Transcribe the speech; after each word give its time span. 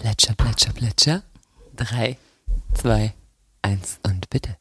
Plätscher, 0.00 0.34
Plätscher, 0.34 0.72
Plätscher. 0.72 1.22
Drei, 1.74 2.16
zwei, 2.74 3.14
eins 3.62 3.98
und 4.04 4.30
bitte. 4.30 4.56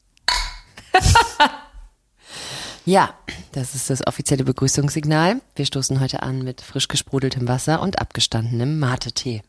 ja, 2.86 3.14
das 3.52 3.76
ist 3.76 3.92
das 3.92 4.06
offizielle 4.08 4.44
Begrüßungssignal. 4.44 5.42
Wir 5.56 5.66
stoßen 5.66 6.00
heute 6.00 6.24
an 6.24 6.44
mit 6.44 6.62
frisch 6.62 6.88
gesprudeltem 6.88 7.48
Wasser 7.48 7.82
und 7.82 8.00
abgestandenem 8.00 8.80
Mate-Tee. 8.80 9.44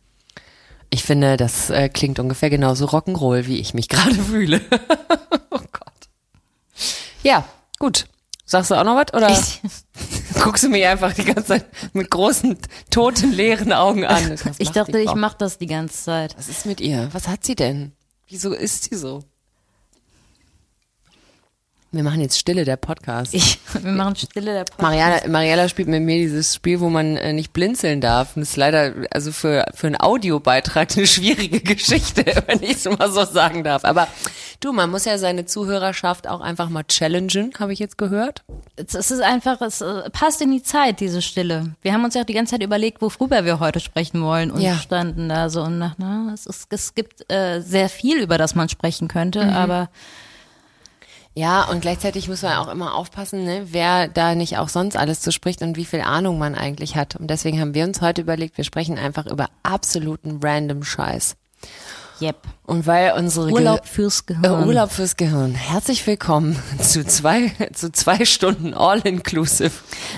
Ich 0.90 1.04
finde, 1.04 1.38
das 1.38 1.70
äh, 1.70 1.88
klingt 1.88 2.18
ungefähr 2.18 2.50
genauso 2.50 2.86
Rock'n'Roll, 2.86 3.46
wie 3.46 3.58
ich 3.58 3.72
mich 3.72 3.88
gerade 3.88 4.22
fühle. 4.22 4.60
oh 5.50 5.58
Gott. 5.72 6.08
Ja, 7.22 7.48
gut. 7.78 8.06
Sagst 8.44 8.70
du 8.70 8.74
auch 8.74 8.84
noch 8.84 8.96
was? 8.96 9.14
Oder 9.14 9.30
Ich, 9.30 9.60
guckst 10.38 10.64
du 10.64 10.68
mich 10.68 10.86
einfach 10.86 11.12
die 11.12 11.24
ganze 11.24 11.44
Zeit 11.44 11.66
mit 11.92 12.10
großen, 12.10 12.56
toten, 12.90 13.32
leeren 13.32 13.72
Augen 13.72 14.04
an? 14.04 14.36
Ich 14.58 14.70
dachte, 14.70 14.98
ich 14.98 15.14
mache 15.14 15.36
das 15.38 15.58
die 15.58 15.66
ganze 15.66 16.04
Zeit. 16.04 16.36
Was 16.36 16.48
ist 16.48 16.66
mit 16.66 16.80
ihr? 16.80 17.08
Was 17.12 17.28
hat 17.28 17.44
sie 17.44 17.54
denn? 17.54 17.92
Wieso 18.26 18.52
ist 18.52 18.84
sie 18.84 18.96
so? 18.96 19.22
Wir 21.90 22.02
machen 22.02 22.20
jetzt 22.20 22.38
Stille, 22.38 22.66
der 22.66 22.76
Podcast. 22.76 23.32
Ich, 23.32 23.58
wir 23.80 23.90
machen 23.92 24.14
Stille 24.14 24.52
der 24.52 24.64
Podcast. 24.64 24.82
Mariana, 24.82 25.26
Mariella 25.26 25.68
spielt 25.70 25.88
mit 25.88 26.02
mir 26.02 26.18
dieses 26.18 26.54
Spiel, 26.54 26.80
wo 26.80 26.90
man 26.90 27.16
äh, 27.16 27.32
nicht 27.32 27.54
blinzeln 27.54 28.02
darf. 28.02 28.36
Und 28.36 28.40
das 28.42 28.50
ist 28.50 28.56
leider, 28.56 28.92
also 29.10 29.32
für, 29.32 29.64
für 29.74 29.86
einen 29.86 29.98
Audiobeitrag 29.98 30.94
eine 30.94 31.06
schwierige 31.06 31.60
Geschichte, 31.74 32.26
wenn 32.46 32.62
ich 32.62 32.72
es 32.72 32.84
mal 32.84 33.10
so 33.10 33.24
sagen 33.24 33.64
darf. 33.64 33.86
Aber 33.86 34.06
du, 34.60 34.72
man 34.74 34.90
muss 34.90 35.06
ja 35.06 35.16
seine 35.16 35.46
Zuhörerschaft 35.46 36.28
auch 36.28 36.42
einfach 36.42 36.68
mal 36.68 36.84
challengen, 36.84 37.52
habe 37.58 37.72
ich 37.72 37.78
jetzt 37.78 37.96
gehört. 37.96 38.42
Es 38.76 38.94
es 38.94 39.10
ist 39.10 39.22
einfach, 39.22 39.62
es 39.62 39.80
äh, 39.80 40.10
passt 40.10 40.42
in 40.42 40.50
die 40.50 40.62
Zeit, 40.62 41.00
diese 41.00 41.22
Stille. 41.22 41.74
Wir 41.80 41.94
haben 41.94 42.04
uns 42.04 42.12
ja 42.12 42.20
auch 42.20 42.26
die 42.26 42.34
ganze 42.34 42.50
Zeit 42.50 42.62
überlegt, 42.62 43.00
worüber 43.00 43.46
wir 43.46 43.60
heute 43.60 43.80
sprechen 43.80 44.20
wollen 44.22 44.50
und 44.50 44.60
Ja. 44.60 44.76
standen 44.76 45.30
da 45.30 45.48
so 45.48 45.62
und 45.62 45.78
nach, 45.78 45.94
na, 45.96 46.32
es, 46.34 46.44
ist, 46.44 46.66
es 46.68 46.94
gibt 46.94 47.32
äh, 47.32 47.60
sehr 47.62 47.88
viel, 47.88 48.20
über 48.20 48.36
das 48.36 48.54
man 48.54 48.68
sprechen 48.68 49.08
könnte, 49.08 49.42
Mhm. 49.46 49.52
aber 49.54 49.88
Ja, 51.38 51.62
und 51.68 51.82
gleichzeitig 51.82 52.28
muss 52.28 52.42
man 52.42 52.54
auch 52.54 52.66
immer 52.66 52.96
aufpassen, 52.96 53.44
ne, 53.44 53.68
wer 53.70 54.08
da 54.08 54.34
nicht 54.34 54.58
auch 54.58 54.68
sonst 54.68 54.96
alles 54.96 55.20
zu 55.20 55.30
spricht 55.30 55.62
und 55.62 55.76
wie 55.76 55.84
viel 55.84 56.00
Ahnung 56.00 56.36
man 56.36 56.56
eigentlich 56.56 56.96
hat. 56.96 57.14
Und 57.14 57.28
deswegen 57.28 57.60
haben 57.60 57.74
wir 57.74 57.84
uns 57.84 58.00
heute 58.00 58.22
überlegt, 58.22 58.56
wir 58.56 58.64
sprechen 58.64 58.98
einfach 58.98 59.24
über 59.24 59.46
absoluten 59.62 60.40
random 60.42 60.82
Scheiß. 60.82 61.36
yep. 62.20 62.38
Und 62.64 62.88
weil 62.88 63.12
unsere 63.12 63.52
Urlaub 63.52 63.86
fürs 63.86 64.22
äh, 64.22 64.34
Gehirn. 64.34 64.66
Urlaub 64.66 64.90
fürs 64.90 65.16
Gehirn. 65.16 65.54
Herzlich 65.54 66.04
willkommen 66.08 66.60
zu 66.82 67.06
zwei, 67.06 67.52
zu 67.72 67.92
zwei 67.92 68.24
Stunden 68.24 68.74
All-Inclusive. 68.74 69.70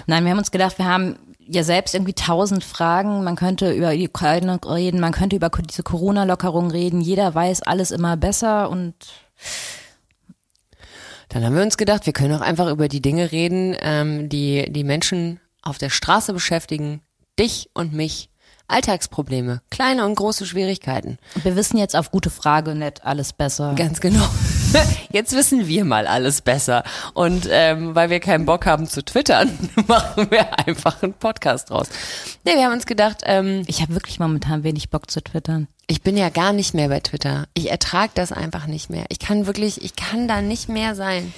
Nein, 0.07 0.25
wir 0.25 0.31
haben 0.31 0.39
uns 0.39 0.51
gedacht, 0.51 0.79
wir 0.79 0.87
haben 0.87 1.19
ja 1.47 1.65
selbst 1.65 1.95
irgendwie 1.95 2.15
tausend 2.15 2.65
Fragen. 2.65 3.25
Man 3.25 3.37
könnte 3.37 3.73
über 3.73 3.95
die 3.95 4.09
Ukraine 4.09 4.59
reden, 4.65 5.01
man 5.01 5.12
könnte 5.12 5.37
über 5.37 5.51
diese 5.51 5.83
Corona-Lockerung 5.83 6.71
reden. 6.71 7.03
Jeder 7.03 7.34
weiß 7.34 7.61
alles 7.61 7.91
immer 7.91 8.17
besser 8.17 8.71
und 8.71 8.95
Dann 11.31 11.45
haben 11.45 11.55
wir 11.55 11.62
uns 11.62 11.77
gedacht, 11.77 12.06
wir 12.06 12.12
können 12.12 12.34
auch 12.34 12.41
einfach 12.41 12.69
über 12.69 12.89
die 12.89 13.00
Dinge 13.00 13.33
reden, 13.33 13.77
ähm, 13.81 14.28
die 14.28 14.70
die 14.70 14.84
Menschen 14.84 15.41
auf 15.62 15.78
der 15.78 15.91
Straße 15.91 16.33
beschäftigen, 16.33 17.00
dich 17.39 17.70
und 17.72 17.92
mich. 17.92 18.28
Alltagsprobleme, 18.67 19.62
kleine 19.70 20.06
und 20.06 20.14
große 20.14 20.47
Schwierigkeiten. 20.47 21.19
wir 21.42 21.56
wissen 21.56 21.77
jetzt 21.77 21.97
auf 21.97 22.12
gute 22.12 22.31
Frage 22.31 22.77
nicht 22.77 23.05
alles 23.05 23.33
besser. 23.33 23.75
Ganz 23.77 24.00
genau. 24.00 24.25
Jetzt 25.11 25.33
wissen 25.34 25.67
wir 25.67 25.84
mal 25.84 26.06
alles 26.06 26.42
besser. 26.42 26.84
Und 27.12 27.48
ähm, 27.50 27.97
weil 27.97 28.11
wir 28.11 28.20
keinen 28.20 28.47
Bock 28.47 28.67
haben 28.67 28.87
zu 28.87 29.05
twittern, 29.05 29.50
machen 29.89 30.31
wir 30.31 30.56
einfach 30.56 31.03
einen 31.03 31.15
Podcast 31.15 31.70
draus. 31.70 31.89
Nee, 32.44 32.55
wir 32.55 32.67
haben 32.67 32.75
uns 32.75 32.87
gedacht, 32.87 33.22
ähm, 33.25 33.65
Ich 33.67 33.83
habe 33.83 33.94
wirklich 33.94 34.20
momentan 34.20 34.62
wenig 34.62 34.89
Bock 34.91 35.11
zu 35.11 35.20
twittern. 35.20 35.67
Ich 35.91 36.03
bin 36.03 36.17
ja 36.17 36.29
gar 36.29 36.53
nicht 36.53 36.73
mehr 36.73 36.89
bei 36.89 37.01
Twitter. 37.01 37.49
Ich 37.53 37.69
ertrag 37.69 38.15
das 38.15 38.31
einfach 38.31 38.69
nicht 38.69 38.91
mehr. 38.91 39.07
Ich 39.09 39.19
kann 39.19 39.47
wirklich, 39.47 39.83
ich 39.83 39.97
kann 39.97 40.29
da 40.29 40.41
nicht 40.41 40.69
mehr 40.69 40.95
sein. 40.95 41.35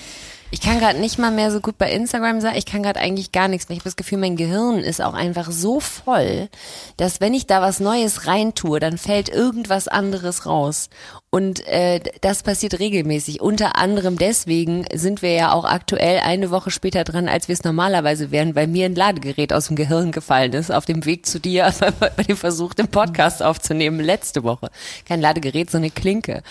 Ich 0.50 0.60
kann 0.60 0.78
gerade 0.78 1.00
nicht 1.00 1.18
mal 1.18 1.30
mehr 1.30 1.50
so 1.50 1.60
gut 1.60 1.78
bei 1.78 1.90
Instagram 1.90 2.42
sein. 2.42 2.56
Ich 2.56 2.66
kann 2.66 2.82
gerade 2.82 3.00
eigentlich 3.00 3.32
gar 3.32 3.48
nichts 3.48 3.70
mehr. 3.70 3.76
Ich 3.76 3.80
habe 3.80 3.88
das 3.88 3.96
Gefühl, 3.96 4.18
mein 4.18 4.36
Gehirn 4.36 4.80
ist 4.80 5.00
auch 5.00 5.14
einfach 5.14 5.50
so 5.50 5.80
voll, 5.80 6.50
dass 6.98 7.22
wenn 7.22 7.32
ich 7.32 7.46
da 7.46 7.62
was 7.62 7.80
Neues 7.80 8.26
reintue, 8.26 8.78
dann 8.78 8.98
fällt 8.98 9.30
irgendwas 9.30 9.88
anderes 9.88 10.44
raus. 10.44 10.90
Und 11.34 11.66
äh, 11.66 11.98
das 12.20 12.42
passiert 12.42 12.78
regelmäßig. 12.78 13.40
Unter 13.40 13.76
anderem 13.76 14.18
deswegen 14.18 14.84
sind 14.94 15.22
wir 15.22 15.32
ja 15.32 15.52
auch 15.52 15.64
aktuell 15.64 16.18
eine 16.18 16.50
Woche 16.50 16.70
später 16.70 17.04
dran, 17.04 17.26
als 17.26 17.48
wir 17.48 17.54
es 17.54 17.64
normalerweise 17.64 18.30
wären, 18.30 18.54
weil 18.54 18.66
mir 18.66 18.84
ein 18.84 18.94
Ladegerät 18.94 19.54
aus 19.54 19.68
dem 19.68 19.76
Gehirn 19.76 20.12
gefallen 20.12 20.52
ist 20.52 20.70
auf 20.70 20.84
dem 20.84 21.06
Weg 21.06 21.24
zu 21.24 21.40
dir 21.40 21.72
bei 22.00 22.22
dem 22.22 22.36
Versuch, 22.36 22.74
den 22.74 22.88
Podcast 22.88 23.42
aufzunehmen 23.42 24.00
letzte 24.00 24.44
Woche. 24.44 24.68
Kein 25.08 25.22
Ladegerät, 25.22 25.70
so 25.70 25.78
eine 25.78 25.88
Klinke. 25.88 26.42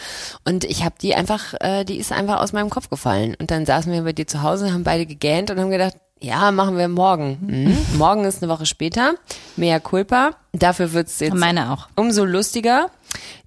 Und 0.45 0.63
ich 0.63 0.83
habe 0.83 0.95
die 0.99 1.13
einfach, 1.13 1.53
äh, 1.59 1.85
die 1.85 1.97
ist 1.97 2.11
einfach 2.11 2.41
aus 2.41 2.51
meinem 2.51 2.71
Kopf 2.71 2.89
gefallen. 2.89 3.35
Und 3.39 3.51
dann 3.51 3.67
saßen 3.67 3.93
wir 3.93 4.01
bei 4.01 4.13
dir 4.13 4.25
zu 4.25 4.41
Hause, 4.41 4.73
haben 4.73 4.83
beide 4.83 5.05
gegähnt 5.05 5.51
und 5.51 5.59
haben 5.59 5.69
gedacht, 5.69 5.93
ja, 6.23 6.51
machen 6.51 6.77
wir 6.77 6.87
morgen. 6.87 7.37
Mhm. 7.41 7.97
Morgen 7.97 8.25
ist 8.25 8.43
eine 8.43 8.51
Woche 8.51 8.67
später. 8.67 9.15
Mea 9.57 9.79
culpa. 9.79 10.31
Dafür 10.53 10.93
wird's 10.93 11.19
jetzt 11.19 11.33
Meine 11.33 11.71
auch. 11.71 11.87
umso 11.95 12.25
lustiger, 12.25 12.91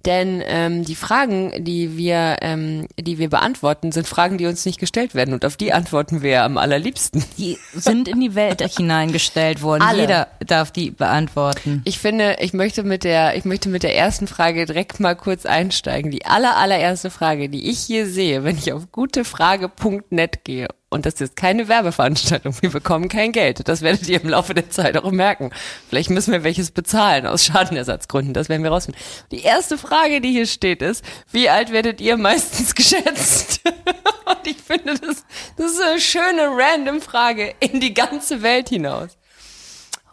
denn 0.05 0.43
ähm, 0.45 0.85
die 0.85 0.95
Fragen, 0.95 1.63
die 1.63 1.97
wir, 1.97 2.37
ähm, 2.41 2.87
die 2.99 3.17
wir 3.17 3.29
beantworten, 3.29 3.91
sind 3.91 4.07
Fragen, 4.07 4.37
die 4.37 4.45
uns 4.45 4.65
nicht 4.65 4.79
gestellt 4.79 5.15
werden 5.15 5.33
und 5.33 5.45
auf 5.45 5.57
die 5.57 5.73
antworten 5.73 6.21
wir 6.21 6.43
am 6.43 6.57
allerliebsten. 6.57 7.23
Die 7.37 7.57
sind 7.73 8.07
in 8.07 8.19
die 8.19 8.35
Welt 8.35 8.61
hineingestellt 8.77 9.61
worden. 9.61 9.81
Alle. 9.81 10.01
Jeder 10.01 10.27
darf 10.45 10.71
die 10.71 10.91
beantworten. 10.91 11.81
Ich 11.85 11.99
finde, 11.99 12.37
ich 12.39 12.53
möchte 12.53 12.83
mit 12.83 13.03
der, 13.03 13.35
ich 13.35 13.45
möchte 13.45 13.69
mit 13.69 13.83
der 13.83 13.95
ersten 13.95 14.27
Frage 14.27 14.65
direkt 14.65 14.99
mal 14.99 15.15
kurz 15.15 15.45
einsteigen. 15.45 16.11
Die 16.11 16.25
aller, 16.25 16.57
allererste 16.57 17.09
Frage, 17.09 17.49
die 17.49 17.69
ich 17.69 17.79
hier 17.79 18.05
sehe, 18.05 18.43
wenn 18.43 18.57
ich 18.57 18.73
auf 18.73 18.91
gutefrage.net 18.91 20.43
gehe. 20.43 20.67
Und 20.95 21.05
das 21.05 21.19
ist 21.19 21.35
keine 21.35 21.67
Werbeveranstaltung. 21.67 22.55
Wir 22.61 22.69
bekommen 22.69 23.09
kein 23.09 23.33
Geld. 23.33 23.67
Das 23.67 23.81
werdet 23.81 24.07
ihr 24.07 24.21
im 24.21 24.29
Laufe 24.29 24.53
der 24.53 24.69
Zeit 24.69 24.95
auch 24.95 25.11
merken. 25.11 25.49
Vielleicht 25.89 26.09
müssen 26.09 26.31
wir 26.31 26.45
welches 26.45 26.71
bezahlen 26.71 27.25
aus 27.27 27.43
Schadenersatzgründen. 27.43 28.33
Das 28.33 28.47
werden 28.47 28.63
wir 28.63 28.71
rausfinden. 28.71 29.01
Die 29.31 29.43
erste 29.55 29.77
Frage, 29.77 30.21
die 30.21 30.31
hier 30.31 30.47
steht, 30.47 30.81
ist, 30.81 31.03
wie 31.31 31.49
alt 31.49 31.71
werdet 31.71 32.01
ihr 32.01 32.17
meistens 32.17 32.75
geschätzt? 32.75 33.61
Und 34.25 34.47
ich 34.47 34.57
finde, 34.57 34.95
das, 34.95 35.25
das 35.57 35.71
ist 35.73 35.81
eine 35.81 35.99
schöne 35.99 36.49
random 36.51 37.01
Frage 37.01 37.55
in 37.59 37.79
die 37.79 37.93
ganze 37.93 38.41
Welt 38.41 38.69
hinaus. 38.69 39.17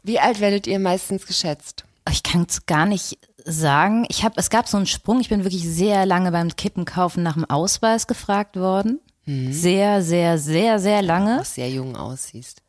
Wie 0.03 0.19
alt 0.19 0.41
werdet 0.41 0.67
ihr 0.67 0.79
meistens 0.79 1.27
geschätzt? 1.27 1.85
Ich 2.11 2.23
kann 2.23 2.47
es 2.49 2.67
gar 2.67 2.87
nicht 2.87 3.19
sagen. 3.45 4.05
Ich 4.09 4.25
habe, 4.25 4.35
es 4.37 4.51
gab 4.51 4.69
so 4.69 4.77
einen 4.77 4.87
Sprung. 4.87 5.21
Ich 5.21 5.29
bin 5.29 5.45
wirklich 5.45 5.69
sehr 5.69 6.07
lange 6.07 6.33
beim 6.33 6.55
Kippenkaufen 6.55 7.23
nach 7.23 7.35
dem 7.35 7.49
Ausweis 7.49 8.07
gefragt 8.07 8.57
worden. 8.57 9.01
Sehr, 9.25 10.03
sehr, 10.03 10.39
sehr, 10.39 10.81
sehr 10.81 11.01
lange. 11.01 11.39
Was 11.39 11.55
sehr 11.55 11.71
jung 11.71 11.97
aussiehst. 11.97 12.62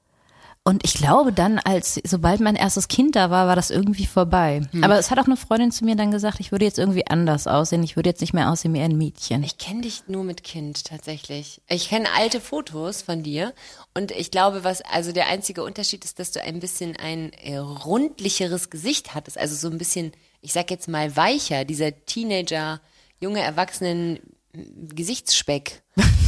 Und 0.66 0.86
ich 0.86 0.94
glaube 0.94 1.34
dann, 1.34 1.60
als 1.60 2.00
sobald 2.06 2.40
mein 2.40 2.56
erstes 2.56 2.88
Kind 2.88 3.18
da 3.18 3.30
war, 3.30 3.48
war 3.48 3.56
das 3.58 3.70
irgendwie 3.70 4.06
vorbei. 4.06 4.62
Aber 4.82 4.98
es 4.98 5.12
hat 5.12 5.20
auch 5.20 5.26
eine 5.26 5.36
Freundin 5.36 5.74
zu 5.74 5.84
mir 5.84 5.98
dann 5.98 6.10
gesagt, 6.10 6.40
ich 6.40 6.54
würde 6.54 6.64
jetzt 6.64 6.80
irgendwie 6.80 7.06
anders 7.06 7.48
aussehen. 7.48 7.84
Ich 7.84 7.98
würde 7.98 8.10
jetzt 8.10 8.22
nicht 8.22 8.34
mehr 8.34 8.50
aussehen 8.50 8.74
wie 8.74 8.80
ein 8.80 8.98
Mädchen. 8.98 9.44
Ich 9.44 9.58
kenne 9.58 9.82
dich 9.82 10.08
nur 10.08 10.24
mit 10.24 10.46
Kind 10.46 10.86
tatsächlich. 10.86 11.62
Ich 11.68 11.90
kenne 11.90 12.08
alte 12.16 12.40
Fotos 12.40 13.02
von 13.02 13.24
dir 13.24 13.54
und 13.94 14.12
ich 14.12 14.32
glaube, 14.32 14.64
was 14.64 14.82
also 14.82 15.12
der 15.12 15.28
einzige 15.28 15.64
Unterschied 15.64 16.06
ist, 16.06 16.20
dass 16.20 16.32
du 16.32 16.42
ein 16.42 16.62
bisschen 16.62 16.96
ein 16.96 17.34
äh, 17.34 17.58
rundlicheres 17.58 18.70
Gesicht 18.70 19.14
hattest, 19.14 19.38
also 19.38 19.56
so 19.56 19.70
ein 19.70 19.78
bisschen, 19.78 20.14
ich 20.40 20.54
sag 20.54 20.72
jetzt 20.72 20.88
mal 20.88 21.18
weicher, 21.18 21.66
dieser 21.66 22.06
Teenager, 22.06 22.80
junge 23.20 23.42
Erwachsenen 23.42 24.20
Gesichtsspeck, 24.56 25.82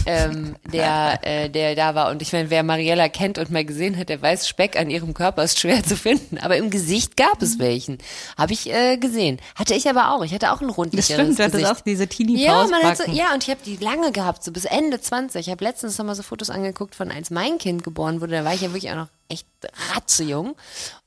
ähm, 0.08 0.56
der, 0.74 1.20
äh, 1.22 1.50
der 1.50 1.76
da 1.76 1.94
war. 1.94 2.10
Und 2.10 2.24
ich 2.24 2.34
meine, 2.34 2.50
wer 2.50 2.64
Mariella 2.64 3.08
kennt 3.08 3.38
und 3.38 3.52
mal 3.52 3.64
gesehen 3.64 3.96
hat, 3.98 4.10
der 4.10 4.20
weiß, 4.20 4.48
Speck 4.48 4.80
an 4.80 4.90
ihrem 4.90 5.14
Körper 5.14 5.44
ist 5.44 5.60
schwer 5.60 5.84
zu 5.84 5.96
finden. 5.96 6.40
Aber 6.40 6.58
im 6.58 6.72
Gesicht 6.72 7.18
gab 7.18 7.42
es 7.44 7.60
welchen. 7.60 8.00
Habe 8.36 8.54
ich 8.54 8.72
äh, 8.72 8.98
gesehen. 8.98 9.40
Hatte 9.54 9.76
ich 9.76 9.88
aber 9.88 10.12
auch. 10.12 10.24
Ich 10.24 10.34
hatte 10.34 10.52
auch 10.52 10.62
ein 10.62 10.72
rundlicheres 10.72 11.38
Gesicht. 11.38 11.86
diese 11.86 12.08
teenie 12.08 12.44
Ja, 12.44 12.66
man 12.66 12.82
hat 12.82 12.98
so, 12.98 13.12
ja, 13.12 13.32
und 13.34 13.44
ich 13.44 13.50
habe 13.52 13.62
die 13.64 13.78
lange 13.78 14.12
gehabt, 14.12 14.44
so 14.44 14.52
bis 14.52 14.66
Ende 14.66 15.00
20. 15.00 15.46
Ich 15.46 15.52
habe 15.52 15.64
letztens 15.64 15.98
noch 16.00 16.06
mal 16.06 16.16
so 16.16 16.24
Fotos 16.24 16.50
angeguckt 16.50 16.96
von 16.96 17.12
als 17.12 17.30
mein 17.30 17.60
Kind 17.60 17.84
geboren 17.84 18.22
wurde. 18.22 18.32
Da 18.32 18.44
war 18.44 18.56
ich 18.56 18.62
ja 18.62 18.70
wirklich 18.70 18.90
auch 18.92 18.96
noch 18.96 19.10
echt 19.30 19.48
ratzejung. 19.94 20.56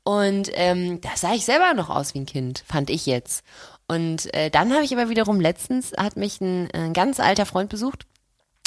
Und 0.04 0.50
ähm, 0.54 1.00
da 1.00 1.10
sah 1.16 1.34
ich 1.34 1.44
selber 1.44 1.74
noch 1.74 1.90
aus 1.90 2.14
wie 2.14 2.20
ein 2.20 2.26
Kind, 2.26 2.62
fand 2.66 2.90
ich 2.90 3.06
jetzt. 3.06 3.42
Und 3.88 4.32
äh, 4.34 4.50
dann 4.50 4.72
habe 4.72 4.84
ich 4.84 4.92
aber 4.92 5.08
wiederum 5.08 5.40
letztens, 5.40 5.92
hat 5.96 6.16
mich 6.16 6.40
ein, 6.40 6.70
ein 6.72 6.92
ganz 6.92 7.20
alter 7.20 7.46
Freund 7.46 7.70
besucht. 7.70 8.06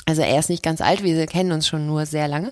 Also 0.07 0.23
er 0.23 0.39
ist 0.39 0.49
nicht 0.49 0.63
ganz 0.63 0.81
alt, 0.81 1.03
wir 1.03 1.27
kennen 1.27 1.51
uns 1.51 1.67
schon 1.67 1.85
nur 1.85 2.07
sehr 2.07 2.27
lange. 2.27 2.51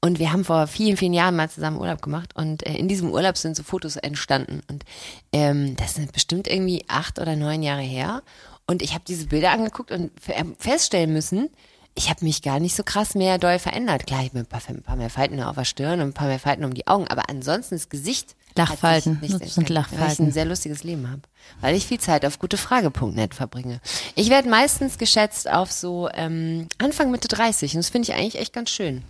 Und 0.00 0.18
wir 0.18 0.32
haben 0.32 0.44
vor 0.44 0.66
vielen, 0.66 0.96
vielen 0.96 1.12
Jahren 1.12 1.36
mal 1.36 1.50
zusammen 1.50 1.76
Urlaub 1.76 2.00
gemacht. 2.00 2.34
Und 2.34 2.66
äh, 2.66 2.74
in 2.74 2.88
diesem 2.88 3.10
Urlaub 3.10 3.36
sind 3.36 3.54
so 3.54 3.62
Fotos 3.62 3.96
entstanden. 3.96 4.62
Und 4.70 4.84
ähm, 5.32 5.76
das 5.76 5.94
sind 5.94 6.12
bestimmt 6.12 6.48
irgendwie 6.48 6.84
acht 6.88 7.18
oder 7.18 7.36
neun 7.36 7.62
Jahre 7.62 7.82
her. 7.82 8.22
Und 8.66 8.80
ich 8.80 8.94
habe 8.94 9.04
diese 9.06 9.26
Bilder 9.26 9.52
angeguckt 9.52 9.92
und 9.92 10.10
fe- 10.18 10.56
feststellen 10.58 11.12
müssen, 11.12 11.50
ich 11.94 12.10
habe 12.10 12.24
mich 12.24 12.42
gar 12.42 12.60
nicht 12.60 12.74
so 12.74 12.82
krass 12.82 13.14
mehr 13.14 13.38
doll 13.38 13.58
verändert. 13.58 14.06
Klar, 14.06 14.22
ich 14.22 14.30
habe 14.30 14.40
ein 14.40 14.46
paar, 14.46 14.62
ein 14.68 14.82
paar 14.82 14.96
mehr 14.96 15.10
Falten 15.10 15.40
auf 15.42 15.56
der 15.56 15.64
Stirn 15.64 16.00
und 16.00 16.08
ein 16.08 16.14
paar 16.14 16.28
mehr 16.28 16.38
Falten 16.38 16.64
um 16.64 16.74
die 16.74 16.86
Augen. 16.86 17.06
Aber 17.08 17.28
ansonsten 17.28 17.74
das 17.74 17.88
Gesicht 17.88 18.36
Lachfalten. 18.56 19.18
Nicht 19.20 19.34
Das 19.34 19.40
sind 19.40 19.42
entwickelt, 19.42 19.56
Weil 19.58 19.64
ich 19.64 19.98
Lachfalten. 19.98 20.26
ein 20.26 20.32
sehr 20.32 20.44
lustiges 20.44 20.84
Leben 20.84 21.10
habe. 21.10 21.22
Weil 21.60 21.74
ich 21.76 21.86
viel 21.86 22.00
Zeit 22.00 22.24
auf 22.24 22.38
gutefrage.net 22.38 23.34
verbringe. 23.34 23.80
Ich 24.14 24.30
werde 24.30 24.48
meistens 24.48 24.98
geschätzt 24.98 25.50
auf 25.50 25.70
so 25.72 26.08
ähm, 26.14 26.68
Anfang 26.78 27.10
Mitte 27.10 27.28
30 27.28 27.74
und 27.74 27.78
das 27.78 27.90
finde 27.90 28.10
ich 28.10 28.16
eigentlich 28.16 28.38
echt 28.40 28.52
ganz 28.52 28.70
schön. 28.70 29.02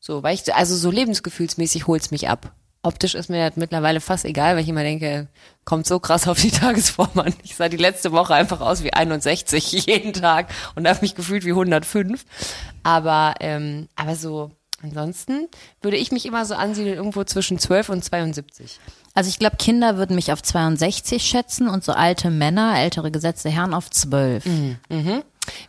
So, 0.00 0.22
weil 0.22 0.34
ich, 0.34 0.54
also 0.54 0.76
so 0.76 0.90
lebensgefühlsmäßig 0.90 1.86
holt's 1.86 2.10
mich 2.10 2.28
ab. 2.28 2.52
Optisch 2.82 3.16
ist 3.16 3.30
mir 3.30 3.48
das 3.48 3.56
mittlerweile 3.56 4.00
fast 4.00 4.24
egal, 4.24 4.54
weil 4.54 4.62
ich 4.62 4.68
immer 4.68 4.84
denke, 4.84 5.26
kommt 5.64 5.86
so 5.86 5.98
krass 5.98 6.28
auf 6.28 6.40
die 6.40 6.50
Tagesform 6.52 7.18
an. 7.18 7.34
Ich 7.42 7.56
sah 7.56 7.68
die 7.68 7.76
letzte 7.78 8.12
Woche 8.12 8.34
einfach 8.34 8.60
aus 8.60 8.84
wie 8.84 8.92
61 8.92 9.72
jeden 9.86 10.12
Tag 10.12 10.48
und 10.76 10.86
habe 10.86 11.00
mich 11.00 11.16
gefühlt 11.16 11.44
wie 11.44 11.50
105. 11.50 12.24
Aber, 12.84 13.34
ähm, 13.40 13.88
aber 13.96 14.14
so, 14.14 14.52
ansonsten 14.86 15.48
würde 15.82 15.96
ich 15.96 16.12
mich 16.12 16.26
immer 16.26 16.44
so 16.46 16.54
ansiedeln 16.54 16.96
irgendwo 16.96 17.24
zwischen 17.24 17.58
12 17.58 17.88
und 17.90 18.04
72. 18.04 18.78
Also 19.14 19.28
ich 19.30 19.38
glaube, 19.38 19.56
Kinder 19.56 19.96
würden 19.96 20.14
mich 20.16 20.32
auf 20.32 20.42
62 20.42 21.22
schätzen 21.22 21.68
und 21.68 21.82
so 21.84 21.92
alte 21.92 22.30
Männer, 22.30 22.78
ältere 22.78 23.10
gesetzte 23.10 23.48
Herren 23.50 23.72
auf 23.74 23.90
12. 23.90 24.44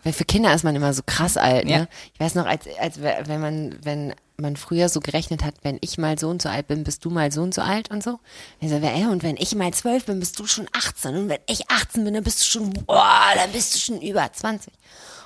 Weil 0.04 0.14
für 0.14 0.26
Kinder 0.26 0.54
ist 0.54 0.64
man 0.64 0.76
immer 0.76 0.94
so 0.94 1.02
krass 1.06 1.38
alt, 1.38 1.66
ne? 1.66 1.72
Ja. 1.72 1.88
Ich 2.14 2.20
weiß 2.20 2.36
noch, 2.36 2.46
als, 2.48 2.66
als 2.80 3.02
we- 3.02 3.16
wenn 3.26 3.40
man, 3.40 3.76
wenn 3.84 4.14
man 4.38 4.56
früher 4.56 4.90
so 4.90 5.00
gerechnet 5.00 5.44
hat, 5.44 5.54
wenn 5.62 5.78
ich 5.82 5.98
mal 5.98 6.18
so 6.18 6.30
und 6.30 6.42
so 6.42 6.50
alt 6.50 6.68
bin, 6.68 6.84
bist 6.84 7.06
du 7.06 7.10
mal 7.12 7.32
so 7.32 7.42
und 7.44 7.54
so 7.54 7.62
alt 7.62 7.90
und 7.92 8.04
so. 8.04 8.20
Also, 8.62 8.76
ey, 8.76 9.06
und 9.06 9.22
wenn 9.24 9.38
ich 9.38 9.54
mal 9.56 9.72
zwölf 9.74 10.06
bin, 10.06 10.20
bist 10.20 10.40
du 10.40 10.48
schon 10.48 10.68
18. 10.74 11.16
Und 11.16 11.30
wenn 11.30 11.40
ich 11.48 11.70
18 11.70 12.04
bin, 12.04 12.16
dann 12.16 12.24
bist 12.24 12.42
du 12.42 12.46
schon, 12.46 12.72
boah, 12.72 13.22
dann 13.36 13.52
bist 13.52 13.76
du 13.76 13.80
schon 13.80 14.02
über 14.02 14.28
20. 14.32 14.74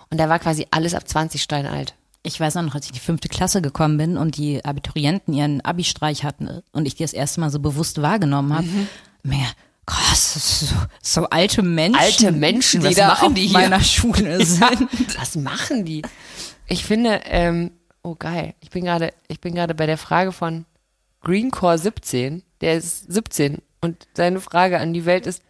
Und 0.09 0.17
da 0.19 0.27
war 0.29 0.39
quasi 0.39 0.67
alles 0.69 0.93
ab 0.95 1.07
20 1.07 1.41
steinalt. 1.41 1.95
Ich 2.23 2.39
weiß 2.39 2.57
auch 2.57 2.61
noch, 2.61 2.75
als 2.75 2.85
ich 2.85 2.91
in 2.91 2.95
die 2.95 2.99
fünfte 2.99 3.29
Klasse 3.29 3.61
gekommen 3.61 3.97
bin 3.97 4.17
und 4.17 4.37
die 4.37 4.63
Abiturienten 4.63 5.33
ihren 5.33 5.61
Abi-Streich 5.61 6.23
hatten 6.23 6.61
und 6.71 6.85
ich 6.85 6.95
die 6.95 7.03
das 7.03 7.13
erste 7.13 7.39
Mal 7.41 7.49
so 7.49 7.59
bewusst 7.59 8.01
wahrgenommen 8.01 8.53
habe, 8.53 8.67
mehr 9.23 9.47
krass, 9.87 10.67
so, 10.69 10.75
so 11.01 11.29
alte 11.29 11.63
Menschen, 11.63 11.99
Alte 11.99 12.31
Menschen, 12.31 12.81
die 12.81 12.87
was 12.87 12.95
da 12.95 13.07
machen 13.07 13.33
die 13.33 13.47
hier? 13.47 13.53
meiner 13.53 13.81
Schule 13.81 14.45
sind. 14.45 14.87
Was 15.19 15.35
machen 15.35 15.83
die? 15.85 16.03
Ich 16.67 16.85
finde, 16.85 17.21
ähm, 17.25 17.71
oh 18.03 18.15
geil, 18.15 18.53
ich 18.61 18.69
bin 18.69 18.85
gerade, 18.85 19.13
ich 19.27 19.41
bin 19.41 19.55
gerade 19.55 19.73
bei 19.73 19.87
der 19.87 19.97
Frage 19.97 20.31
von 20.31 20.65
Greencore 21.21 21.77
17, 21.79 22.43
der 22.61 22.75
ist 22.77 23.11
17 23.11 23.57
und 23.81 24.07
seine 24.13 24.39
Frage 24.41 24.79
an 24.79 24.93
die 24.93 25.05
Welt 25.05 25.25
ist, 25.25 25.41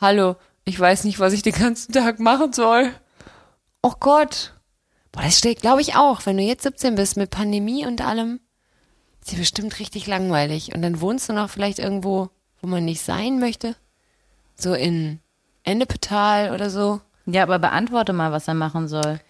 hallo, 0.00 0.36
ich 0.64 0.78
weiß 0.78 1.02
nicht, 1.04 1.18
was 1.18 1.32
ich 1.32 1.42
den 1.42 1.52
ganzen 1.54 1.92
Tag 1.92 2.20
machen 2.20 2.52
soll. 2.52 2.92
Oh 3.82 3.94
Gott. 3.98 4.54
Boah, 5.12 5.22
das 5.22 5.38
steht, 5.38 5.60
glaube 5.60 5.80
ich 5.82 5.94
auch, 5.94 6.24
wenn 6.26 6.36
du 6.38 6.42
jetzt 6.42 6.62
17 6.62 6.94
bist 6.94 7.16
mit 7.16 7.30
Pandemie 7.30 7.86
und 7.86 8.00
allem, 8.00 8.40
ist 9.20 9.32
dir 9.32 9.38
bestimmt 9.38 9.78
richtig 9.78 10.06
langweilig 10.06 10.74
und 10.74 10.82
dann 10.82 11.00
wohnst 11.00 11.28
du 11.28 11.32
noch 11.32 11.50
vielleicht 11.50 11.78
irgendwo, 11.78 12.30
wo 12.60 12.66
man 12.66 12.84
nicht 12.84 13.02
sein 13.02 13.38
möchte, 13.38 13.76
so 14.56 14.74
in 14.74 15.20
Ennepetal 15.64 16.52
oder 16.54 16.70
so. 16.70 17.00
Ja, 17.26 17.42
aber 17.44 17.58
beantworte 17.58 18.12
mal, 18.12 18.32
was 18.32 18.48
er 18.48 18.54
machen 18.54 18.88
soll. 18.88 19.20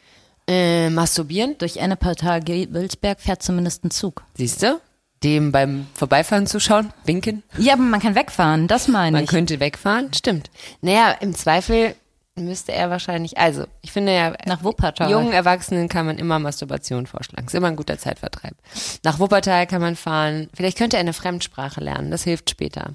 Äh, 0.48 0.90
masturbieren, 0.90 1.56
Durch 1.58 1.76
Ennepetal 1.76 2.42
Wilsberg 2.46 3.20
fährt 3.20 3.42
zumindest 3.42 3.84
ein 3.84 3.90
Zug. 3.90 4.24
Siehst 4.34 4.62
du? 4.62 4.80
Dem 5.22 5.52
beim 5.52 5.86
Vorbeifahren 5.94 6.46
zuschauen, 6.48 6.92
winken. 7.04 7.44
Ja, 7.56 7.74
aber 7.74 7.82
man 7.82 8.00
kann 8.00 8.16
wegfahren, 8.16 8.66
das 8.66 8.88
meine 8.88 9.12
Man 9.16 9.24
ich. 9.24 9.30
könnte 9.30 9.60
wegfahren, 9.60 10.12
stimmt. 10.14 10.50
Naja, 10.80 11.12
im 11.20 11.34
Zweifel 11.34 11.94
müsste 12.36 12.72
er 12.72 12.90
wahrscheinlich, 12.90 13.38
also 13.38 13.66
ich 13.82 13.92
finde 13.92 14.14
ja, 14.14 14.32
Nach 14.46 14.64
Wuppertal. 14.64 15.10
jungen 15.10 15.32
Erwachsenen 15.32 15.88
kann 15.88 16.06
man 16.06 16.18
immer 16.18 16.38
Masturbation 16.38 17.06
vorschlagen. 17.06 17.46
Ist 17.46 17.54
immer 17.54 17.68
ein 17.68 17.76
guter 17.76 17.98
Zeitvertreib. 17.98 18.54
Nach 19.04 19.18
Wuppertal 19.18 19.66
kann 19.66 19.80
man 19.80 19.96
fahren. 19.96 20.48
Vielleicht 20.54 20.78
könnte 20.78 20.96
er 20.96 21.00
eine 21.00 21.12
Fremdsprache 21.12 21.80
lernen, 21.80 22.10
das 22.10 22.24
hilft 22.24 22.50
später. 22.50 22.92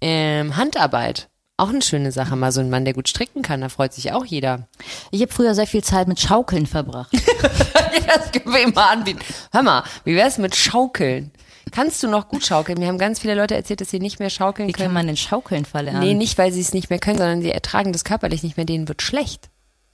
Ähm, 0.00 0.56
Handarbeit, 0.56 1.28
auch 1.56 1.70
eine 1.70 1.82
schöne 1.82 2.12
Sache. 2.12 2.36
Mal 2.36 2.52
so 2.52 2.60
ein 2.60 2.70
Mann, 2.70 2.84
der 2.84 2.94
gut 2.94 3.08
stricken 3.08 3.42
kann, 3.42 3.60
da 3.62 3.68
freut 3.68 3.92
sich 3.92 4.12
auch 4.12 4.24
jeder. 4.24 4.68
Ich 5.10 5.20
habe 5.22 5.32
früher 5.32 5.54
sehr 5.54 5.66
viel 5.66 5.82
Zeit 5.82 6.06
mit 6.06 6.20
Schaukeln 6.20 6.66
verbracht. 6.66 7.12
das 8.06 8.30
können 8.30 8.54
wir 8.54 8.62
ihm 8.62 8.74
mal 8.74 8.92
anbieten. 8.92 9.20
Hör 9.52 9.62
mal, 9.62 9.82
wie 10.04 10.14
wär's 10.14 10.38
mit 10.38 10.54
Schaukeln? 10.54 11.32
Kannst 11.72 12.02
du 12.02 12.08
noch 12.08 12.28
gut 12.28 12.44
schaukeln? 12.44 12.78
Mir 12.78 12.88
haben 12.88 12.98
ganz 12.98 13.18
viele 13.18 13.34
Leute 13.34 13.54
erzählt, 13.54 13.80
dass 13.80 13.90
sie 13.90 13.98
nicht 13.98 14.18
mehr 14.18 14.30
schaukeln 14.30 14.68
Wie 14.68 14.72
können. 14.72 14.86
kann 14.88 14.94
man 14.94 15.06
denn 15.06 15.16
Schaukeln 15.16 15.64
verlernen? 15.64 16.00
Nee, 16.00 16.14
nicht, 16.14 16.38
weil 16.38 16.52
sie 16.52 16.60
es 16.60 16.72
nicht 16.72 16.90
mehr 16.90 16.98
können, 16.98 17.18
sondern 17.18 17.42
sie 17.42 17.50
ertragen 17.50 17.92
das 17.92 18.04
körperlich 18.04 18.42
nicht 18.42 18.56
mehr. 18.56 18.66
Denen 18.66 18.88
wird 18.88 19.02
schlecht. 19.02 19.50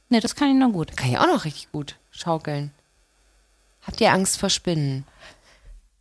Nee, 0.09 0.21
das 0.21 0.35
kann 0.35 0.49
ich 0.49 0.57
noch 0.57 0.73
gut. 0.73 0.97
Kann 0.97 1.11
ich 1.11 1.19
auch 1.19 1.27
noch 1.27 1.45
richtig 1.45 1.73
gut 1.73 1.97
schaukeln. 2.11 2.73
Habt 3.83 4.01
ihr 4.01 4.13
Angst 4.13 4.39
vor 4.39 4.51
Spinnen? 4.51 5.05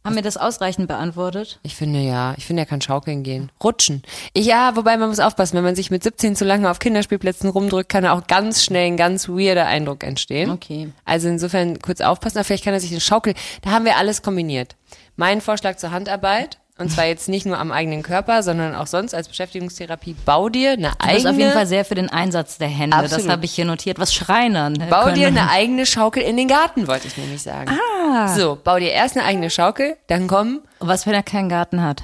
Haben 0.03 0.15
wir 0.15 0.23
das 0.23 0.37
ausreichend 0.37 0.87
beantwortet? 0.87 1.59
Ich 1.61 1.75
finde 1.75 1.99
ja, 1.99 2.33
ich 2.35 2.45
finde, 2.47 2.63
er 2.63 2.65
kann 2.65 2.81
schaukeln 2.81 3.21
gehen. 3.21 3.51
Rutschen. 3.63 4.01
Ich, 4.33 4.47
ja, 4.47 4.75
wobei 4.75 4.97
man 4.97 5.09
muss 5.09 5.19
aufpassen, 5.19 5.55
wenn 5.57 5.63
man 5.63 5.75
sich 5.75 5.91
mit 5.91 6.01
17 6.01 6.35
zu 6.35 6.43
lange 6.43 6.71
auf 6.71 6.79
Kinderspielplätzen 6.79 7.49
rumdrückt, 7.49 7.87
kann 7.89 8.07
auch 8.07 8.25
ganz 8.25 8.63
schnell 8.63 8.87
ein 8.87 8.97
ganz 8.97 9.29
weirder 9.29 9.67
Eindruck 9.67 10.03
entstehen. 10.03 10.49
Okay. 10.49 10.91
Also 11.05 11.27
insofern 11.27 11.79
kurz 11.79 12.01
aufpassen, 12.01 12.39
aber 12.39 12.45
vielleicht 12.45 12.63
kann 12.63 12.73
er 12.73 12.79
sich 12.79 12.91
eine 12.91 12.99
Schaukel, 12.99 13.35
da 13.61 13.71
haben 13.71 13.85
wir 13.85 13.97
alles 13.97 14.23
kombiniert. 14.23 14.75
Mein 15.21 15.39
Vorschlag 15.39 15.75
zur 15.77 15.91
Handarbeit, 15.91 16.57
und 16.79 16.89
zwar 16.91 17.05
jetzt 17.05 17.29
nicht 17.29 17.45
nur 17.45 17.59
am 17.59 17.71
eigenen 17.71 18.01
Körper, 18.01 18.41
sondern 18.41 18.73
auch 18.73 18.87
sonst 18.87 19.13
als 19.13 19.27
Beschäftigungstherapie, 19.27 20.15
bau 20.25 20.49
dir 20.49 20.71
eine 20.71 20.87
Du 20.89 20.97
bist 20.97 20.99
eigene 21.07 21.29
auf 21.29 21.37
jeden 21.37 21.51
Fall 21.53 21.67
sehr 21.67 21.85
für 21.85 21.93
den 21.93 22.09
Einsatz 22.09 22.57
der 22.57 22.69
Hände. 22.69 22.97
Absolut. 22.97 23.25
Das 23.25 23.31
habe 23.31 23.45
ich 23.45 23.51
hier 23.51 23.65
notiert. 23.65 23.99
Was 23.99 24.15
Schreinern. 24.15 24.83
Bau 24.89 25.03
können. 25.03 25.13
dir 25.15 25.27
eine 25.27 25.51
eigene 25.51 25.85
Schaukel 25.85 26.23
in 26.23 26.37
den 26.37 26.47
Garten, 26.47 26.87
wollte 26.87 27.05
ich 27.07 27.17
nämlich 27.17 27.43
sagen. 27.43 27.69
Ah. 27.69 28.29
So, 28.35 28.57
bau 28.63 28.79
dir 28.79 28.89
erst 28.89 29.15
eine 29.15 29.27
eigene 29.27 29.51
Schaukel, 29.51 29.95
dann 30.07 30.25
komm, 30.25 30.61
Was, 30.79 31.05
wenn 31.05 31.13
er 31.13 31.21
keinen 31.21 31.49
Garten 31.49 31.83
hat? 31.83 32.01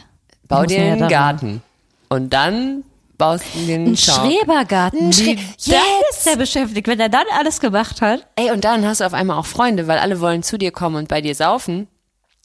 bau 0.47 0.65
dir 0.65 0.77
ja 0.77 0.91
einen 0.91 0.99
da 0.99 1.07
Garten. 1.07 1.63
Und 2.09 2.31
dann 2.33 2.83
baust 3.17 3.45
du 3.55 3.65
den 3.65 3.87
Ein. 3.87 3.97
Schrebergarten. 3.97 5.07
Ein 5.07 5.11
Schre- 5.11 5.39
dann 5.65 5.81
ist 6.11 6.27
er 6.27 6.35
beschäftigt. 6.37 6.87
Wenn 6.87 6.99
er 6.99 7.09
dann 7.09 7.25
alles 7.35 7.59
gemacht 7.59 7.99
hat 8.01 8.27
Ey, 8.35 8.51
und 8.51 8.63
dann 8.63 8.85
hast 8.85 9.01
du 9.01 9.05
auf 9.05 9.15
einmal 9.15 9.39
auch 9.39 9.47
Freunde, 9.47 9.87
weil 9.87 9.97
alle 9.97 10.19
wollen 10.21 10.43
zu 10.43 10.59
dir 10.59 10.71
kommen 10.71 10.97
und 10.97 11.07
bei 11.07 11.21
dir 11.21 11.33
saufen, 11.33 11.87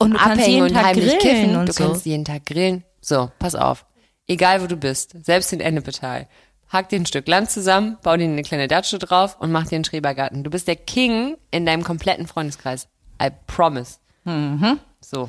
und 0.02 0.10
du 0.12 0.16
kannst 0.19 0.40
abhängen 0.40 0.62
und 0.62 0.75
heimlich 0.82 1.19
grillen 1.19 1.20
kiffen. 1.20 1.56
und 1.56 1.69
du 1.69 1.72
so. 1.72 1.84
kannst 1.84 2.06
jeden 2.06 2.25
Tag 2.25 2.46
grillen. 2.46 2.84
So, 3.00 3.31
pass 3.38 3.54
auf. 3.54 3.84
Egal 4.26 4.62
wo 4.62 4.66
du 4.66 4.76
bist, 4.76 5.16
selbst 5.25 5.52
in 5.52 5.60
Ennepetal. 5.60 6.28
Hack 6.69 6.88
dir 6.88 6.96
ein 7.00 7.06
Stück 7.06 7.26
Land 7.28 7.50
zusammen, 7.50 7.99
bau 8.02 8.16
dir 8.16 8.25
eine 8.25 8.43
kleine 8.43 8.66
Datsche 8.69 8.99
drauf 8.99 9.37
und 9.40 9.52
mach 9.52 9.66
dir 9.66 9.75
einen 9.76 9.84
Schrebergarten. 9.84 10.43
Du 10.44 10.50
bist 10.50 10.69
der 10.69 10.76
King 10.76 11.37
in 11.50 11.66
deinem 11.66 11.84
kompletten 11.84 12.26
Freundeskreis. 12.26 12.88
I 13.22 13.28
promise. 13.46 13.96
Mhm. 14.25 14.78
So. 15.00 15.28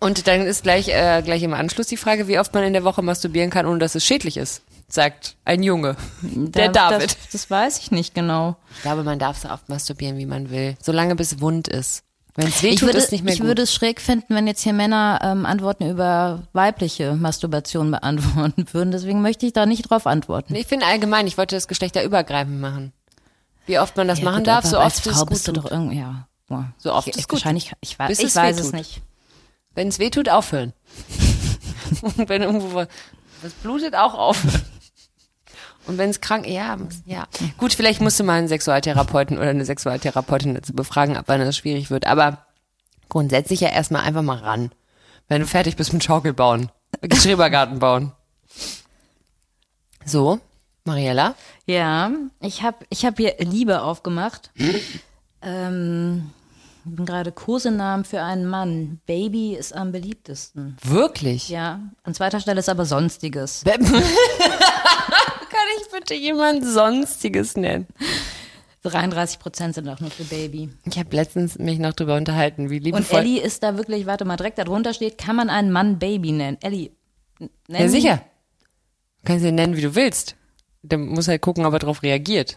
Und 0.00 0.26
dann 0.28 0.42
ist 0.42 0.62
gleich, 0.62 0.88
äh, 0.88 1.22
gleich 1.22 1.42
im 1.42 1.52
Anschluss 1.54 1.88
die 1.88 1.96
Frage, 1.96 2.28
wie 2.28 2.38
oft 2.38 2.54
man 2.54 2.62
in 2.64 2.72
der 2.72 2.84
Woche 2.84 3.02
masturbieren 3.02 3.50
kann, 3.50 3.66
ohne 3.66 3.80
dass 3.80 3.96
es 3.96 4.04
schädlich 4.04 4.36
ist, 4.36 4.62
sagt 4.86 5.36
ein 5.44 5.62
Junge. 5.62 5.96
Der 6.22 6.68
Da- 6.68 6.90
David. 6.90 7.10
Das, 7.10 7.30
das 7.32 7.50
weiß 7.50 7.78
ich 7.80 7.90
nicht 7.90 8.14
genau. 8.14 8.56
Ich 8.76 8.82
glaube, 8.82 9.02
man 9.02 9.18
darf 9.18 9.38
so 9.38 9.48
oft 9.50 9.68
masturbieren, 9.68 10.16
wie 10.16 10.26
man 10.26 10.50
will. 10.50 10.76
Solange 10.80 11.16
bis 11.16 11.40
wund 11.40 11.66
ist. 11.68 12.04
Wenn 12.38 12.46
es 12.46 12.62
weh 12.62 12.68
Ich 12.68 12.82
würde, 12.82 12.98
ist 12.98 13.10
nicht 13.10 13.24
mehr 13.24 13.34
ich 13.34 13.40
gut. 13.40 13.48
würde 13.48 13.62
es 13.62 13.74
schräg 13.74 14.00
finden, 14.00 14.32
wenn 14.32 14.46
jetzt 14.46 14.62
hier 14.62 14.72
Männer 14.72 15.18
ähm, 15.24 15.44
Antworten 15.44 15.90
über 15.90 16.44
weibliche 16.52 17.16
Masturbation 17.16 17.90
beantworten 18.00 18.64
würden. 18.70 18.92
Deswegen 18.92 19.22
möchte 19.22 19.44
ich 19.44 19.52
da 19.52 19.66
nicht 19.66 19.90
drauf 19.90 20.06
antworten. 20.06 20.54
ich 20.54 20.68
finde 20.68 20.86
allgemein, 20.86 21.26
ich 21.26 21.36
wollte 21.36 21.56
das 21.56 21.66
geschlechterübergreifend 21.66 22.60
machen. 22.60 22.92
Wie 23.66 23.80
oft 23.80 23.96
man 23.96 24.06
das 24.06 24.20
Ja, 24.20 24.26
machen 24.26 24.38
gut, 24.38 24.46
darf, 24.46 24.64
so 24.64 24.78
oft 24.78 25.04
es 25.04 25.12
Frau 25.12 25.22
gut 25.22 25.30
bist 25.30 25.48
du 25.48 25.52
doch 25.52 25.68
irgendwie, 25.68 25.98
ja. 25.98 26.28
Boah. 26.46 26.72
So 26.78 26.92
oft 26.94 27.08
ich, 27.08 27.16
es 27.18 27.26
gut 27.26 27.38
Wahrscheinlich, 27.40 27.72
ich, 27.80 27.98
weiß, 27.98 28.06
Bis 28.08 28.18
ich 28.20 28.26
es 28.26 28.36
weiß 28.36 28.56
weh 28.56 28.60
es 28.60 28.72
nicht. 28.72 29.02
Wenn 29.74 29.88
es 29.88 29.98
weh 29.98 30.10
tut, 30.10 30.28
aufhören. 30.28 30.72
Und 32.02 32.28
wenn 32.28 32.42
irgendwo 32.42 32.72
was 33.42 33.52
blutet, 33.64 33.96
auch 33.96 34.14
aufhören. 34.14 34.62
Und 35.88 35.96
wenn 35.96 36.10
es 36.10 36.20
krank, 36.20 36.46
ja, 36.46 36.76
ja. 37.06 37.26
Gut, 37.56 37.72
vielleicht 37.72 38.02
musst 38.02 38.20
du 38.20 38.24
mal 38.24 38.34
einen 38.38 38.48
Sexualtherapeuten 38.48 39.38
oder 39.38 39.48
eine 39.48 39.64
Sexualtherapeutin 39.64 40.54
dazu 40.54 40.74
befragen, 40.74 41.16
ab 41.16 41.24
wann 41.28 41.40
das 41.40 41.56
schwierig 41.56 41.90
wird. 41.90 42.06
Aber 42.06 42.46
grundsätzlich 43.08 43.60
ja 43.60 43.70
erstmal 43.70 44.02
einfach 44.02 44.22
mal 44.22 44.36
ran. 44.38 44.70
Wenn 45.28 45.40
du 45.40 45.46
fertig 45.46 45.76
bist 45.76 45.92
mit 45.94 46.04
Schaukel 46.04 46.34
bauen. 46.34 46.70
Schrebergarten 47.14 47.78
bauen. 47.78 48.12
So, 50.04 50.40
Mariella. 50.84 51.34
Ja, 51.66 52.10
ich 52.40 52.62
habe 52.62 52.78
ich 52.90 53.04
hab 53.04 53.16
hier 53.16 53.34
Liebe 53.38 53.82
aufgemacht. 53.82 54.50
ähm, 55.42 56.30
ich 56.84 56.96
bin 56.96 57.04
gerade 57.04 57.32
Kosenamen 57.32 58.04
für 58.04 58.22
einen 58.22 58.46
Mann. 58.46 59.00
Baby 59.06 59.54
ist 59.54 59.74
am 59.74 59.92
beliebtesten. 59.92 60.76
Wirklich? 60.82 61.48
Ja, 61.50 61.80
an 62.02 62.14
zweiter 62.14 62.40
Stelle 62.40 62.60
ist 62.60 62.68
aber 62.68 62.86
Sonstiges. 62.86 63.64
Bitte 65.98 66.14
jemand 66.14 66.64
Sonstiges 66.64 67.56
nennen? 67.56 67.86
33 68.82 69.38
Prozent 69.38 69.74
sind 69.74 69.88
auch 69.88 70.00
nur 70.00 70.10
für 70.10 70.24
Baby. 70.24 70.70
Ich 70.84 70.98
habe 70.98 71.14
letztens 71.14 71.58
mich 71.58 71.78
noch 71.78 71.92
drüber 71.92 72.16
unterhalten, 72.16 72.70
wie 72.70 72.76
Und 72.78 72.84
liebevoll. 72.84 73.20
Ellie 73.20 73.40
ist 73.40 73.62
da 73.62 73.76
wirklich, 73.76 74.06
warte 74.06 74.24
mal, 74.24 74.36
direkt 74.36 74.58
darunter 74.58 74.94
steht, 74.94 75.18
kann 75.18 75.36
man 75.36 75.50
einen 75.50 75.72
Mann 75.72 75.98
Baby 75.98 76.32
nennen? 76.32 76.58
Ellie, 76.62 76.92
n- 77.40 77.50
nenn 77.66 77.82
ja, 77.82 77.88
sicher. 77.88 78.16
Du 79.22 79.26
kannst 79.26 79.44
ihn 79.44 79.56
nennen, 79.56 79.76
wie 79.76 79.80
du 79.82 79.94
willst. 79.94 80.36
Der 80.82 80.96
muss 80.98 81.26
halt 81.28 81.42
gucken, 81.42 81.66
ob 81.66 81.72
er 81.72 81.80
darauf 81.80 82.02
reagiert. 82.02 82.56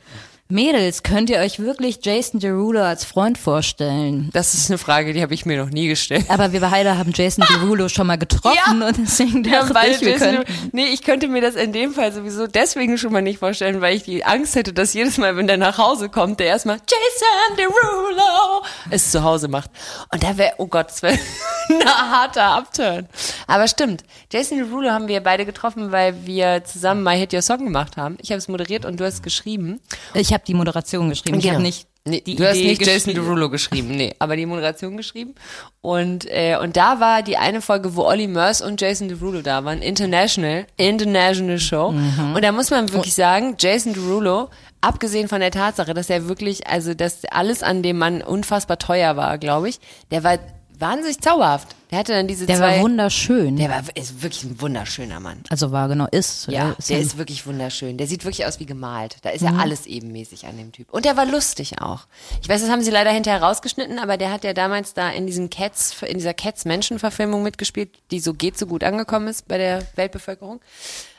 Mädels, 0.51 1.03
könnt 1.03 1.29
ihr 1.29 1.39
euch 1.39 1.59
wirklich 1.59 1.99
Jason 2.03 2.39
Derulo 2.39 2.81
als 2.81 3.05
Freund 3.05 3.37
vorstellen? 3.37 4.29
Das 4.33 4.53
ist 4.53 4.69
eine 4.69 4.77
Frage, 4.77 5.13
die 5.13 5.21
habe 5.21 5.33
ich 5.33 5.45
mir 5.45 5.57
noch 5.57 5.69
nie 5.71 5.87
gestellt. 5.87 6.25
Aber 6.29 6.51
wir 6.51 6.59
beide 6.61 6.97
haben 6.97 7.11
Jason 7.15 7.45
Derulo 7.49 7.87
schon 7.89 8.07
mal 8.07 8.17
getroffen 8.17 8.57
Ja. 8.81 8.87
und 8.87 8.97
deswegen 8.97 9.45
Wir 9.45 9.63
dachte 9.63 9.87
ich, 9.89 10.01
wir 10.01 10.09
Jason 10.11 10.27
können. 10.45 10.69
Nee, 10.73 10.87
ich 10.87 11.01
könnte 11.03 11.27
mir 11.27 11.41
das 11.41 11.55
in 11.55 11.71
dem 11.73 11.93
Fall 11.93 12.11
sowieso 12.11 12.47
deswegen 12.47 12.97
schon 12.97 13.11
mal 13.13 13.21
nicht 13.21 13.39
vorstellen, 13.39 13.81
weil 13.81 13.95
ich 13.95 14.03
die 14.03 14.23
Angst 14.25 14.55
hätte, 14.55 14.73
dass 14.73 14.93
jedes 14.93 15.17
Mal, 15.17 15.35
wenn 15.37 15.47
der 15.47 15.57
nach 15.57 15.77
Hause 15.77 16.09
kommt, 16.09 16.39
der 16.39 16.47
erstmal 16.47 16.77
Jason 16.77 17.57
Derulo 17.57 18.63
es 18.89 19.11
zu 19.11 19.23
Hause 19.23 19.47
macht. 19.47 19.69
Und 20.11 20.21
da 20.23 20.37
wäre, 20.37 20.53
oh 20.57 20.67
Gott, 20.67 20.87
das 20.89 21.01
wäre 21.01 21.17
ein 21.69 21.85
harter 22.11 22.57
Upturn. 22.57 23.07
Aber 23.47 23.67
stimmt, 23.67 24.03
Jason 24.31 24.57
Derulo 24.57 24.89
haben 24.91 25.07
wir 25.07 25.21
beide 25.21 25.45
getroffen, 25.45 25.91
weil 25.91 26.25
wir 26.25 26.63
zusammen 26.63 27.03
My 27.03 27.17
Hit 27.17 27.33
Your 27.33 27.41
Song 27.41 27.59
gemacht 27.65 27.97
haben. 27.97 28.17
Ich 28.21 28.31
habe 28.31 28.37
es 28.39 28.47
moderiert 28.47 28.85
und 28.85 28.99
du 28.99 29.05
hast 29.05 29.23
geschrieben. 29.23 29.79
Ich 30.13 30.33
habe 30.33 30.43
die 30.45 30.53
Moderation 30.53 31.09
geschrieben. 31.09 31.37
Ich 31.37 31.43
Genau. 31.43 31.55
habe 31.55 31.63
nicht 31.63 31.87
Nee, 32.03 32.21
du 32.21 32.47
hast 32.47 32.55
Idee 32.57 32.69
nicht 32.69 32.83
Jason. 32.83 33.13
Derulo 33.13 33.51
geschrieben, 33.51 33.89
nee, 33.95 34.15
aber 34.17 34.35
die 34.35 34.47
Moderation 34.47 34.97
geschrieben. 34.97 35.35
Und, 35.81 36.25
äh, 36.31 36.57
und 36.59 36.75
da 36.75 36.99
war 36.99 37.21
die 37.21 37.37
eine 37.37 37.61
Folge, 37.61 37.95
wo 37.95 38.05
Olli 38.05 38.27
Murs 38.27 38.63
und 38.63 38.81
Jason 38.81 39.07
Derulo 39.07 39.43
da 39.43 39.63
waren, 39.65 39.83
International, 39.83 40.65
International 40.77 41.59
Show. 41.59 41.91
Mhm. 41.91 42.33
Und 42.35 42.43
da 42.43 42.51
muss 42.53 42.71
man 42.71 42.91
wirklich 42.91 43.13
sagen, 43.13 43.55
Jason 43.59 43.93
Derulo, 43.93 44.49
abgesehen 44.81 45.27
von 45.27 45.41
der 45.41 45.51
Tatsache, 45.51 45.93
dass 45.93 46.09
er 46.09 46.27
wirklich, 46.27 46.65
also 46.65 46.95
dass 46.95 47.23
alles 47.25 47.61
an 47.61 47.83
dem 47.83 47.99
Mann 47.99 48.23
unfassbar 48.23 48.79
teuer 48.79 49.15
war, 49.15 49.37
glaube 49.37 49.69
ich, 49.69 49.79
der 50.09 50.23
war 50.23 50.39
wahnsinnig 50.81 51.19
zauberhaft. 51.21 51.75
Der 51.91 51.99
hatte 51.99 52.13
dann 52.13 52.27
diese 52.27 52.45
Der 52.45 52.57
zwei. 52.57 52.77
war 52.77 52.83
wunderschön. 52.83 53.57
der 53.57 53.69
war 53.69 53.83
ist 53.95 54.21
wirklich 54.23 54.43
ein 54.45 54.61
wunderschöner 54.61 55.19
Mann. 55.19 55.43
also 55.49 55.71
war 55.71 55.87
genau 55.89 56.07
ist. 56.09 56.47
Ja, 56.47 56.71
ist 56.77 56.89
der 56.89 56.99
ist 56.99 57.17
wirklich 57.17 57.45
wunderschön. 57.45 57.97
Der 57.97 58.07
sieht 58.07 58.23
wirklich 58.23 58.45
aus 58.45 58.59
wie 58.59 58.65
gemalt. 58.65 59.17
Da 59.23 59.29
ist 59.29 59.41
Mhm. 59.41 59.47
ja 59.47 59.55
alles 59.57 59.85
ebenmäßig 59.87 60.45
an 60.47 60.57
dem 60.57 60.71
Typ. 60.71 60.91
Und 60.91 61.05
der 61.05 61.17
war 61.17 61.25
lustig 61.25 61.81
auch. 61.81 62.07
Ich 62.41 62.47
weiß, 62.49 62.61
das 62.61 62.69
haben 62.69 62.81
sie 62.81 62.91
leider 62.91 63.11
hinterher 63.11 63.41
rausgeschnitten, 63.43 63.99
aber 63.99 64.17
der 64.17 64.31
hat 64.31 64.43
ja 64.43 64.53
damals 64.53 64.93
da 64.93 65.09
in 65.09 65.27
diesem 65.27 65.49
Cats, 65.49 66.01
in 66.01 66.17
dieser 66.17 66.33
Cats 66.33 66.65
Menschenverfilmung 66.65 67.43
mitgespielt, 67.43 67.89
die 68.11 68.19
so 68.21 68.33
geht 68.33 68.57
so 68.57 68.65
gut 68.67 68.83
angekommen 68.83 69.27
ist 69.27 69.47
bei 69.47 69.57
der 69.57 69.83
Weltbevölkerung. 69.95 70.61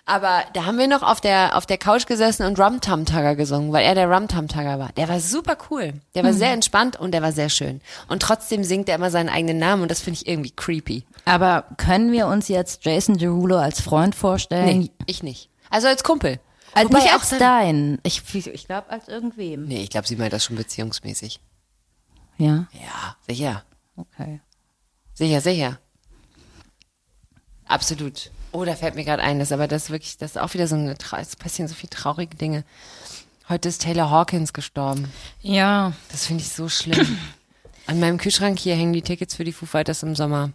Aber 0.05 0.43
da 0.53 0.65
haben 0.67 0.79
wir 0.79 0.89
noch 0.89 1.03
auf 1.05 1.21
der, 1.21 1.57
auf 1.57 1.65
der 1.65 1.79
Couch 1.79 2.07
gesessen 2.07 2.45
und 2.45 2.59
Rum 2.59 2.81
Tum 2.81 3.07
Tugger 3.07 3.37
gesungen, 3.37 3.73
weil 3.73 3.85
er 3.85 3.95
der 3.95 4.11
Rum 4.11 4.27
Tum 4.27 4.49
Tugger 4.49 4.79
war. 4.81 4.91
Der 4.97 5.09
war 5.09 5.21
super 5.21 5.57
cool. 5.71 5.95
Der 6.17 6.25
war 6.25 6.33
Mhm. 6.33 6.37
sehr 6.39 6.53
entspannt 6.53 6.97
und 6.99 7.13
der 7.13 7.23
war 7.23 7.31
sehr 7.31 7.49
schön. 7.49 7.81
Und 8.09 8.21
trotzdem 8.21 8.65
singt 8.65 8.89
er 8.89 8.97
immer 8.97 9.13
seinen 9.13 9.29
eigenen 9.29 9.59
Namen 9.59 9.83
und 9.83 9.91
das 9.93 10.01
finde 10.01 10.19
ich 10.21 10.27
irgendwie 10.27 10.51
creepy. 10.51 11.05
Aber 11.25 11.65
können 11.77 12.11
wir 12.11 12.27
uns 12.27 12.49
jetzt 12.49 12.85
Jason 12.85 13.17
Derulo 13.17 13.59
als 13.59 13.81
Freund 13.81 14.17
vorstellen? 14.17 14.81
Nee, 14.81 14.91
ich 15.07 15.23
nicht. 15.23 15.49
Also 15.71 15.87
als 15.87 16.03
Kumpel. 16.03 16.41
Also 16.75 16.89
Wobei 16.89 17.03
nicht 17.05 17.13
als 17.13 17.29
dein. 17.39 17.99
Ich, 18.03 18.23
ich 18.35 18.67
glaube 18.67 18.91
als 18.91 19.07
irgendwem. 19.07 19.67
Nee, 19.67 19.83
ich 19.85 19.91
glaube, 19.91 20.09
sie 20.09 20.17
meint 20.17 20.33
das 20.33 20.45
schon 20.45 20.57
beziehungsmäßig. 20.57 21.39
Ja, 22.39 22.67
Ja, 22.73 23.17
sicher. 23.29 23.63
okay. 23.97 24.41
Sicher, 25.15 25.41
sicher. 25.41 25.79
Absolut. 27.67 28.31
Oh, 28.53 28.65
da 28.65 28.75
fällt 28.77 28.95
mir 28.95 29.05
gerade 29.05 29.23
ein, 29.23 29.39
das 29.39 29.51
aber 29.51 29.67
das 29.67 29.85
ist 29.85 29.91
wirklich, 29.91 30.19
das 30.19 30.33
ist 30.33 30.37
auch 30.37 30.53
wieder 30.55 30.67
so 30.69 30.75
eine, 30.77 30.95
es 31.19 31.37
passieren 31.37 31.69
so 31.69 31.75
viele 31.75 31.91
traurige 31.91 32.37
Dinge. 32.37 32.65
Heute 33.49 33.69
ist 33.69 33.83
Taylor 33.83 34.11
Hawkins 34.11 34.53
gestorben. 34.53 35.11
Ja, 35.41 35.93
Das 36.11 36.27
finde 36.27 36.43
ich 36.43 36.51
so 36.51 36.69
schlimm. 36.69 37.19
An 37.87 37.99
meinem 37.99 38.19
Kühlschrank 38.19 38.59
hier 38.59 38.77
hängen 38.77 38.93
die 38.93 39.03
Tickets 39.03 39.35
für 39.35 39.45
die 39.45 39.53
Foo 39.53 39.67
Fighters 39.67 40.03
im 40.03 40.15
Sommer. 40.15 40.53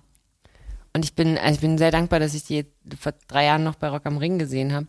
Und 0.94 1.04
ich 1.06 1.14
bin, 1.14 1.38
also 1.38 1.56
ich 1.56 1.60
bin 1.60 1.78
sehr 1.78 1.92
dankbar, 1.92 2.20
dass 2.20 2.34
ich 2.34 2.44
die 2.44 2.66
vor 3.00 3.14
drei 3.28 3.46
Jahren 3.46 3.64
noch 3.64 3.76
bei 3.76 3.90
Rock 3.90 4.06
am 4.06 4.18
Ring 4.18 4.40
gesehen 4.40 4.74
habe. 4.74 4.88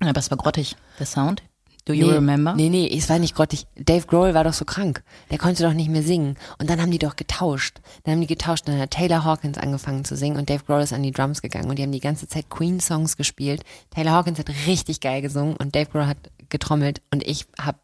aber 0.00 0.18
es 0.18 0.30
war 0.30 0.38
grottig. 0.38 0.76
Der 0.98 1.06
Sound. 1.06 1.42
Do 1.86 1.92
you 1.92 2.08
remember? 2.08 2.54
Nee, 2.54 2.70
nee, 2.70 2.88
es 2.90 3.10
war 3.10 3.18
nicht 3.18 3.34
grottig. 3.34 3.66
Dave 3.76 4.06
Grohl 4.06 4.32
war 4.32 4.44
doch 4.44 4.54
so 4.54 4.64
krank. 4.64 5.02
Der 5.30 5.36
konnte 5.36 5.62
doch 5.62 5.74
nicht 5.74 5.90
mehr 5.90 6.02
singen. 6.02 6.36
Und 6.58 6.70
dann 6.70 6.80
haben 6.80 6.90
die 6.90 6.98
doch 6.98 7.14
getauscht. 7.14 7.80
Dann 8.04 8.14
haben 8.14 8.20
die 8.22 8.26
getauscht. 8.26 8.66
Dann 8.66 8.78
hat 8.78 8.92
Taylor 8.92 9.24
Hawkins 9.24 9.58
angefangen 9.58 10.04
zu 10.06 10.16
singen 10.16 10.38
und 10.38 10.48
Dave 10.48 10.64
Grohl 10.64 10.80
ist 10.80 10.94
an 10.94 11.02
die 11.02 11.10
Drums 11.10 11.42
gegangen. 11.42 11.68
Und 11.68 11.78
die 11.78 11.82
haben 11.82 11.92
die 11.92 12.00
ganze 12.00 12.26
Zeit 12.26 12.48
Queen-Songs 12.48 13.18
gespielt. 13.18 13.64
Taylor 13.90 14.12
Hawkins 14.12 14.38
hat 14.38 14.48
richtig 14.66 15.00
geil 15.00 15.20
gesungen 15.20 15.56
und 15.56 15.74
Dave 15.74 15.90
Grohl 15.90 16.06
hat 16.06 16.16
getrommelt. 16.48 17.02
Und 17.10 17.22
ich 17.26 17.46
habe 17.60 17.78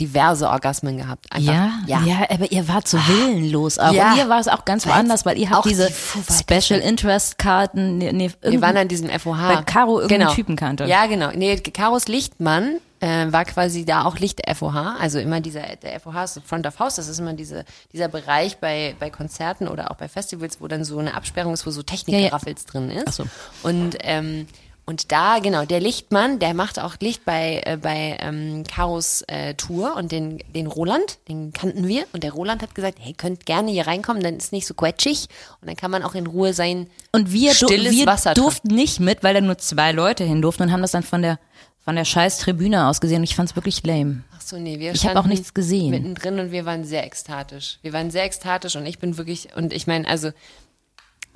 diverse 0.00 0.48
Orgasmen 0.48 0.98
gehabt. 0.98 1.26
Einfach, 1.30 1.52
Ja, 1.86 2.02
ja, 2.04 2.26
aber 2.30 2.50
ihr 2.50 2.68
wart 2.68 2.88
so 2.88 2.98
willenlos 2.98 3.78
auch. 3.78 3.92
Ja. 3.92 4.10
Und 4.10 4.14
hier 4.14 4.28
war 4.28 4.40
es 4.40 4.48
auch 4.48 4.64
ganz 4.64 4.86
woanders, 4.86 5.24
weil 5.26 5.38
ihr 5.38 5.50
habt 5.50 5.60
Auch 5.60 5.68
diese 5.68 5.88
die. 5.88 6.32
Special 6.32 6.80
Interest 6.80 7.38
Karten. 7.38 7.98
Nee, 7.98 8.12
nee, 8.12 8.30
Wir 8.42 8.60
waren 8.60 8.76
an 8.76 8.88
diesem 8.88 9.08
FOH. 9.08 9.48
Weil 9.48 9.64
Caro 9.64 10.00
irgendeinen 10.00 10.20
genau. 10.20 10.34
Typen 10.34 10.56
kannte. 10.56 10.84
Ja, 10.86 11.06
genau. 11.06 11.30
Nee, 11.34 11.56
Karos 11.56 12.08
Lichtmann 12.08 12.80
äh, 13.00 13.30
war 13.30 13.44
quasi 13.44 13.84
da 13.84 14.04
auch 14.04 14.18
Licht 14.18 14.42
FOH. 14.52 14.96
Also 15.00 15.18
immer 15.18 15.40
dieser, 15.40 15.62
der 15.76 16.00
FOH 16.00 16.24
ist 16.24 16.40
Front 16.44 16.66
of 16.66 16.78
House. 16.78 16.96
Das 16.96 17.08
ist 17.08 17.18
immer 17.18 17.34
diese, 17.34 17.64
dieser 17.92 18.08
Bereich 18.08 18.58
bei, 18.58 18.96
bei 18.98 19.10
Konzerten 19.10 19.68
oder 19.68 19.90
auch 19.90 19.96
bei 19.96 20.08
Festivals, 20.08 20.60
wo 20.60 20.68
dann 20.68 20.84
so 20.84 20.98
eine 20.98 21.14
Absperrung 21.14 21.54
ist, 21.54 21.66
wo 21.66 21.70
so 21.70 21.82
Technikgeraffels 21.82 22.66
drin 22.66 22.90
ist. 22.90 23.04
Ach 23.08 23.12
so. 23.12 23.24
Und, 23.62 23.96
ähm, 24.00 24.46
und 24.88 25.12
da, 25.12 25.38
genau, 25.38 25.66
der 25.66 25.80
Lichtmann, 25.80 26.38
der 26.38 26.54
macht 26.54 26.80
auch 26.80 26.94
Licht 27.00 27.26
bei, 27.26 27.60
äh, 27.66 27.76
bei 27.76 28.16
ähm, 28.22 28.64
Karos 28.64 29.22
äh, 29.26 29.52
Tour 29.52 29.94
und 29.96 30.12
den, 30.12 30.38
den 30.54 30.66
Roland, 30.66 31.18
den 31.28 31.52
kannten 31.52 31.86
wir. 31.86 32.06
Und 32.14 32.22
der 32.24 32.32
Roland 32.32 32.62
hat 32.62 32.74
gesagt, 32.74 32.96
hey, 32.98 33.12
könnt 33.12 33.44
gerne 33.44 33.70
hier 33.70 33.86
reinkommen, 33.86 34.22
dann 34.22 34.38
ist 34.38 34.50
nicht 34.50 34.66
so 34.66 34.72
quetschig 34.72 35.28
und 35.60 35.68
dann 35.68 35.76
kann 35.76 35.90
man 35.90 36.02
auch 36.02 36.14
in 36.14 36.26
Ruhe 36.26 36.54
sein 36.54 36.86
Und 37.12 37.34
wir, 37.34 37.52
stilles 37.52 37.92
wir 37.92 38.06
Wasser 38.06 38.32
durften 38.32 38.74
nicht 38.74 38.98
mit, 38.98 39.22
weil 39.22 39.34
da 39.34 39.42
nur 39.42 39.58
zwei 39.58 39.92
Leute 39.92 40.24
hin 40.24 40.40
durften 40.40 40.62
und 40.62 40.72
haben 40.72 40.80
das 40.80 40.92
dann 40.92 41.02
von 41.02 41.20
der 41.20 41.38
von 41.84 41.94
der 41.94 42.06
scheiß 42.06 42.38
Tribüne 42.38 42.86
aus 42.86 43.02
gesehen. 43.02 43.18
Und 43.18 43.24
ich 43.24 43.36
fand 43.36 43.50
es 43.50 43.56
wirklich 43.56 43.84
lame. 43.84 44.22
Ach 44.34 44.40
so, 44.40 44.56
nee, 44.58 44.78
wir 44.78 44.92
Ich 44.92 45.04
hab 45.04 45.10
auch 45.10 45.12
standen 45.12 45.28
nichts 45.30 45.52
gesehen. 45.52 45.90
Mittendrin 45.90 46.38
und 46.38 46.50
wir 46.50 46.64
waren 46.64 46.84
sehr 46.84 47.04
ekstatisch. 47.04 47.78
Wir 47.82 47.92
waren 47.92 48.10
sehr 48.10 48.24
ekstatisch 48.24 48.76
und 48.76 48.86
ich 48.86 48.98
bin 48.98 49.18
wirklich, 49.18 49.54
und 49.54 49.74
ich 49.74 49.86
meine, 49.86 50.08
also 50.08 50.30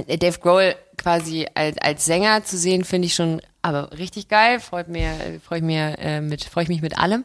Dave 0.06 0.38
Grohl 0.38 0.74
quasi 0.96 1.46
als, 1.54 1.78
als 1.78 2.04
Sänger 2.04 2.44
zu 2.44 2.56
sehen, 2.56 2.84
finde 2.84 3.06
ich 3.06 3.14
schon 3.14 3.40
aber 3.62 3.92
richtig 3.96 4.28
geil. 4.28 4.58
Freut 4.60 4.88
mir, 4.88 5.10
freue 5.46 5.58
ich 5.58 5.64
mir 5.64 5.96
äh, 5.98 6.20
mit, 6.20 6.44
freue 6.44 6.64
ich 6.64 6.68
mich 6.68 6.82
mit 6.82 6.98
allem. 6.98 7.24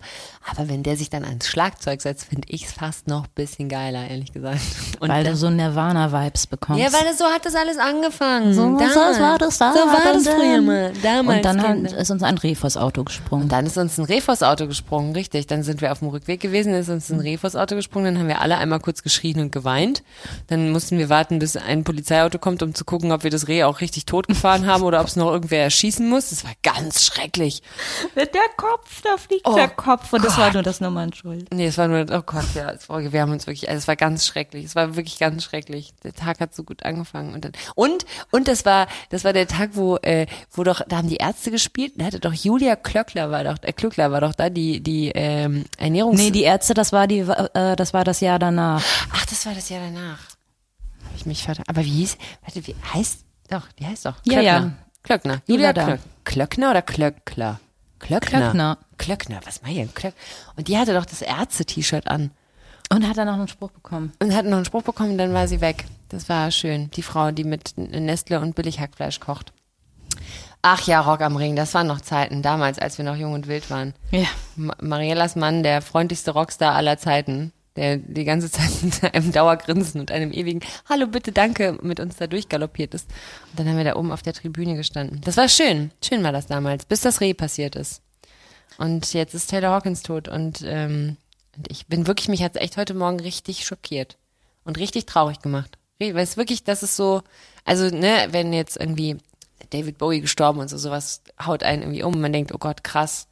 Aber 0.49 0.69
wenn 0.69 0.83
der 0.83 0.95
sich 0.95 1.09
dann 1.09 1.25
ans 1.25 1.47
Schlagzeug 1.47 2.01
setzt, 2.01 2.25
finde 2.25 2.47
ich 2.49 2.65
es 2.65 2.71
fast 2.71 3.07
noch 3.07 3.23
ein 3.25 3.31
bisschen 3.35 3.69
geiler, 3.69 4.07
ehrlich 4.07 4.31
gesagt. 4.33 4.59
Und 4.99 5.09
Weil 5.09 5.23
dann- 5.23 5.33
du 5.33 5.37
so 5.37 5.49
Nirvana-Vibes 5.49 6.47
bekommst. 6.47 6.81
ja, 6.81 6.93
weil 6.93 7.03
das, 7.05 7.17
so 7.17 7.25
hat 7.25 7.45
das 7.45 7.55
alles 7.55 7.77
angefangen. 7.77 8.53
so, 8.53 8.61
Damals. 8.77 8.93
so 9.17 9.21
war 9.23 9.37
das 9.37 9.57
da. 9.57 9.73
So 9.73 9.79
war 9.79 10.13
das 10.13 10.27
früher 10.27 10.61
mal. 10.61 10.93
Damals. 11.03 11.37
Und 11.37 11.45
dann 11.45 11.61
hat, 11.85 11.91
ist 11.93 12.11
uns 12.11 12.23
ein 12.23 12.37
Reh 12.37 12.55
vors 12.55 12.77
Auto 12.77 13.03
gesprungen. 13.03 13.49
Dann 13.49 13.65
ist 13.65 13.77
uns 13.77 13.97
ein 13.97 14.05
Reh 14.05 14.21
vors 14.21 14.43
Auto 14.43 14.67
gesprungen, 14.67 15.13
richtig. 15.13 15.47
Dann 15.47 15.63
sind 15.63 15.81
wir 15.81 15.91
auf 15.91 15.99
dem 15.99 16.09
Rückweg 16.09 16.39
gewesen, 16.39 16.73
ist 16.73 16.89
uns 16.89 17.09
ein 17.09 17.19
Reh 17.19 17.37
vors 17.37 17.55
Auto 17.55 17.75
gesprungen, 17.75 18.05
dann 18.13 18.19
haben 18.19 18.27
wir 18.27 18.41
alle 18.41 18.57
einmal 18.57 18.79
kurz 18.79 19.01
geschrien 19.03 19.39
und 19.39 19.51
geweint. 19.51 20.03
Dann 20.47 20.71
mussten 20.71 20.97
wir 20.99 21.09
warten, 21.09 21.39
bis 21.39 21.57
ein 21.57 21.83
Polizeiauto 21.83 22.37
kommt, 22.37 22.61
um 22.61 22.75
zu 22.75 22.85
gucken, 22.85 23.11
ob 23.11 23.23
wir 23.23 23.31
das 23.31 23.47
Reh 23.47 23.63
auch 23.63 23.81
richtig 23.81 24.05
tot 24.05 24.27
gefahren 24.27 24.65
haben 24.67 24.83
oder 24.83 25.01
ob 25.01 25.07
es 25.07 25.15
noch 25.15 25.31
irgendwer 25.31 25.63
erschießen 25.63 26.07
muss. 26.07 26.26
Das 26.29 26.43
war 26.43 26.51
ganz 26.63 27.03
schrecklich. 27.05 27.61
Der 28.15 28.27
Kopf, 28.57 29.01
da 29.01 29.17
fliegt 29.17 29.47
Oh 29.47 29.55
der 29.55 29.67
Kopf. 29.69 30.11
Und 30.13 30.23
das 30.25 30.37
war 30.37 30.51
nur 30.53 30.63
das 30.63 30.79
Nummern 30.81 31.13
schuld. 31.13 31.47
Nee, 31.53 31.67
es 31.67 31.77
war 31.77 31.87
nur, 31.87 32.05
oh 32.11 32.21
Gott, 32.21 32.45
ja, 32.55 32.73
war, 32.87 33.11
wir 33.11 33.21
haben 33.21 33.31
uns 33.31 33.47
wirklich, 33.47 33.69
also 33.69 33.79
es 33.79 33.87
war 33.87 33.95
ganz 33.95 34.25
schrecklich. 34.25 34.65
Es 34.65 34.75
war 34.75 34.95
wirklich 34.95 35.19
ganz 35.19 35.43
schrecklich. 35.43 35.93
Der 36.03 36.13
Tag 36.13 36.39
hat 36.39 36.53
so 36.55 36.63
gut 36.63 36.83
angefangen 36.83 37.33
und 37.33 37.45
dann, 37.45 37.51
und, 37.75 38.05
und 38.31 38.47
das 38.47 38.65
war, 38.65 38.87
das 39.09 39.23
war 39.23 39.33
der 39.33 39.47
Tag, 39.47 39.71
wo, 39.73 39.97
äh, 39.97 40.25
wo 40.51 40.63
doch, 40.63 40.81
da 40.87 40.97
haben 40.97 41.09
die 41.09 41.17
Ärzte 41.17 41.51
gespielt, 41.51 41.93
da 41.95 42.05
hatte 42.05 42.19
doch 42.19 42.33
Julia 42.33 42.75
Klöckler 42.75 43.31
war 43.31 43.43
doch, 43.43 43.57
äh, 43.61 43.73
Klöckler 43.73 44.11
war 44.11 44.21
doch 44.21 44.33
da, 44.33 44.49
die, 44.49 44.81
die, 44.81 45.09
ähm, 45.15 45.65
Ernährungs- 45.79 46.17
Nee, 46.17 46.31
die 46.31 46.43
Ärzte, 46.43 46.73
das 46.73 46.91
war 46.91 47.07
die, 47.07 47.19
äh, 47.19 47.75
das 47.75 47.93
war 47.93 48.03
das 48.03 48.19
Jahr 48.19 48.39
danach. 48.39 48.83
Ach, 49.13 49.25
das 49.25 49.45
war 49.45 49.53
das 49.53 49.69
Jahr 49.69 49.81
danach. 49.81 50.19
Hab 51.05 51.15
ich 51.15 51.25
mich 51.25 51.43
vertan. 51.43 51.65
Aber 51.67 51.83
wie 51.83 51.89
hieß, 51.89 52.17
warte, 52.43 52.65
wie 52.67 52.75
heißt, 52.93 53.19
doch, 53.49 53.63
die 53.79 53.85
heißt 53.85 54.05
doch. 54.05 54.15
Ja, 54.25 54.41
ja. 54.41 54.71
Klöckner. 55.03 55.41
Julia 55.47 55.67
war 55.67 55.73
da. 55.73 55.85
Klöck. 55.85 55.99
Klöckner 56.27 56.71
oder 56.71 56.81
Klöckler? 56.81 57.61
Klöckner. 57.99 58.39
Klöckner. 58.39 58.77
Klöckner, 58.97 59.39
was 59.45 59.61
meine 59.61 59.75
ich 59.75 59.79
denn? 59.79 59.93
Klöck 59.93 60.13
Und 60.57 60.67
die 60.67 60.77
hatte 60.77 60.93
doch 60.93 61.05
das 61.05 61.21
Ärzte-T-Shirt 61.21 62.05
an. 62.07 62.31
Und 62.91 63.07
hat 63.07 63.17
dann 63.17 63.27
noch 63.27 63.35
einen 63.35 63.47
Spruch 63.47 63.71
bekommen. 63.71 64.11
Und 64.19 64.35
hat 64.35 64.45
noch 64.45 64.57
einen 64.57 64.65
Spruch 64.65 64.83
bekommen, 64.83 65.11
und 65.11 65.19
dann 65.19 65.33
war 65.33 65.47
sie 65.47 65.61
weg. 65.61 65.85
Das 66.09 66.27
war 66.27 66.51
schön. 66.51 66.91
Die 66.91 67.01
Frau, 67.01 67.31
die 67.31 67.45
mit 67.45 67.77
Nestle 67.77 68.41
und 68.41 68.55
Billighackfleisch 68.55 69.21
kocht. 69.21 69.53
Ach 70.61 70.85
ja, 70.85 70.99
Rock 70.99 71.21
am 71.21 71.37
Ring, 71.37 71.55
das 71.55 71.73
waren 71.73 71.87
noch 71.87 72.01
Zeiten, 72.01 72.41
damals, 72.41 72.77
als 72.77 72.97
wir 72.97 73.05
noch 73.05 73.15
jung 73.15 73.31
und 73.31 73.47
wild 73.47 73.69
waren. 73.69 73.93
Ja. 74.11 74.27
Ma 74.57 74.75
Mariellas 74.81 75.37
Mann, 75.37 75.63
der 75.63 75.81
freundlichste 75.81 76.31
Rockstar 76.31 76.75
aller 76.75 76.97
Zeiten, 76.97 77.53
der 77.77 77.97
die 77.97 78.25
ganze 78.25 78.51
Zeit 78.51 78.83
mit 78.83 79.03
einem 79.03 79.31
Dauergrinsen 79.31 80.01
und 80.01 80.11
einem 80.11 80.31
ewigen 80.33 80.59
Hallo, 80.89 81.07
bitte, 81.07 81.31
danke 81.31 81.77
mit 81.81 81.99
uns 81.99 82.17
da 82.17 82.27
durchgaloppiert 82.27 82.93
ist. 82.93 83.09
Und 83.51 83.59
dann 83.59 83.69
haben 83.69 83.77
wir 83.77 83.85
da 83.85 83.95
oben 83.95 84.11
auf 84.11 84.23
der 84.23 84.33
Tribüne 84.33 84.75
gestanden. 84.75 85.21
Das 85.21 85.37
war 85.37 85.47
schön. 85.47 85.91
Schön 86.03 86.23
war 86.23 86.33
das 86.33 86.47
damals, 86.47 86.85
bis 86.85 87.01
das 87.01 87.21
Reh 87.21 87.33
passiert 87.33 87.75
ist. 87.75 88.01
Und 88.77 89.13
jetzt 89.13 89.33
ist 89.33 89.49
Taylor 89.49 89.71
Hawkins 89.71 90.03
tot 90.03 90.27
und, 90.27 90.63
ähm, 90.65 91.17
und 91.55 91.71
ich 91.71 91.87
bin 91.87 92.05
wirklich, 92.05 92.27
mich 92.27 92.43
hat's 92.43 92.57
echt 92.57 92.77
heute 92.77 92.93
Morgen 92.93 93.19
richtig 93.19 93.65
schockiert 93.65 94.17
und 94.63 94.77
richtig 94.77 95.05
traurig 95.05 95.39
gemacht. 95.39 95.77
Weil 95.99 96.15
es 96.17 96.37
wirklich, 96.37 96.63
das 96.63 96.83
ist 96.83 96.95
so, 96.95 97.23
also, 97.65 97.85
ne, 97.95 98.27
wenn 98.31 98.53
jetzt 98.53 98.77
irgendwie 98.77 99.17
David 99.71 99.97
Bowie 99.97 100.21
gestorben 100.21 100.59
und 100.59 100.69
so, 100.69 100.77
sowas 100.77 101.21
haut 101.43 101.63
einen 101.63 101.81
irgendwie 101.81 102.03
um 102.03 102.19
man 102.19 102.33
denkt, 102.33 102.53
oh 102.53 102.59
Gott, 102.59 102.83
krass. 102.83 103.27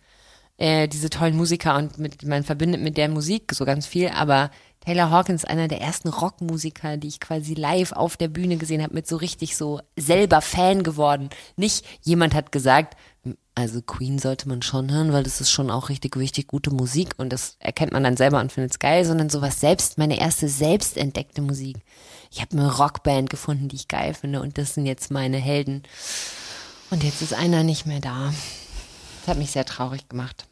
Äh, 0.57 0.87
diese 0.87 1.09
tollen 1.09 1.35
Musiker 1.35 1.75
und 1.75 1.97
mit, 1.97 2.23
man 2.23 2.43
verbindet 2.43 2.81
mit 2.81 2.97
der 2.97 3.09
Musik 3.09 3.51
so 3.53 3.65
ganz 3.65 3.85
viel, 3.85 4.09
aber 4.09 4.51
Taylor 4.85 5.09
Hawkins 5.09 5.45
einer 5.45 5.67
der 5.67 5.81
ersten 5.81 6.09
Rockmusiker, 6.09 6.97
die 6.97 7.07
ich 7.07 7.19
quasi 7.19 7.55
live 7.55 7.91
auf 7.91 8.17
der 8.17 8.27
Bühne 8.27 8.57
gesehen 8.57 8.83
habe, 8.83 8.93
mit 8.93 9.07
so 9.07 9.17
richtig 9.17 9.57
so 9.57 9.81
selber 9.97 10.41
Fan 10.41 10.83
geworden. 10.83 11.29
Nicht 11.57 11.85
jemand 12.03 12.35
hat 12.35 12.51
gesagt, 12.51 12.95
also 13.55 13.81
Queen 13.81 14.19
sollte 14.19 14.47
man 14.47 14.61
schon 14.61 14.91
hören, 14.91 15.11
weil 15.11 15.23
das 15.23 15.41
ist 15.41 15.49
schon 15.49 15.71
auch 15.71 15.89
richtig, 15.89 16.15
richtig 16.17 16.47
gute 16.47 16.69
Musik 16.69 17.15
und 17.17 17.33
das 17.33 17.55
erkennt 17.59 17.93
man 17.93 18.03
dann 18.03 18.17
selber 18.17 18.39
und 18.39 18.51
findet 18.51 18.71
es 18.71 18.79
geil, 18.79 19.05
sondern 19.05 19.29
sowas 19.29 19.59
selbst, 19.59 19.97
meine 19.97 20.19
erste 20.19 20.47
selbst 20.47 20.97
entdeckte 20.97 21.41
Musik. 21.41 21.77
Ich 22.29 22.41
habe 22.41 22.51
eine 22.51 22.77
Rockband 22.77 23.29
gefunden, 23.29 23.69
die 23.69 23.77
ich 23.77 23.87
geil 23.87 24.13
finde 24.13 24.41
und 24.41 24.57
das 24.57 24.75
sind 24.75 24.85
jetzt 24.85 25.09
meine 25.09 25.37
Helden. 25.37 25.83
Und 26.91 27.03
jetzt 27.03 27.21
ist 27.23 27.33
einer 27.33 27.63
nicht 27.63 27.87
mehr 27.87 28.01
da. 28.01 28.31
Das 29.25 29.29
hat 29.33 29.37
mich 29.39 29.49
sehr 29.51 29.65
traurig 29.65 30.07
gemacht. 30.07 30.45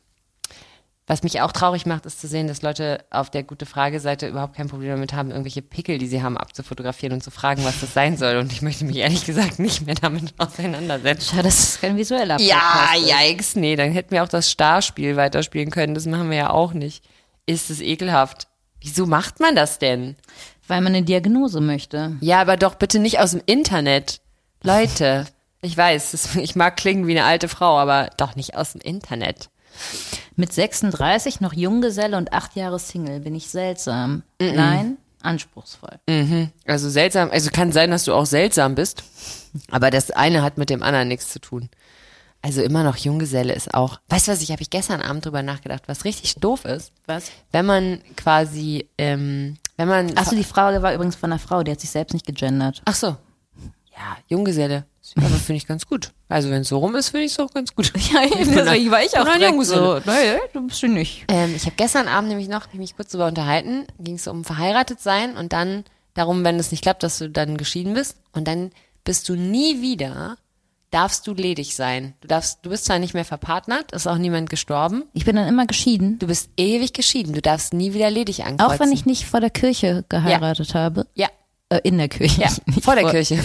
Was 1.06 1.22
mich 1.22 1.42
auch 1.42 1.52
traurig 1.52 1.86
macht, 1.86 2.06
ist 2.08 2.22
zu 2.22 2.28
sehen, 2.28 2.48
dass 2.48 2.62
Leute 2.62 3.04
auf 3.12 3.30
der 3.30 3.44
gute 3.44 3.66
Frage-Seite 3.66 4.26
überhaupt 4.28 4.56
kein 4.56 4.70
Problem 4.70 4.90
damit 4.92 5.14
haben, 5.14 5.30
irgendwelche 5.30 5.62
Pickel, 5.62 5.98
die 6.00 6.08
sie 6.08 6.24
haben, 6.24 6.38
abzufotografieren 6.38 7.14
und 7.14 7.22
zu 7.22 7.30
fragen, 7.30 7.64
was 7.66 7.82
das 7.82 7.94
sein 7.94 8.18
soll. 8.18 8.38
Und 8.38 8.52
ich 8.52 8.62
möchte 8.62 8.86
mich 8.86 8.96
ehrlich 8.96 9.26
gesagt 9.26 9.60
nicht 9.60 9.86
mehr 9.86 9.96
damit 9.96 10.34
auseinandersetzen. 10.40 11.30
Schade, 11.36 11.44
dass 11.44 11.60
es 11.60 11.82
kein 11.82 11.98
visueller 11.98 12.40
Ja, 12.40 12.56
Podcast 12.58 13.04
ist. 13.04 13.12
yikes, 13.30 13.56
nee, 13.58 13.76
dann 13.76 13.92
hätten 13.92 14.12
wir 14.12 14.24
auch 14.24 14.30
das 14.30 14.50
Starspiel 14.50 15.16
weiterspielen 15.18 15.70
können. 15.72 15.94
Das 15.94 16.06
machen 16.08 16.30
wir 16.32 16.38
ja 16.38 16.50
auch 16.50 16.74
nicht. 16.74 17.04
Ist 17.46 17.70
es 17.70 17.82
ekelhaft. 17.82 18.48
Wieso 18.80 19.06
macht 19.06 19.40
man 19.42 19.56
das 19.56 19.78
denn? 19.80 20.16
Weil 20.68 20.82
man 20.82 20.96
eine 20.96 21.04
Diagnose 21.06 21.60
möchte. 21.62 22.16
Ja, 22.22 22.40
aber 22.42 22.56
doch 22.58 22.76
bitte 22.76 23.00
nicht 23.00 23.20
aus 23.20 23.32
dem 23.32 23.42
Internet. 23.46 24.22
Leute, 24.64 25.26
ich 25.64 25.76
weiß, 25.76 26.36
ich 26.36 26.56
mag 26.56 26.78
klingen 26.78 27.08
wie 27.08 27.18
eine 27.18 27.26
alte 27.26 27.48
Frau, 27.48 27.78
aber 27.80 28.10
doch 28.18 28.36
nicht 28.36 28.56
aus 28.56 28.74
dem 28.74 28.82
Internet. 28.82 29.50
Mit 30.36 30.54
36 30.54 31.42
noch 31.42 31.54
Junggeselle 31.54 32.16
und 32.16 32.32
acht 32.32 32.56
Jahre 32.56 32.78
Single 32.78 33.22
bin 33.22 33.34
ich 33.34 33.50
seltsam. 33.50 34.22
Nein, 34.40 34.98
anspruchsvoll. 35.24 36.00
Also 36.68 36.90
seltsam, 36.90 37.32
also 37.32 37.50
kann 37.50 37.72
sein, 37.72 37.90
dass 37.90 38.04
du 38.04 38.14
auch 38.14 38.28
seltsam 38.28 38.76
bist, 38.76 39.04
aber 39.72 39.90
das 39.90 40.12
eine 40.12 40.44
hat 40.44 40.60
mit 40.60 40.70
dem 40.70 40.84
anderen 40.84 41.08
nichts 41.08 41.30
zu 41.30 41.40
tun. 41.40 41.70
Also 42.44 42.62
immer 42.62 42.84
noch 42.84 42.98
Junggeselle 42.98 43.54
ist 43.54 43.74
auch. 43.74 44.02
Weißt 44.10 44.28
du 44.28 44.34
was, 44.34 44.42
ich 44.42 44.52
habe 44.52 44.62
ich 44.62 44.70
gestern 44.70 45.02
Abend 45.02 45.26
drüber 45.26 45.42
nachgedacht, 45.42 45.84
was 45.88 46.04
richtig 46.04 46.36
doof 46.36 46.66
ist, 46.66 46.92
Was? 47.06 47.32
wenn 47.54 47.66
man 47.66 48.02
quasi, 48.18 48.90
ähm, 48.98 49.56
wenn 49.78 49.88
man. 49.88 50.18
Achso, 50.18 50.36
die 50.36 50.44
Frage 50.44 50.82
war 50.82 50.94
übrigens 50.94 51.16
von 51.16 51.32
einer 51.32 51.40
Frau, 51.40 51.64
die 51.64 51.72
hat 51.72 51.80
sich 51.80 51.90
selbst 51.90 52.14
nicht 52.14 52.26
gegendert. 52.26 52.82
Ach 52.84 52.96
so. 52.96 53.16
Ja, 53.96 54.18
Junggeselle. 54.28 54.86
Aber 55.18 55.28
finde 55.30 55.58
ich 55.58 55.68
ganz 55.68 55.86
gut. 55.86 56.12
Also 56.30 56.50
wenn 56.50 56.62
es 56.62 56.70
so 56.70 56.78
rum 56.78 56.96
ist, 56.96 57.10
finde 57.10 57.26
ich 57.26 57.34
es 57.34 57.40
auch 57.40 57.54
ganz 57.54 57.76
gut. 57.76 57.92
Ja, 58.14 58.24
eben, 58.26 58.54
deswegen 58.54 58.92
war 58.92 59.04
ich 59.04 59.18
auch 59.18 59.24
direkt 59.24 59.66
so, 59.66 60.00
nee, 60.06 60.38
du 60.54 60.68
bist 60.68 60.82
du 60.84 60.88
nicht. 60.88 61.26
Ähm, 61.28 61.56
ich 61.56 61.66
habe 61.66 61.76
gestern 61.76 62.08
Abend 62.08 62.30
nämlich 62.30 62.48
noch 62.48 62.72
mich 62.74 62.96
kurz 62.96 63.12
darüber 63.12 63.28
unterhalten, 63.28 63.86
ging 64.00 64.16
es 64.16 64.28
um 64.28 64.44
verheiratet 64.44 65.00
sein 65.00 65.38
und 65.38 65.54
dann 65.54 65.84
darum, 66.14 66.44
wenn 66.44 66.60
es 66.60 66.72
nicht 66.72 66.84
klappt, 66.84 67.04
dass 67.04 67.20
du 67.20 67.30
dann 67.30 67.58
geschieden 67.58 67.94
bist 67.94 68.18
und 68.34 68.48
dann 68.48 68.72
bist 69.04 69.30
du 69.30 69.36
nie 69.36 69.82
wieder 69.82 70.38
darfst 70.94 71.26
du 71.26 71.34
ledig 71.34 71.76
sein. 71.76 72.14
Du 72.22 72.28
darfst, 72.28 72.60
du 72.64 72.70
bist 72.70 72.86
zwar 72.86 73.00
nicht 73.00 73.14
mehr 73.16 73.26
verpartnert, 73.26 73.92
ist 73.92 74.08
auch 74.08 74.18
niemand 74.18 74.50
gestorben. 74.50 75.04
Ich 75.14 75.26
bin 75.26 75.36
dann 75.36 75.48
immer 75.48 75.66
geschieden. 75.66 76.20
Du 76.20 76.28
bist 76.28 76.52
ewig 76.56 76.94
geschieden. 76.94 77.34
Du 77.34 77.42
darfst 77.42 77.74
nie 77.74 77.94
wieder 77.94 78.12
ledig 78.12 78.46
ankreuzen. 78.46 78.76
Auch 78.76 78.80
wenn 78.80 78.92
ich 78.92 79.06
nicht 79.06 79.26
vor 79.26 79.40
der 79.40 79.50
Kirche 79.50 80.06
geheiratet 80.08 80.76
habe. 80.76 81.08
ja, 81.16 81.30
Äh, 81.74 81.80
in 81.84 81.98
der 81.98 82.08
Kirche. 82.08 82.42
ja, 82.42 82.50
vor 82.82 82.96
der 82.96 83.10
Kirche. 83.10 83.40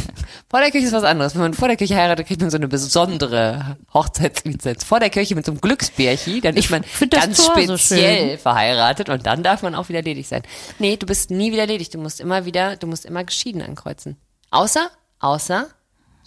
Vor 0.50 0.61
der 0.61 0.70
Kirche 0.70 0.87
ist 0.87 0.92
was 0.92 1.04
anderes. 1.04 1.35
Wenn 1.35 1.42
man 1.42 1.54
vor 1.54 1.68
der 1.68 1.76
Kirche 1.76 1.97
heiratet, 1.97 2.26
kriegt 2.26 2.40
man 2.40 2.50
so 2.50 2.56
eine 2.56 2.68
besondere 2.68 3.78
Hochzeitslizenz. 3.94 4.85
Vor 4.85 5.00
der 5.00 5.11
Kirche 5.11 5.35
mit 5.35 5.47
so 5.47 5.52
einem 5.52 5.61
Glücksbärchi, 5.61 6.40
dann 6.40 6.56
ist 6.56 6.70
man 6.70 6.85
ganz 7.11 7.38
so 7.38 7.52
speziell 7.52 8.30
schön. 8.30 8.38
verheiratet 8.38 9.08
und 9.08 9.25
dann 9.26 9.42
darf 9.42 9.62
man 9.62 9.75
auch 9.75 9.88
wieder 9.88 10.02
ledig 10.02 10.28
sein. 10.28 10.42
Nee, 10.78 10.97
du 10.97 11.06
bist 11.06 11.30
nie 11.30 11.52
wieder 11.52 11.66
ledig. 11.66 11.90
Du 11.90 11.99
musst 11.99 12.20
immer 12.20 12.44
wieder, 12.44 12.76
du 12.76 12.87
musst 12.87 13.06
immer 13.06 13.25
geschieden 13.25 13.62
ankreuzen. 13.62 14.16
Außer, 14.50 14.90
außer 15.20 15.68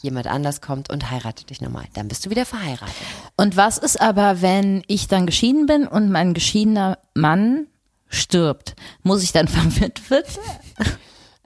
jemand 0.01 0.25
anders 0.27 0.61
kommt 0.61 0.89
und 0.89 1.11
heiratet 1.11 1.51
dich 1.51 1.61
nochmal. 1.61 1.85
Dann 1.93 2.07
bist 2.07 2.25
du 2.25 2.31
wieder 2.31 2.45
verheiratet. 2.45 2.95
Und 3.37 3.57
was 3.57 3.77
ist 3.77 4.01
aber, 4.01 4.41
wenn 4.41 4.83
ich 4.87 5.07
dann 5.07 5.27
geschieden 5.27 5.67
bin 5.67 5.87
und 5.87 6.09
mein 6.09 6.33
geschiedener 6.33 6.97
Mann 7.13 7.67
stirbt? 8.09 8.75
Muss 9.03 9.21
ich 9.21 9.31
dann 9.31 9.47
verwitwet? 9.47 10.25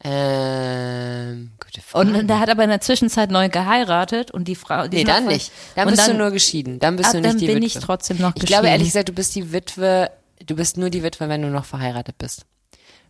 Ähm, 0.07 1.51
gute 1.63 1.81
Frage. 1.81 2.07
Und 2.19 2.27
der 2.27 2.39
hat 2.39 2.49
aber 2.49 2.63
in 2.63 2.69
der 2.69 2.81
Zwischenzeit 2.81 3.31
neu 3.31 3.49
geheiratet 3.49 4.31
und 4.31 4.47
die 4.47 4.55
Frau. 4.55 4.87
Die 4.87 4.97
Nee, 4.97 5.03
dann 5.03 5.25
nicht. 5.25 5.51
Dann 5.75 5.89
bist 5.89 6.07
du 6.07 6.13
nur 6.13 6.31
geschieden. 6.31 6.79
Dann 6.79 6.95
bist 6.95 7.09
Ah, 7.09 7.13
du 7.13 7.17
nicht 7.21 7.29
dann 7.31 7.37
die 7.39 7.47
bin 7.47 7.55
Witwe. 7.57 7.65
ich 7.67 7.73
trotzdem 7.79 8.17
noch 8.17 8.35
Ich 8.35 8.45
glaube 8.45 8.63
geschieden. 8.63 8.71
ehrlich 8.71 8.87
gesagt, 8.87 9.09
du 9.09 9.13
bist 9.13 9.35
die 9.35 9.51
Witwe, 9.51 10.11
du 10.45 10.55
bist 10.55 10.77
nur 10.77 10.89
die 10.89 11.03
Witwe, 11.03 11.27
wenn 11.29 11.41
du 11.41 11.47
noch 11.49 11.65
verheiratet 11.65 12.17
bist. 12.17 12.45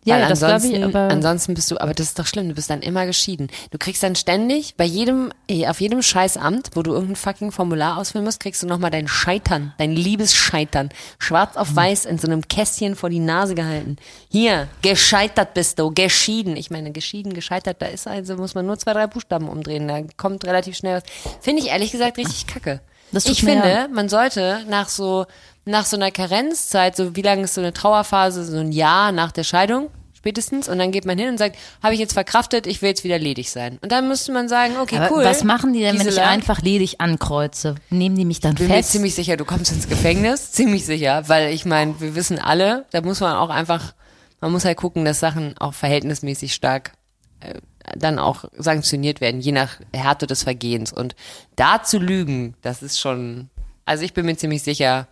Ja, 0.06 0.20
Weil 0.20 0.28
das 0.28 0.38
glaube 0.38 0.54
ansonsten, 0.54 0.76
ich, 0.76 0.84
aber 0.84 1.00
ansonsten 1.10 1.54
bist 1.54 1.70
du, 1.70 1.80
aber 1.80 1.92
das 1.92 2.06
ist 2.06 2.18
doch 2.18 2.26
schlimm, 2.26 2.48
du 2.48 2.54
bist 2.54 2.70
dann 2.70 2.80
immer 2.80 3.06
geschieden. 3.06 3.48
Du 3.72 3.78
kriegst 3.78 4.02
dann 4.04 4.14
ständig, 4.14 4.76
bei 4.76 4.84
jedem, 4.84 5.32
eh, 5.48 5.66
auf 5.66 5.80
jedem 5.80 6.00
Scheißamt, 6.00 6.70
wo 6.74 6.82
du 6.84 6.92
irgendein 6.92 7.16
fucking 7.16 7.50
Formular 7.50 7.98
ausfüllen 7.98 8.24
musst, 8.24 8.38
kriegst 8.38 8.62
du 8.62 8.68
nochmal 8.68 8.92
dein 8.92 9.08
Scheitern, 9.08 9.74
dein 9.78 9.90
Liebesscheitern, 9.92 10.90
schwarz 11.18 11.56
auf 11.56 11.74
weiß 11.74 12.04
in 12.04 12.18
so 12.18 12.28
einem 12.28 12.46
Kästchen 12.46 12.94
vor 12.94 13.10
die 13.10 13.18
Nase 13.18 13.56
gehalten. 13.56 13.96
Hier, 14.30 14.68
gescheitert 14.82 15.54
bist 15.54 15.78
du, 15.80 15.90
geschieden. 15.92 16.56
Ich 16.56 16.70
meine, 16.70 16.92
geschieden, 16.92 17.34
gescheitert, 17.34 17.82
da 17.82 17.86
ist 17.86 18.06
also, 18.06 18.36
muss 18.36 18.54
man 18.54 18.64
nur 18.64 18.78
zwei, 18.78 18.92
drei 18.92 19.08
Buchstaben 19.08 19.48
umdrehen, 19.48 19.88
da 19.88 20.02
kommt 20.16 20.44
relativ 20.44 20.76
schnell 20.76 20.98
was. 21.02 21.34
Finde 21.40 21.62
ich 21.62 21.68
ehrlich 21.70 21.90
gesagt 21.90 22.16
richtig 22.16 22.46
kacke. 22.46 22.80
Ich 23.12 23.40
finde, 23.40 23.68
ja- 23.68 23.88
man 23.88 24.08
sollte 24.08 24.64
nach 24.68 24.88
so, 24.88 25.26
nach 25.66 25.84
so 25.84 25.96
einer 25.96 26.10
Karenzzeit, 26.10 26.96
so 26.96 27.14
wie 27.16 27.22
lange 27.22 27.42
ist 27.42 27.54
so 27.54 27.60
eine 27.60 27.72
Trauerphase, 27.72 28.44
so 28.44 28.58
ein 28.58 28.72
Jahr 28.72 29.12
nach 29.12 29.32
der 29.32 29.44
Scheidung, 29.44 29.90
spätestens, 30.14 30.68
und 30.68 30.78
dann 30.78 30.92
geht 30.92 31.04
man 31.04 31.18
hin 31.18 31.28
und 31.28 31.38
sagt, 31.38 31.56
habe 31.82 31.94
ich 31.94 32.00
jetzt 32.00 32.12
verkraftet, 32.12 32.66
ich 32.66 32.82
will 32.82 32.88
jetzt 32.88 33.02
wieder 33.02 33.18
ledig 33.18 33.50
sein. 33.50 33.78
Und 33.82 33.90
dann 33.90 34.08
müsste 34.08 34.32
man 34.32 34.48
sagen, 34.48 34.74
okay, 34.80 34.96
aber 34.96 35.12
cool. 35.12 35.24
was 35.24 35.42
machen 35.42 35.72
die 35.72 35.80
denn, 35.80 35.98
wenn 35.98 36.08
ich 36.08 36.20
einfach 36.20 36.62
ledig 36.62 37.00
ankreuze? 37.00 37.74
Nehmen 37.90 38.16
die 38.16 38.24
mich 38.24 38.40
dann 38.40 38.54
bin 38.54 38.68
mir 38.68 38.74
fest? 38.74 38.92
ziemlich 38.92 39.16
sicher, 39.16 39.36
du 39.36 39.44
kommst 39.44 39.72
ins 39.72 39.88
Gefängnis, 39.88 40.52
ziemlich 40.52 40.86
sicher, 40.86 41.28
weil 41.28 41.52
ich 41.52 41.64
meine, 41.64 42.00
wir 42.00 42.14
wissen 42.14 42.38
alle, 42.38 42.86
da 42.92 43.02
muss 43.02 43.20
man 43.20 43.34
auch 43.34 43.50
einfach, 43.50 43.92
man 44.40 44.52
muss 44.52 44.64
halt 44.64 44.76
gucken, 44.76 45.04
dass 45.04 45.18
Sachen 45.18 45.58
auch 45.58 45.74
verhältnismäßig 45.74 46.54
stark 46.54 46.92
äh, 47.40 47.54
dann 47.96 48.20
auch 48.20 48.44
sanktioniert 48.56 49.20
werden, 49.20 49.40
je 49.40 49.52
nach 49.52 49.80
Härte 49.92 50.28
des 50.28 50.44
Vergehens. 50.44 50.92
Und 50.92 51.16
da 51.56 51.82
zu 51.82 51.98
lügen, 51.98 52.54
das 52.62 52.82
ist 52.82 53.00
schon, 53.00 53.50
also 53.84 54.04
ich 54.04 54.14
bin 54.14 54.26
mir 54.26 54.36
ziemlich 54.36 54.62
sicher, 54.62 55.08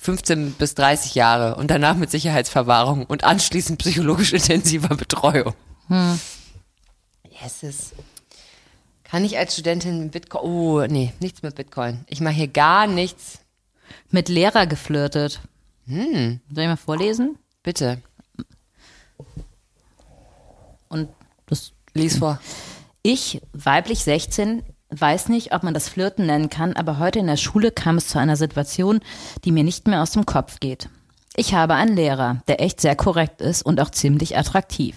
15 0.00 0.52
bis 0.52 0.74
30 0.74 1.14
Jahre 1.14 1.56
und 1.56 1.70
danach 1.70 1.96
mit 1.96 2.10
Sicherheitsverwahrung 2.10 3.06
und 3.06 3.24
anschließend 3.24 3.78
psychologisch 3.78 4.32
intensiver 4.34 4.96
Betreuung. 4.96 5.54
Yes, 5.88 7.62
es 7.62 7.92
kann 9.04 9.24
ich 9.24 9.38
als 9.38 9.54
Studentin 9.54 10.00
mit 10.00 10.12
Bitcoin, 10.12 10.44
oh, 10.44 10.86
nee, 10.86 11.12
nichts 11.20 11.42
mit 11.42 11.54
Bitcoin. 11.54 12.04
Ich 12.08 12.20
mache 12.20 12.34
hier 12.34 12.48
gar 12.48 12.86
nichts. 12.86 13.40
Mit 14.10 14.28
Lehrer 14.28 14.66
geflirtet. 14.66 15.40
Hm. 15.86 16.40
Soll 16.52 16.64
ich 16.64 16.68
mal 16.68 16.76
vorlesen? 16.76 17.38
Bitte, 17.62 18.02
Und 20.88 21.08
das 21.46 21.72
lies 21.94 22.18
vor. 22.18 22.40
Ich, 23.02 23.40
weiblich 23.52 24.04
16, 24.04 24.62
weiß 24.90 25.28
nicht, 25.28 25.52
ob 25.54 25.62
man 25.62 25.74
das 25.74 25.88
Flirten 25.88 26.26
nennen 26.26 26.50
kann, 26.50 26.74
aber 26.74 26.98
heute 26.98 27.18
in 27.18 27.26
der 27.26 27.36
Schule 27.36 27.70
kam 27.70 27.96
es 27.96 28.08
zu 28.08 28.18
einer 28.18 28.36
Situation, 28.36 29.00
die 29.44 29.52
mir 29.52 29.64
nicht 29.64 29.86
mehr 29.86 30.02
aus 30.02 30.12
dem 30.12 30.26
Kopf 30.26 30.60
geht. 30.60 30.88
Ich 31.36 31.54
habe 31.54 31.74
einen 31.74 31.94
Lehrer, 31.94 32.42
der 32.48 32.60
echt 32.60 32.80
sehr 32.80 32.96
korrekt 32.96 33.40
ist 33.40 33.62
und 33.62 33.80
auch 33.80 33.90
ziemlich 33.90 34.36
attraktiv. 34.36 34.96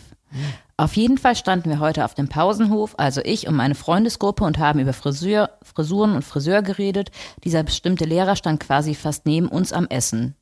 Auf 0.77 0.95
jeden 0.95 1.17
Fall 1.19 1.35
standen 1.35 1.69
wir 1.69 1.79
heute 1.79 2.05
auf 2.05 2.15
dem 2.15 2.29
Pausenhof, 2.29 2.95
also 2.97 3.21
ich 3.23 3.47
und 3.47 3.55
meine 3.55 3.75
Freundesgruppe 3.75 4.43
und 4.43 4.57
haben 4.57 4.79
über 4.79 4.93
Friseur, 4.93 5.51
Frisuren 5.61 6.15
und 6.15 6.23
Friseur 6.23 6.63
geredet. 6.63 7.11
Dieser 7.43 7.61
bestimmte 7.61 8.05
Lehrer 8.05 8.35
stand 8.35 8.59
quasi 8.59 8.95
fast 8.95 9.25
neben 9.27 9.47
uns 9.47 9.73
am 9.73 9.85
Essen. 9.87 10.35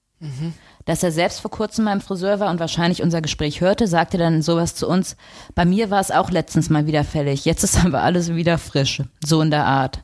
Dass 0.90 1.04
er 1.04 1.12
selbst 1.12 1.42
vor 1.42 1.52
kurzem 1.52 1.86
beim 1.86 2.02
Friseur 2.02 2.40
war 2.40 2.50
und 2.50 2.60
wahrscheinlich 2.60 3.04
unser 3.04 3.22
Gespräch 3.22 3.62
hörte, 3.62 3.86
sagte 3.86 4.18
dann 4.18 4.42
sowas 4.42 4.74
zu 4.74 4.88
uns. 4.88 5.18
Bei 5.54 5.64
mir 5.64 5.92
war 5.92 6.00
es 6.00 6.10
auch 6.10 6.32
letztens 6.32 6.72
mal 6.72 6.88
wieder 6.88 7.04
fällig. 7.04 7.46
Jetzt 7.46 7.64
ist 7.64 7.78
aber 7.86 8.02
alles 8.02 8.34
wieder 8.34 8.58
frisch. 8.58 9.04
So 9.24 9.44
in 9.44 9.52
der 9.52 9.68
Art. 9.68 10.04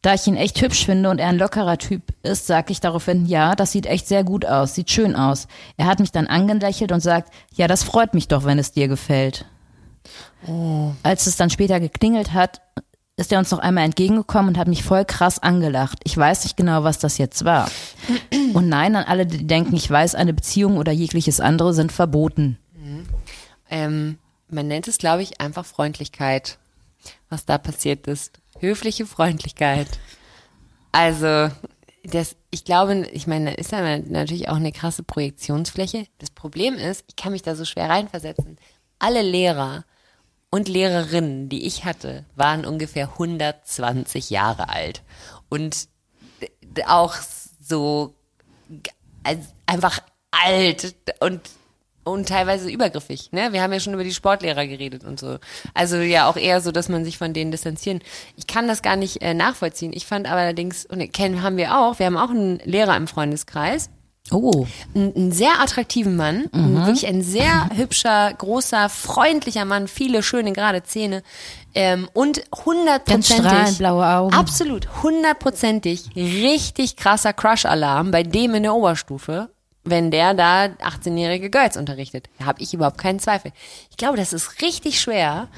Da 0.00 0.14
ich 0.14 0.26
ihn 0.26 0.36
echt 0.36 0.62
hübsch 0.62 0.86
finde 0.86 1.10
und 1.10 1.18
er 1.18 1.28
ein 1.28 1.36
lockerer 1.36 1.76
Typ 1.76 2.14
ist, 2.22 2.46
sagte 2.46 2.72
ich 2.72 2.80
daraufhin, 2.80 3.26
ja, 3.26 3.54
das 3.54 3.72
sieht 3.72 3.84
echt 3.84 4.08
sehr 4.08 4.24
gut 4.24 4.46
aus, 4.46 4.74
sieht 4.74 4.90
schön 4.90 5.14
aus. 5.14 5.46
Er 5.76 5.84
hat 5.84 6.00
mich 6.00 6.10
dann 6.10 6.26
angelächelt 6.26 6.90
und 6.90 7.00
sagt, 7.00 7.30
ja, 7.52 7.68
das 7.68 7.82
freut 7.82 8.14
mich 8.14 8.26
doch, 8.26 8.46
wenn 8.46 8.58
es 8.58 8.72
dir 8.72 8.88
gefällt. 8.88 9.44
Als 11.02 11.26
es 11.26 11.36
dann 11.36 11.50
später 11.50 11.80
geklingelt 11.80 12.32
hat, 12.32 12.62
ist 13.16 13.32
er 13.32 13.38
uns 13.38 13.50
noch 13.50 13.60
einmal 13.60 13.84
entgegengekommen 13.84 14.48
und 14.48 14.58
hat 14.58 14.66
mich 14.66 14.82
voll 14.82 15.04
krass 15.04 15.38
angelacht. 15.38 16.00
Ich 16.04 16.16
weiß 16.16 16.44
nicht 16.44 16.56
genau, 16.56 16.82
was 16.82 16.98
das 16.98 17.18
jetzt 17.18 17.44
war. 17.44 17.70
Und 18.54 18.68
nein, 18.68 18.96
an 18.96 19.04
alle, 19.04 19.24
die 19.26 19.46
denken, 19.46 19.76
ich 19.76 19.88
weiß, 19.88 20.14
eine 20.16 20.34
Beziehung 20.34 20.78
oder 20.78 20.90
jegliches 20.90 21.40
andere 21.40 21.74
sind 21.74 21.92
verboten. 21.92 22.58
Ähm, 23.70 24.18
man 24.48 24.68
nennt 24.68 24.88
es, 24.88 24.98
glaube 24.98 25.22
ich, 25.22 25.40
einfach 25.40 25.64
Freundlichkeit, 25.64 26.58
was 27.28 27.44
da 27.44 27.58
passiert 27.58 28.06
ist. 28.06 28.40
Höfliche 28.58 29.06
Freundlichkeit. 29.06 29.88
Also, 30.92 31.50
das, 32.04 32.36
ich 32.50 32.64
glaube, 32.64 33.06
ich 33.12 33.26
meine, 33.26 33.50
da 33.50 33.52
ist 33.52 33.72
ja 33.72 33.98
natürlich 33.98 34.48
auch 34.48 34.56
eine 34.56 34.72
krasse 34.72 35.02
Projektionsfläche. 35.02 36.06
Das 36.18 36.30
Problem 36.30 36.74
ist, 36.74 37.04
ich 37.08 37.16
kann 37.16 37.32
mich 37.32 37.42
da 37.42 37.56
so 37.56 37.64
schwer 37.64 37.88
reinversetzen. 37.88 38.58
Alle 38.98 39.22
Lehrer 39.22 39.84
und 40.54 40.68
Lehrerinnen, 40.68 41.48
die 41.48 41.66
ich 41.66 41.84
hatte, 41.84 42.24
waren 42.36 42.64
ungefähr 42.64 43.08
120 43.08 44.30
Jahre 44.30 44.68
alt. 44.68 45.02
Und 45.48 45.88
auch 46.86 47.16
so 47.60 48.14
einfach 49.66 49.98
alt 50.30 50.94
und 51.18 51.40
und 52.04 52.28
teilweise 52.28 52.70
übergriffig. 52.70 53.32
Ne? 53.32 53.52
Wir 53.52 53.62
haben 53.62 53.72
ja 53.72 53.80
schon 53.80 53.94
über 53.94 54.04
die 54.04 54.14
Sportlehrer 54.14 54.66
geredet 54.66 55.02
und 55.02 55.18
so. 55.18 55.38
Also 55.72 55.96
ja 55.96 56.28
auch 56.28 56.36
eher 56.36 56.60
so, 56.60 56.70
dass 56.70 56.88
man 56.88 57.04
sich 57.04 57.18
von 57.18 57.32
denen 57.32 57.50
distanzieren. 57.50 58.00
Ich 58.36 58.46
kann 58.46 58.68
das 58.68 58.82
gar 58.82 58.94
nicht 58.94 59.22
äh, 59.22 59.34
nachvollziehen. 59.34 59.92
Ich 59.92 60.06
fand 60.06 60.28
aber 60.28 60.42
allerdings, 60.42 60.84
und 60.86 61.12
kennen 61.12 61.42
haben 61.42 61.56
wir 61.56 61.78
auch, 61.78 61.98
wir 61.98 62.06
haben 62.06 62.18
auch 62.18 62.30
einen 62.30 62.58
Lehrer 62.58 62.96
im 62.96 63.08
Freundeskreis, 63.08 63.88
Oh. 64.30 64.66
einen, 64.94 65.14
einen 65.14 65.32
sehr 65.32 65.60
attraktiven 65.60 66.16
Mann, 66.16 66.46
ein, 66.52 66.76
wirklich 66.76 67.06
ein 67.06 67.22
sehr 67.22 67.68
hübscher, 67.76 68.32
großer, 68.32 68.88
freundlicher 68.88 69.66
Mann, 69.66 69.86
viele 69.86 70.22
schöne 70.22 70.52
gerade 70.52 70.82
Zähne 70.82 71.22
ähm, 71.74 72.08
und 72.14 72.42
hundertprozentig 72.64 73.78
blaue 73.78 74.06
Augen. 74.06 74.34
Absolut, 74.34 75.02
hundertprozentig, 75.02 76.16
richtig 76.16 76.96
krasser 76.96 77.34
Crush-Alarm 77.34 78.10
bei 78.12 78.22
dem 78.22 78.54
in 78.54 78.62
der 78.62 78.74
Oberstufe, 78.74 79.50
wenn 79.84 80.10
der 80.10 80.32
da 80.32 80.64
18-jährige 80.64 81.50
Girls 81.50 81.76
unterrichtet. 81.76 82.30
Da 82.38 82.46
habe 82.46 82.62
ich 82.62 82.72
überhaupt 82.72 82.96
keinen 82.98 83.20
Zweifel. 83.20 83.52
Ich 83.90 83.98
glaube, 83.98 84.16
das 84.16 84.32
ist 84.32 84.62
richtig 84.62 85.00
schwer, 85.00 85.48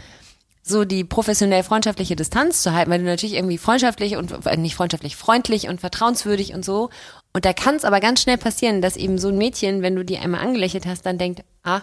so 0.68 0.85
die 0.85 1.05
professionell 1.05 1.62
freundschaftliche 1.62 2.16
Distanz 2.16 2.62
zu 2.62 2.72
halten, 2.72 2.90
weil 2.90 2.98
du 2.98 3.05
natürlich 3.05 3.37
irgendwie 3.37 3.59
freundschaftlich 3.59 4.16
und 4.16 4.33
äh, 4.46 4.57
nicht 4.57 4.74
freundschaftlich, 4.74 5.14
freundlich 5.14 5.68
und 5.68 5.81
vertrauenswürdig 5.81 6.55
und 6.55 6.64
so. 6.64 6.90
Und 7.37 7.44
da 7.44 7.53
kann 7.53 7.77
es 7.77 7.85
aber 7.85 8.01
ganz 8.01 8.22
schnell 8.22 8.38
passieren, 8.38 8.81
dass 8.81 8.96
eben 8.96 9.18
so 9.18 9.29
ein 9.29 9.37
Mädchen, 9.37 9.83
wenn 9.83 9.94
du 9.94 10.07
die 10.07 10.16
einmal 10.16 10.40
angelächelt 10.40 10.87
hast, 10.87 11.05
dann 11.05 11.18
denkt, 11.18 11.44
ah, 11.64 11.83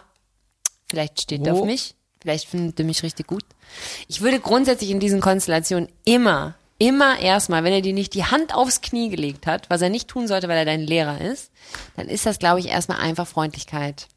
vielleicht 0.88 1.22
steht 1.22 1.46
er 1.46 1.54
auf 1.54 1.64
mich, 1.64 1.94
vielleicht 2.20 2.48
findet 2.48 2.80
er 2.80 2.86
mich 2.86 3.04
richtig 3.04 3.28
gut. 3.28 3.46
Ich 4.08 4.22
würde 4.22 4.40
grundsätzlich 4.40 4.90
in 4.90 5.00
diesen 5.00 5.22
Konstellationen 5.22 5.90
immer, 6.06 6.56
immer 6.80 7.20
erstmal, 7.20 7.64
wenn 7.64 7.72
er 7.72 7.84
dir 7.84 7.94
nicht 7.94 8.16
die 8.16 8.26
Hand 8.26 8.56
aufs 8.56 8.82
Knie 8.82 9.10
gelegt 9.10 9.46
hat, 9.46 9.70
was 9.70 9.84
er 9.84 9.92
nicht 9.92 10.08
tun 10.08 10.28
sollte, 10.28 10.48
weil 10.48 10.58
er 10.58 10.66
dein 10.66 10.82
Lehrer 10.82 11.22
ist, 11.22 11.52
dann 11.98 12.08
ist 12.10 12.26
das, 12.26 12.40
glaube 12.40 12.60
ich, 12.60 12.70
erstmal 12.70 12.98
einfach 12.98 13.28
Freundlichkeit. 13.28 14.08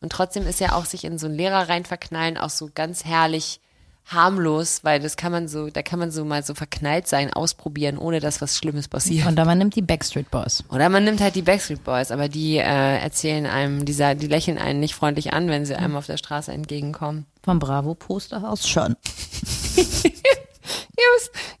Und 0.00 0.12
trotzdem 0.12 0.46
ist 0.46 0.60
ja 0.60 0.70
auch 0.70 0.84
sich 0.84 1.02
in 1.02 1.18
so 1.18 1.26
einen 1.26 1.34
Lehrer 1.34 1.68
rein 1.68 1.84
verknallen 1.84 2.38
auch 2.38 2.50
so 2.50 2.70
ganz 2.72 3.04
herrlich 3.04 3.58
harmlos, 4.06 4.80
weil 4.84 5.00
das 5.00 5.16
kann 5.16 5.32
man 5.32 5.48
so, 5.48 5.68
da 5.68 5.82
kann 5.82 5.98
man 5.98 6.10
so 6.10 6.24
mal 6.24 6.42
so 6.44 6.54
verknallt 6.54 7.08
sein, 7.08 7.32
ausprobieren, 7.32 7.98
ohne 7.98 8.20
dass 8.20 8.40
was 8.40 8.56
Schlimmes 8.56 8.86
passiert. 8.88 9.26
Und 9.26 9.36
dann 9.36 9.46
man 9.46 9.58
nimmt 9.58 9.74
die 9.74 9.82
Backstreet 9.82 10.30
Boys. 10.30 10.62
Oder 10.70 10.88
man 10.88 11.04
nimmt 11.04 11.20
halt 11.20 11.34
die 11.34 11.42
Backstreet 11.42 11.82
Boys, 11.84 12.10
aber 12.10 12.28
die 12.28 12.56
äh, 12.58 12.62
erzählen 12.98 13.46
einem, 13.46 13.84
die, 13.84 13.92
sa- 13.92 14.14
die 14.14 14.28
lächeln 14.28 14.58
einen 14.58 14.80
nicht 14.80 14.94
freundlich 14.94 15.32
an, 15.32 15.48
wenn 15.48 15.66
sie 15.66 15.74
einem 15.74 15.96
auf 15.96 16.06
der 16.06 16.16
Straße 16.18 16.52
entgegenkommen. 16.52 17.26
Vom 17.44 17.58
Bravo-Posterhaus 17.58 18.68
schon. 18.68 18.96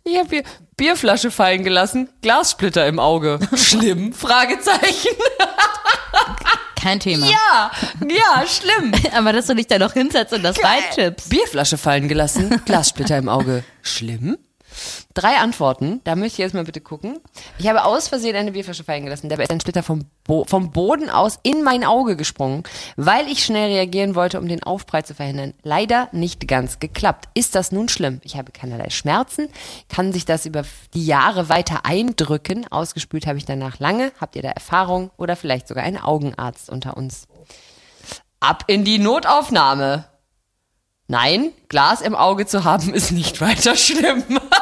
Ich 0.04 0.16
habe 0.18 0.28
hier 0.30 0.42
Bierflasche 0.76 1.30
fallen 1.30 1.62
gelassen, 1.64 2.08
Glassplitter 2.22 2.86
im 2.86 2.98
Auge. 2.98 3.38
Schlimm? 3.54 4.12
Fragezeichen. 4.14 5.08
Kein 6.86 7.00
Thema. 7.00 7.26
Ja, 7.26 7.72
ja, 8.08 8.46
schlimm. 8.46 8.92
Aber 9.12 9.32
dass 9.32 9.46
du 9.46 9.56
dich 9.56 9.66
da 9.66 9.76
noch 9.76 9.94
hinsetzt 9.94 10.32
und 10.32 10.44
das 10.44 10.56
reinchippst. 10.62 11.28
Bierflasche 11.28 11.78
fallen 11.78 12.06
gelassen, 12.06 12.60
Glassplitter 12.64 13.18
im 13.18 13.28
Auge. 13.28 13.64
Schlimm? 13.82 14.38
Drei 15.14 15.36
Antworten, 15.36 16.00
da 16.04 16.14
möchte 16.14 16.34
ich 16.34 16.38
jetzt 16.38 16.54
mal 16.54 16.64
bitte 16.64 16.80
gucken. 16.80 17.18
Ich 17.58 17.68
habe 17.68 17.84
aus 17.84 18.08
Versehen 18.08 18.36
eine 18.36 18.52
Bierflasche 18.52 18.84
fallen 18.84 19.04
gelassen. 19.04 19.28
Dabei 19.28 19.44
ist 19.44 19.50
ein 19.50 19.60
Splitter 19.60 19.82
vom, 19.82 20.04
Bo 20.24 20.44
vom 20.44 20.72
Boden 20.72 21.08
aus 21.08 21.38
in 21.42 21.62
mein 21.62 21.84
Auge 21.84 22.16
gesprungen, 22.16 22.64
weil 22.96 23.26
ich 23.28 23.44
schnell 23.44 23.70
reagieren 23.72 24.14
wollte, 24.14 24.38
um 24.38 24.48
den 24.48 24.62
Aufprall 24.62 25.04
zu 25.04 25.14
verhindern. 25.14 25.54
Leider 25.62 26.08
nicht 26.12 26.46
ganz 26.48 26.78
geklappt. 26.78 27.28
Ist 27.34 27.54
das 27.54 27.72
nun 27.72 27.88
schlimm? 27.88 28.20
Ich 28.24 28.36
habe 28.36 28.52
keinerlei 28.52 28.90
Schmerzen. 28.90 29.48
Kann 29.88 30.12
sich 30.12 30.24
das 30.24 30.46
über 30.46 30.64
die 30.94 31.06
Jahre 31.06 31.48
weiter 31.48 31.80
eindrücken? 31.84 32.66
Ausgespült 32.70 33.26
habe 33.26 33.38
ich 33.38 33.44
danach 33.44 33.78
lange. 33.78 34.12
Habt 34.20 34.36
ihr 34.36 34.42
da 34.42 34.50
Erfahrung? 34.50 35.10
Oder 35.16 35.36
vielleicht 35.36 35.68
sogar 35.68 35.84
einen 35.84 35.98
Augenarzt 35.98 36.68
unter 36.68 36.96
uns? 36.96 37.26
Ab 38.40 38.64
in 38.66 38.84
die 38.84 38.98
Notaufnahme. 38.98 40.04
Nein, 41.08 41.52
Glas 41.68 42.00
im 42.00 42.16
Auge 42.16 42.46
zu 42.46 42.64
haben 42.64 42.92
ist 42.92 43.12
nicht 43.12 43.40
weiter 43.40 43.76
schlimm. 43.76 44.24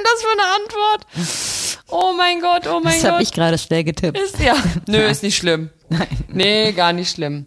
Denn 0.00 0.06
das 0.12 0.22
für 0.22 0.32
eine 0.32 0.48
Antwort? 0.56 1.84
Oh 1.88 2.12
mein 2.16 2.40
Gott, 2.40 2.66
oh 2.66 2.80
mein 2.82 2.94
Das 2.94 3.04
habe 3.04 3.18
Gott. 3.18 3.22
ich 3.22 3.32
gerade 3.32 3.58
schnell 3.58 3.84
getippt. 3.84 4.18
Ist 4.18 4.38
ja. 4.38 4.54
Nö, 4.86 4.98
ist 5.10 5.22
nicht 5.22 5.36
schlimm. 5.36 5.70
Nein. 5.88 6.06
Nee, 6.28 6.72
gar 6.72 6.92
nicht 6.92 7.10
schlimm. 7.10 7.46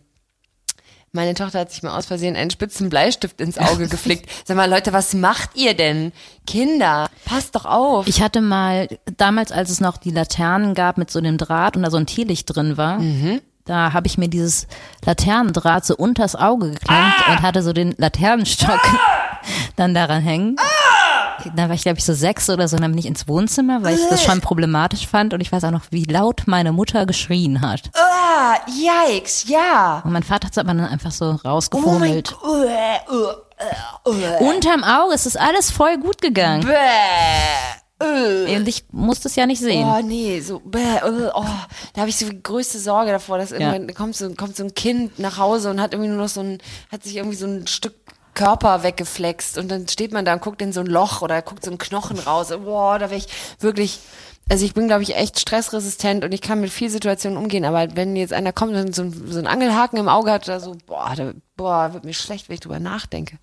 Meine 1.14 1.36
Tochter 1.36 1.60
hat 1.60 1.72
sich 1.72 1.84
mal 1.84 1.98
aus 1.98 2.08
Versehen 2.08 2.36
einen 2.36 2.50
spitzen 2.52 2.90
Bleistift 2.90 3.40
ins 3.40 3.58
Auge 3.58 3.88
geflickt. 3.90 4.30
Sag 4.46 4.58
mal, 4.58 4.70
Leute, 4.70 4.94
was 4.94 5.14
macht 5.14 5.52
ihr 5.56 5.74
denn? 5.76 6.12
Kinder, 6.46 7.10
passt 7.26 7.56
doch 7.56 7.66
auf. 7.66 8.08
Ich 8.08 8.22
hatte 8.22 8.42
mal, 8.42 8.88
damals, 9.18 9.52
als 9.52 9.70
es 9.70 9.80
noch 9.80 9.98
die 9.98 10.12
Laternen 10.12 10.74
gab 10.74 10.98
mit 10.98 11.10
so 11.10 11.20
einem 11.20 11.38
Draht 11.38 11.76
und 11.78 11.84
da 11.84 11.92
so 11.92 11.98
ein 11.98 12.08
Teelicht 12.08 12.54
drin 12.56 12.78
war, 12.78 13.00
da 13.66 13.94
habe 13.94 14.08
ich 14.08 14.18
mir 14.18 14.28
dieses 14.28 14.68
Laternendraht 15.06 15.86
so 15.86 15.96
unters 15.96 16.36
Auge 16.36 16.72
geklemmt 16.72 17.28
und 17.30 17.42
hatte 17.42 17.62
so 17.64 17.74
den 17.74 17.94
Laternenstock 17.98 18.82
dann 19.76 19.94
daran 19.94 20.22
hängen. 20.22 20.58
Da 21.56 21.68
war 21.68 21.76
ich, 21.76 21.84
glaube 21.84 21.98
ich, 22.00 22.06
so 22.06 22.14
sechs 22.14 22.50
oder 22.50 22.68
so, 22.68 22.76
und 22.76 22.82
dann 22.82 22.92
bin 22.92 23.00
ich 23.00 23.06
ins 23.06 23.28
Wohnzimmer, 23.28 23.84
weil 23.84 23.96
ich 23.96 24.08
das 24.10 24.24
schon 24.24 24.42
problematisch 24.42 25.08
fand 25.08 25.34
und 25.34 25.42
ich 25.42 25.52
weiß 25.52 25.64
auch 25.66 25.72
noch, 25.72 25.86
wie 25.92 26.04
laut 26.06 26.44
meine 26.46 26.72
Mutter 26.72 27.06
geschrien 27.06 27.62
hat. 27.62 27.92
ah, 27.94 28.56
yikes, 28.68 29.48
ja. 29.48 30.02
Und 30.04 30.12
mein 30.12 30.24
Vater 30.24 30.48
hat 30.48 30.54
es 30.54 30.58
aber 30.58 30.74
dann 30.74 30.86
einfach 30.86 31.12
so 31.12 31.26
Oh 31.26 31.30
mein 31.32 31.52
rausgefummelt. 31.52 32.36
Äh, 32.44 32.96
äh, 32.96 34.40
äh, 34.40 34.44
Unterm 34.44 34.84
Auge, 34.84 35.14
es 35.14 35.26
ist 35.26 35.40
alles 35.40 35.72
voll 35.72 35.98
gut 35.98 36.22
gegangen. 36.22 36.66
bäh, 36.66 36.74
äh. 38.06 38.58
Und 38.58 38.68
ich 38.68 38.86
musste 38.92 39.28
es 39.28 39.36
ja 39.36 39.46
nicht 39.46 39.62
sehen. 39.62 39.88
Oh 39.88 40.02
nee, 40.04 40.40
so, 40.42 40.60
bäh, 40.60 40.80
äh, 40.98 41.30
oh, 41.34 41.46
da 41.94 42.02
habe 42.02 42.10
ich 42.10 42.18
so 42.18 42.28
die 42.30 42.42
größte 42.44 42.80
Sorge 42.80 43.12
davor, 43.12 43.38
dass 43.38 43.52
irgendwann 43.52 43.94
kommt, 43.94 44.16
so, 44.16 44.30
kommt 44.34 44.56
so 44.56 44.64
ein 44.64 44.74
Kind 44.74 45.20
nach 45.20 45.38
Hause 45.38 45.70
und 45.70 45.80
hat 45.82 45.94
irgendwie 45.94 46.10
nur 46.10 46.22
noch 46.24 46.30
so 46.30 46.42
ein, 46.42 46.58
hat 46.92 47.04
sich 47.04 47.16
irgendwie 47.16 47.38
so 47.38 47.46
ein 47.46 47.68
Stück 47.68 47.96
Körper 48.34 48.84
weggeflext 48.84 49.58
und 49.58 49.70
dann 49.70 49.88
steht 49.88 50.12
man 50.12 50.26
da 50.26 50.34
und 50.34 50.42
guckt 50.42 50.62
in 50.62 50.74
so 50.74 50.80
ein 50.80 50.88
Loch 50.88 51.22
oder 51.22 51.42
guckt 51.42 51.64
so 51.66 51.72
ein 51.72 51.78
Knochen 51.78 52.20
raus. 52.20 52.50
Boah, 52.50 53.00
da 53.00 53.10
wäre 53.10 53.18
ich 53.18 53.28
wirklich, 53.60 54.00
also 54.50 54.66
ich 54.66 54.74
bin 54.74 54.88
glaube 54.88 55.04
ich 55.04 55.16
echt 55.16 55.40
stressresistent 55.40 56.24
und 56.24 56.34
ich 56.34 56.42
kann 56.42 56.62
mit 56.62 56.72
viel 56.72 56.90
Situationen 56.90 57.38
umgehen, 57.38 57.66
aber 57.66 57.96
wenn 57.96 58.16
jetzt 58.16 58.34
einer 58.34 58.54
kommt 58.54 58.76
und 58.76 58.96
so, 58.96 59.10
so 59.10 59.38
einen 59.38 59.48
Angelhaken 59.48 60.00
im 60.00 60.10
Auge 60.10 60.32
hat 60.32 60.48
oder 60.48 60.60
so, 60.60 60.76
boah, 60.86 61.14
da, 61.16 61.34
boah, 61.56 61.94
wird 61.94 62.06
mir 62.06 62.14
schlecht, 62.14 62.50
wenn 62.50 62.56
ich 62.56 62.62
drüber 62.62 62.80
nachdenke. 62.80 63.38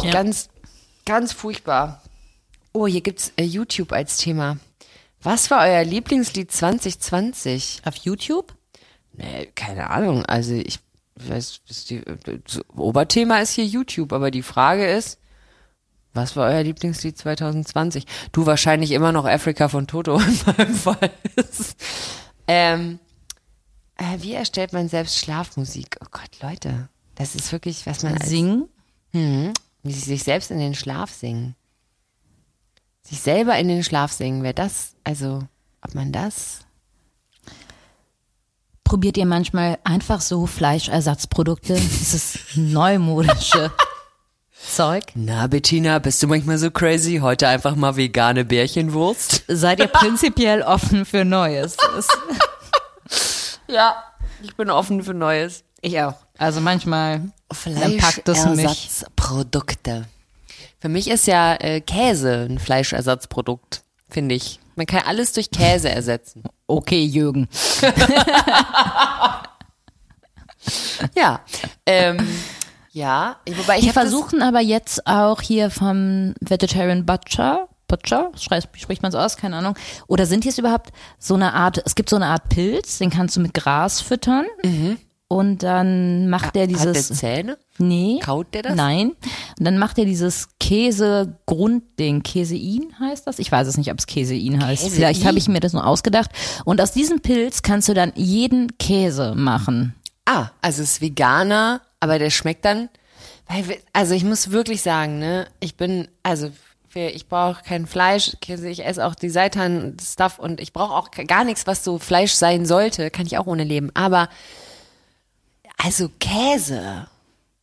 Ja. 0.00 0.10
Ganz, 0.10 0.48
ganz 1.04 1.32
furchtbar. 1.32 2.02
Oh, 2.72 2.86
hier 2.86 3.02
gibt's 3.02 3.32
äh, 3.36 3.44
YouTube 3.44 3.92
als 3.92 4.16
Thema. 4.16 4.56
Was 5.22 5.50
war 5.50 5.60
euer 5.66 5.84
Lieblingslied 5.84 6.50
2020? 6.50 7.82
Auf 7.84 7.96
YouTube? 7.96 8.54
Nee, 9.12 9.50
keine 9.54 9.90
Ahnung. 9.90 10.24
Also 10.24 10.54
ich 10.54 10.80
weiß, 11.16 11.60
ist 11.68 11.90
die, 11.90 12.02
das 12.02 12.60
Oberthema 12.74 13.38
ist 13.38 13.52
hier 13.52 13.66
YouTube, 13.66 14.12
aber 14.12 14.30
die 14.30 14.42
Frage 14.42 14.86
ist, 14.86 15.18
was 16.14 16.36
war 16.36 16.50
euer 16.50 16.62
Lieblingslied 16.62 17.16
2020? 17.16 18.06
Du 18.32 18.44
wahrscheinlich 18.44 18.90
immer 18.90 19.12
noch 19.12 19.24
Afrika 19.24 19.68
von 19.68 19.86
Toto 19.86 20.18
in 20.18 20.38
meinem 20.46 20.74
Fall. 20.74 21.10
ähm, 22.46 22.98
äh, 23.96 24.18
wie 24.18 24.34
erstellt 24.34 24.72
man 24.72 24.88
selbst 24.88 25.18
Schlafmusik? 25.18 25.96
Oh 26.02 26.08
Gott, 26.10 26.42
Leute, 26.42 26.88
das 27.14 27.34
ist 27.34 27.52
wirklich, 27.52 27.86
was 27.86 28.02
man 28.02 28.20
Singen? 28.20 28.68
wie 29.82 29.92
sie 29.92 30.00
sich 30.00 30.22
selbst 30.22 30.50
in 30.50 30.58
den 30.58 30.74
Schlaf 30.74 31.12
singen. 31.12 31.54
Sich 33.02 33.20
selber 33.20 33.58
in 33.58 33.68
den 33.68 33.82
Schlaf 33.82 34.12
singen, 34.12 34.42
wäre 34.42 34.54
das, 34.54 34.94
also, 35.04 35.46
ob 35.82 35.94
man 35.94 36.12
das 36.12 36.60
Probiert 38.92 39.16
ihr 39.16 39.24
manchmal 39.24 39.78
einfach 39.84 40.20
so 40.20 40.44
Fleischersatzprodukte? 40.44 41.76
Dieses 41.76 42.38
neumodische 42.56 43.72
Zeug? 44.68 45.04
Na, 45.14 45.46
Bettina, 45.46 45.98
bist 45.98 46.22
du 46.22 46.26
manchmal 46.26 46.58
so 46.58 46.70
crazy? 46.70 47.20
Heute 47.22 47.48
einfach 47.48 47.74
mal 47.74 47.96
vegane 47.96 48.44
Bärchenwurst? 48.44 49.44
Seid 49.48 49.80
ihr 49.80 49.86
prinzipiell 49.86 50.60
offen 50.60 51.06
für 51.06 51.24
Neues? 51.24 51.78
Ja, 53.66 53.96
ich 54.42 54.54
bin 54.56 54.68
offen 54.68 55.02
für 55.02 55.14
Neues. 55.14 55.64
Ich 55.80 55.98
auch. 55.98 56.16
Also 56.36 56.60
manchmal 56.60 57.32
packt 57.48 58.28
es 58.28 58.44
mich. 58.44 58.60
Fleischersatzprodukte. 58.60 60.04
Für 60.80 60.90
mich 60.90 61.08
ist 61.08 61.26
ja 61.26 61.54
äh, 61.54 61.80
Käse 61.80 62.46
ein 62.50 62.58
Fleischersatzprodukt, 62.58 63.84
finde 64.10 64.34
ich. 64.34 64.60
Man 64.74 64.86
kann 64.86 65.02
alles 65.06 65.32
durch 65.32 65.50
Käse 65.50 65.90
ersetzen. 65.90 66.42
Okay, 66.66 67.04
Jürgen. 67.04 67.48
Ja, 71.16 71.40
ähm, 71.86 72.18
ja. 72.92 73.36
Wobei 73.56 73.74
ich 73.76 73.80
Die 73.80 73.86
das- 73.86 73.94
versuchen 73.94 74.42
aber 74.42 74.60
jetzt 74.60 75.06
auch 75.08 75.40
hier 75.40 75.70
vom 75.70 76.34
Vegetarian 76.40 77.04
Butcher 77.04 77.68
Carpaccia, 77.88 78.30
spricht 78.38 79.02
man 79.02 79.12
so 79.12 79.18
aus, 79.18 79.36
keine 79.36 79.56
Ahnung. 79.56 79.74
Oder 80.06 80.24
sind 80.24 80.44
die 80.44 80.48
es 80.48 80.56
überhaupt 80.56 80.92
so 81.18 81.34
eine 81.34 81.52
Art, 81.52 81.82
es 81.84 81.94
gibt 81.94 82.08
so 82.08 82.16
eine 82.16 82.26
Art 82.26 82.48
Pilz, 82.48 82.96
den 82.96 83.10
kannst 83.10 83.36
du 83.36 83.40
mit 83.40 83.52
Gras 83.52 84.00
füttern. 84.00 84.46
Und 85.32 85.62
dann 85.62 86.28
macht 86.28 86.44
er 86.44 86.48
Hat 86.48 86.54
der 86.56 86.66
dieses. 86.66 87.08
Zähne? 87.08 87.56
Nee. 87.78 88.20
Kaut 88.22 88.52
der 88.52 88.64
das? 88.64 88.74
Nein. 88.74 89.12
Und 89.58 89.64
dann 89.64 89.78
macht 89.78 89.96
er 89.96 90.04
dieses 90.04 90.50
Käse-Grundding. 90.60 92.22
Käsein 92.22 92.92
heißt 93.00 93.26
das? 93.26 93.38
Ich 93.38 93.50
weiß 93.50 93.66
es 93.66 93.78
nicht, 93.78 93.90
ob 93.90 93.98
es 93.98 94.06
Käsein 94.06 94.62
heißt. 94.62 94.82
Käsein? 94.82 94.94
Vielleicht 94.94 95.24
habe 95.24 95.38
ich 95.38 95.48
mir 95.48 95.60
das 95.60 95.72
nur 95.72 95.86
ausgedacht. 95.86 96.28
Und 96.66 96.82
aus 96.82 96.92
diesem 96.92 97.20
Pilz 97.20 97.62
kannst 97.62 97.88
du 97.88 97.94
dann 97.94 98.12
jeden 98.14 98.76
Käse 98.76 99.34
machen. 99.34 99.94
Ah, 100.26 100.50
also 100.60 100.82
es 100.82 100.92
ist 100.92 101.00
Veganer, 101.00 101.80
aber 101.98 102.18
der 102.18 102.28
schmeckt 102.28 102.66
dann. 102.66 102.90
Weil, 103.48 103.78
also 103.94 104.12
ich 104.12 104.24
muss 104.24 104.50
wirklich 104.50 104.82
sagen, 104.82 105.18
ne, 105.18 105.46
ich 105.60 105.78
bin, 105.78 106.08
also 106.22 106.50
ich 106.94 107.26
brauche 107.26 107.62
kein 107.64 107.86
Fleisch, 107.86 108.36
Käse, 108.42 108.68
ich 108.68 108.84
esse 108.84 109.06
auch 109.06 109.14
die 109.14 109.30
Seitan-Stuff 109.30 110.38
und 110.38 110.60
ich 110.60 110.74
brauche 110.74 110.92
auch 110.92 111.10
gar 111.26 111.44
nichts, 111.44 111.66
was 111.66 111.84
so 111.84 111.98
Fleisch 111.98 112.34
sein 112.34 112.66
sollte, 112.66 113.08
kann 113.10 113.24
ich 113.24 113.38
auch 113.38 113.46
ohne 113.46 113.64
leben. 113.64 113.90
Aber 113.94 114.28
also 115.84 116.10
Käse, 116.20 117.08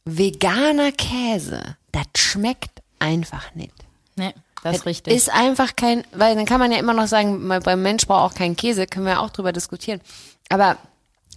veganer 0.06 0.92
Käse, 0.92 1.78
das 1.92 2.06
schmeckt 2.18 2.82
einfach 3.00 3.56
nicht. 3.56 3.74
Nee, 4.16 4.34
das 4.64 4.78
ist 4.78 4.86
richtig. 4.86 5.14
Ist 5.14 5.30
einfach 5.30 5.76
kein, 5.76 6.04
weil 6.12 6.36
dann 6.36 6.46
kann 6.46 6.60
man 6.60 6.72
ja 6.72 6.80
immer 6.80 6.94
noch 6.94 7.08
sagen, 7.08 7.48
beim 7.48 7.82
Mensch 7.82 8.06
braucht 8.08 8.32
auch 8.32 8.38
kein 8.38 8.56
Käse, 8.56 8.88
können 8.88 9.06
wir 9.06 9.14
ja 9.14 9.20
auch 9.20 9.30
drüber 9.30 9.54
diskutieren. 9.54 10.02
Aber 10.50 10.78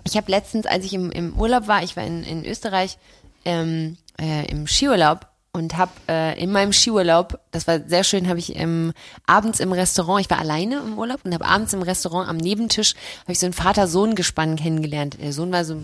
ich 0.05 0.17
habe 0.17 0.31
letztens, 0.31 0.67
als 0.67 0.85
ich 0.85 0.95
im, 0.95 1.13
im 1.13 1.39
Urlaub 1.39 1.69
war, 1.69 1.83
ich 1.83 1.97
war 1.97 2.05
in, 2.05 2.25
in 2.25 2.45
Österreich 2.45 2.99
ähm, 3.45 3.97
äh, 4.21 4.47
im 4.51 4.67
Skiurlaub 4.67 5.29
und 5.53 5.77
habe 5.77 5.93
äh, 6.09 6.43
in 6.43 6.51
meinem 6.51 6.73
Skiurlaub, 6.73 7.39
das 7.53 7.69
war 7.69 7.81
sehr 7.87 8.03
schön, 8.03 8.29
habe 8.29 8.39
ich 8.39 8.57
ähm, 8.57 8.93
abends 9.27 9.61
im 9.61 9.71
Restaurant, 9.73 10.23
ich 10.23 10.31
war 10.31 10.39
alleine 10.39 10.79
im 10.79 10.99
Urlaub 10.99 11.21
und 11.25 11.33
habe 11.33 11.45
abends 11.45 11.73
im 11.75 11.83
Restaurant 11.83 12.29
am 12.29 12.39
Nebentisch 12.39 12.95
habe 13.23 13.33
ich 13.33 13.39
so 13.39 13.47
ein 13.47 13.53
Vater-Sohn-Gespann 13.53 14.57
kennengelernt. 14.57 15.19
Der 15.21 15.33
Sohn 15.33 15.53
war 15.53 15.65
so, 15.65 15.77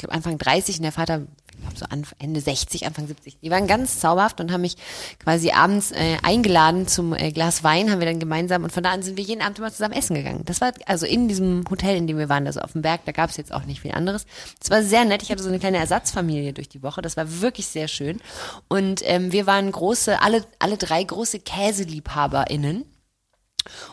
glaube 0.00 0.14
Anfang 0.14 0.38
30 0.38 0.76
und 0.78 0.82
der 0.82 0.92
Vater 0.92 1.22
ich 1.52 1.66
glaube 1.66 1.78
so 1.78 1.84
Anf- 1.94 2.14
Ende 2.18 2.40
60, 2.40 2.86
Anfang 2.86 3.06
70. 3.06 3.36
Die 3.42 3.50
waren 3.50 3.66
ganz 3.66 4.00
zauberhaft 4.00 4.40
und 4.40 4.50
haben 4.50 4.62
mich 4.62 4.76
quasi 5.22 5.50
abends 5.50 5.92
äh, 5.92 6.16
eingeladen 6.22 6.88
zum 6.88 7.12
äh, 7.12 7.30
Glas 7.32 7.62
Wein, 7.62 7.90
haben 7.90 7.98
wir 7.98 8.06
dann 8.06 8.18
gemeinsam 8.18 8.64
und 8.64 8.72
von 8.72 8.82
da 8.82 8.92
an 8.92 9.02
sind 9.02 9.18
wir 9.18 9.24
jeden 9.24 9.42
Abend 9.42 9.58
immer 9.58 9.70
zusammen 9.70 9.92
essen 9.92 10.14
gegangen. 10.14 10.42
Das 10.46 10.62
war 10.62 10.72
also 10.86 11.04
in 11.04 11.28
diesem 11.28 11.64
Hotel, 11.68 11.96
in 11.96 12.06
dem 12.06 12.16
wir 12.16 12.30
waren, 12.30 12.46
also 12.46 12.60
auf 12.60 12.72
dem 12.72 12.80
Berg, 12.80 13.02
da 13.04 13.12
gab 13.12 13.28
es 13.28 13.36
jetzt 13.36 13.52
auch 13.52 13.64
nicht 13.66 13.82
viel 13.82 13.92
anderes. 13.92 14.24
Das 14.58 14.70
war 14.70 14.82
sehr 14.82 15.04
nett. 15.04 15.22
Ich 15.22 15.30
hatte 15.30 15.42
so 15.42 15.50
eine 15.50 15.58
kleine 15.58 15.76
Ersatzfamilie 15.76 16.54
durch 16.54 16.70
die 16.70 16.82
Woche. 16.82 17.02
Das 17.02 17.18
war 17.18 17.40
wirklich 17.42 17.66
sehr 17.66 17.88
schön. 17.88 18.20
Und 18.68 19.02
ähm, 19.04 19.30
wir 19.32 19.46
waren 19.46 19.70
große, 19.70 20.22
alle, 20.22 20.44
alle 20.60 20.78
drei 20.78 21.04
große 21.04 21.40
KäseliebhaberInnen. 21.40 22.84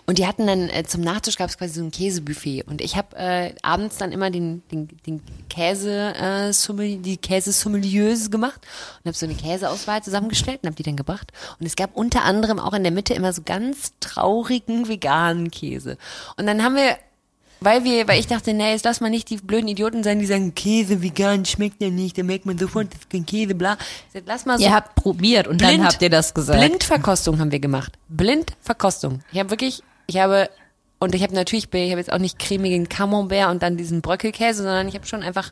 Und 0.06 0.18
die 0.18 0.28
hatten 0.28 0.48
dann 0.48 0.70
äh, 0.70 0.84
zum 0.84 1.02
Nachtisch 1.02 1.36
gab 1.36 1.50
es 1.50 1.58
quasi 1.58 1.74
so 1.76 1.84
ein 1.84 1.92
Käsebuffet. 1.92 2.64
Und 2.64 2.82
ich 2.82 2.96
habe 2.96 3.16
äh, 3.18 3.54
abends 3.62 3.98
dann 3.98 4.12
immer 4.12 4.30
den 4.32 4.64
den, 4.72 4.88
den 5.06 5.22
Käse 5.50 6.14
äh, 6.16 6.54
Sommelier, 6.54 6.98
die 6.98 7.18
Käsesommeliers 7.18 8.32
gemacht 8.32 8.62
und 9.00 9.10
habe 9.10 9.18
so 9.18 9.26
eine 9.26 9.36
Käseauswahl 9.36 10.04
zusammengestellt 10.04 10.60
und 10.64 10.68
habe 10.68 10.76
die 10.76 10.84
dann 10.84 10.96
gebracht. 10.96 11.32
Und 11.60 11.66
es 11.66 11.76
gab 11.76 11.96
unter 11.96 12.24
anderem 12.24 12.60
auch 12.60 12.74
in 12.74 12.84
der 12.84 12.92
Mitte 12.92 13.14
immer 13.14 13.34
so 13.34 13.42
ganz 13.44 13.94
traurigen 14.00 14.88
veganen 14.88 15.52
Käse. 15.52 15.98
Und 16.38 16.46
dann 16.48 16.64
haben 16.64 16.76
wir 16.76 16.98
weil 17.60 17.84
wir, 17.84 18.08
weil 18.08 18.20
ich 18.20 18.28
dachte, 18.28 18.54
nee, 18.54 18.72
jetzt 18.72 18.86
lass 18.86 19.02
mal 19.02 19.10
nicht 19.10 19.30
die 19.30 19.38
blöden 19.38 19.68
Idioten 19.68 20.04
sein, 20.04 20.20
die 20.20 20.26
sagen, 20.26 20.54
Käse 20.56 21.02
vegan 21.02 21.46
schmeckt 21.46 21.82
ja 21.82 21.90
nicht, 21.90 22.18
da 22.18 22.24
merkt 22.24 22.46
man 22.46 22.58
sofort, 22.58 22.88
das 22.94 23.02
ist 23.02 23.10
kein 23.10 23.26
Käse, 23.26 23.56
bla. 23.56 23.78
Lass 24.26 24.46
mal 24.46 24.58
so 24.58 24.64
Ihr 24.64 24.74
habt 24.74 24.96
probiert 24.96 25.48
und 25.48 25.62
dann 25.62 25.84
habt 25.84 26.02
ihr 26.02 26.10
das 26.10 26.34
gesagt. 26.34 26.60
Blindverkostung 26.60 27.40
haben 27.40 27.52
wir 27.52 27.60
gemacht. 27.60 27.94
Blindverkostung. 28.10 29.22
Ich 29.32 29.40
habe 29.40 29.50
wirklich, 29.50 29.84
ich 30.08 30.18
habe 30.18 30.50
und 31.00 31.14
ich 31.14 31.24
habe 31.24 31.34
natürlich, 31.34 31.66
ich 31.72 31.92
habe 31.92 32.00
jetzt 32.00 32.12
auch 32.12 32.18
nicht 32.18 32.40
cremigen 32.40 32.90
Camembert 32.90 33.50
und 33.52 33.62
dann 33.62 33.78
diesen 33.78 34.02
Bröckelkäse, 34.02 34.64
sondern 34.64 34.88
ich 34.88 34.96
habe 34.96 35.06
schon 35.06 35.24
einfach 35.24 35.52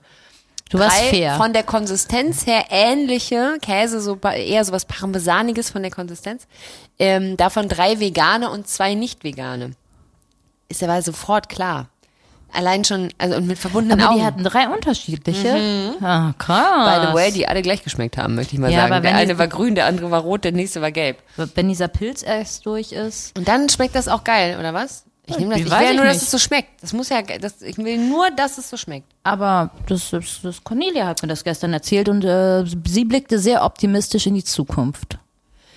Du 0.69 0.79
warst 0.79 0.97
drei 0.99 1.09
fair. 1.09 1.35
von 1.35 1.53
der 1.53 1.61
Konsistenz 1.61 2.47
her 2.47 2.65
ähnliche 2.71 3.57
Käse, 3.61 4.01
so 4.01 4.17
eher 4.17 4.65
so 4.65 4.71
was 4.71 4.85
Parmesaniges 4.85 5.69
von 5.69 5.83
der 5.83 5.91
Konsistenz. 5.91 6.47
Ähm, 6.97 7.37
davon 7.37 7.69
drei 7.69 7.99
vegane 7.99 8.49
und 8.49 8.67
zwei 8.67 8.95
nicht 8.95 9.23
vegane. 9.23 9.71
Ist 10.67 10.81
aber 10.81 10.99
sofort 11.03 11.49
klar. 11.49 11.89
Allein 12.55 12.83
schon, 12.85 13.09
also 13.17 13.35
und 13.37 13.47
mit 13.47 13.57
verbundenen 13.59 13.99
Aber 13.99 14.11
Augen. 14.11 14.19
die 14.19 14.25
hatten 14.25 14.43
drei 14.43 14.67
unterschiedliche. 14.69 15.93
Ah, 16.01 16.33
krass. 16.37 16.99
By 17.01 17.07
the 17.07 17.13
way, 17.13 17.31
die 17.31 17.47
alle 17.47 17.61
gleich 17.61 17.83
geschmeckt 17.83 18.17
haben, 18.17 18.35
möchte 18.35 18.53
ich 18.53 18.59
mal 18.59 18.71
Ja, 18.71 18.81
sagen. 18.81 18.93
aber 18.93 19.01
Der 19.01 19.15
eine 19.15 19.37
war 19.37 19.47
grün, 19.47 19.75
der 19.75 19.85
andere 19.87 20.11
war 20.11 20.21
rot, 20.21 20.43
der 20.43 20.51
nächste 20.51 20.81
war 20.81 20.91
gelb. 20.91 21.17
Wenn 21.55 21.67
dieser 21.69 21.87
Pilz 21.87 22.23
erst 22.23 22.65
durch 22.65 22.91
ist. 22.91 23.37
Und 23.37 23.47
dann 23.47 23.69
schmeckt 23.69 23.95
das 23.95 24.07
auch 24.07 24.23
geil, 24.23 24.57
oder 24.59 24.73
was? 24.73 25.05
Ich 25.27 25.37
nehme 25.39 25.51
das. 25.51 25.59
Ich 25.61 25.65
will 25.71 25.81
ja 25.87 25.93
nur, 25.93 26.05
dass 26.05 26.21
es 26.21 26.29
so 26.29 26.37
schmeckt. 26.37 26.83
Das 26.83 26.93
muss 26.93 27.09
ja, 27.09 27.21
das, 27.23 27.61
ich 27.63 27.77
will 27.79 27.97
nur, 27.97 28.29
dass 28.31 28.57
es 28.59 28.69
so 28.69 28.77
schmeckt. 28.77 29.07
Aber 29.23 29.71
das, 29.87 30.11
das, 30.11 30.39
das 30.43 30.63
Cornelia 30.63 31.07
hat 31.07 31.21
mir 31.23 31.27
das 31.27 31.43
gestern 31.43 31.73
erzählt 31.73 32.09
und 32.09 32.23
äh, 32.23 32.63
sie 32.85 33.05
blickte 33.05 33.39
sehr 33.39 33.63
optimistisch 33.65 34.27
in 34.27 34.35
die 34.35 34.43
Zukunft. 34.43 35.17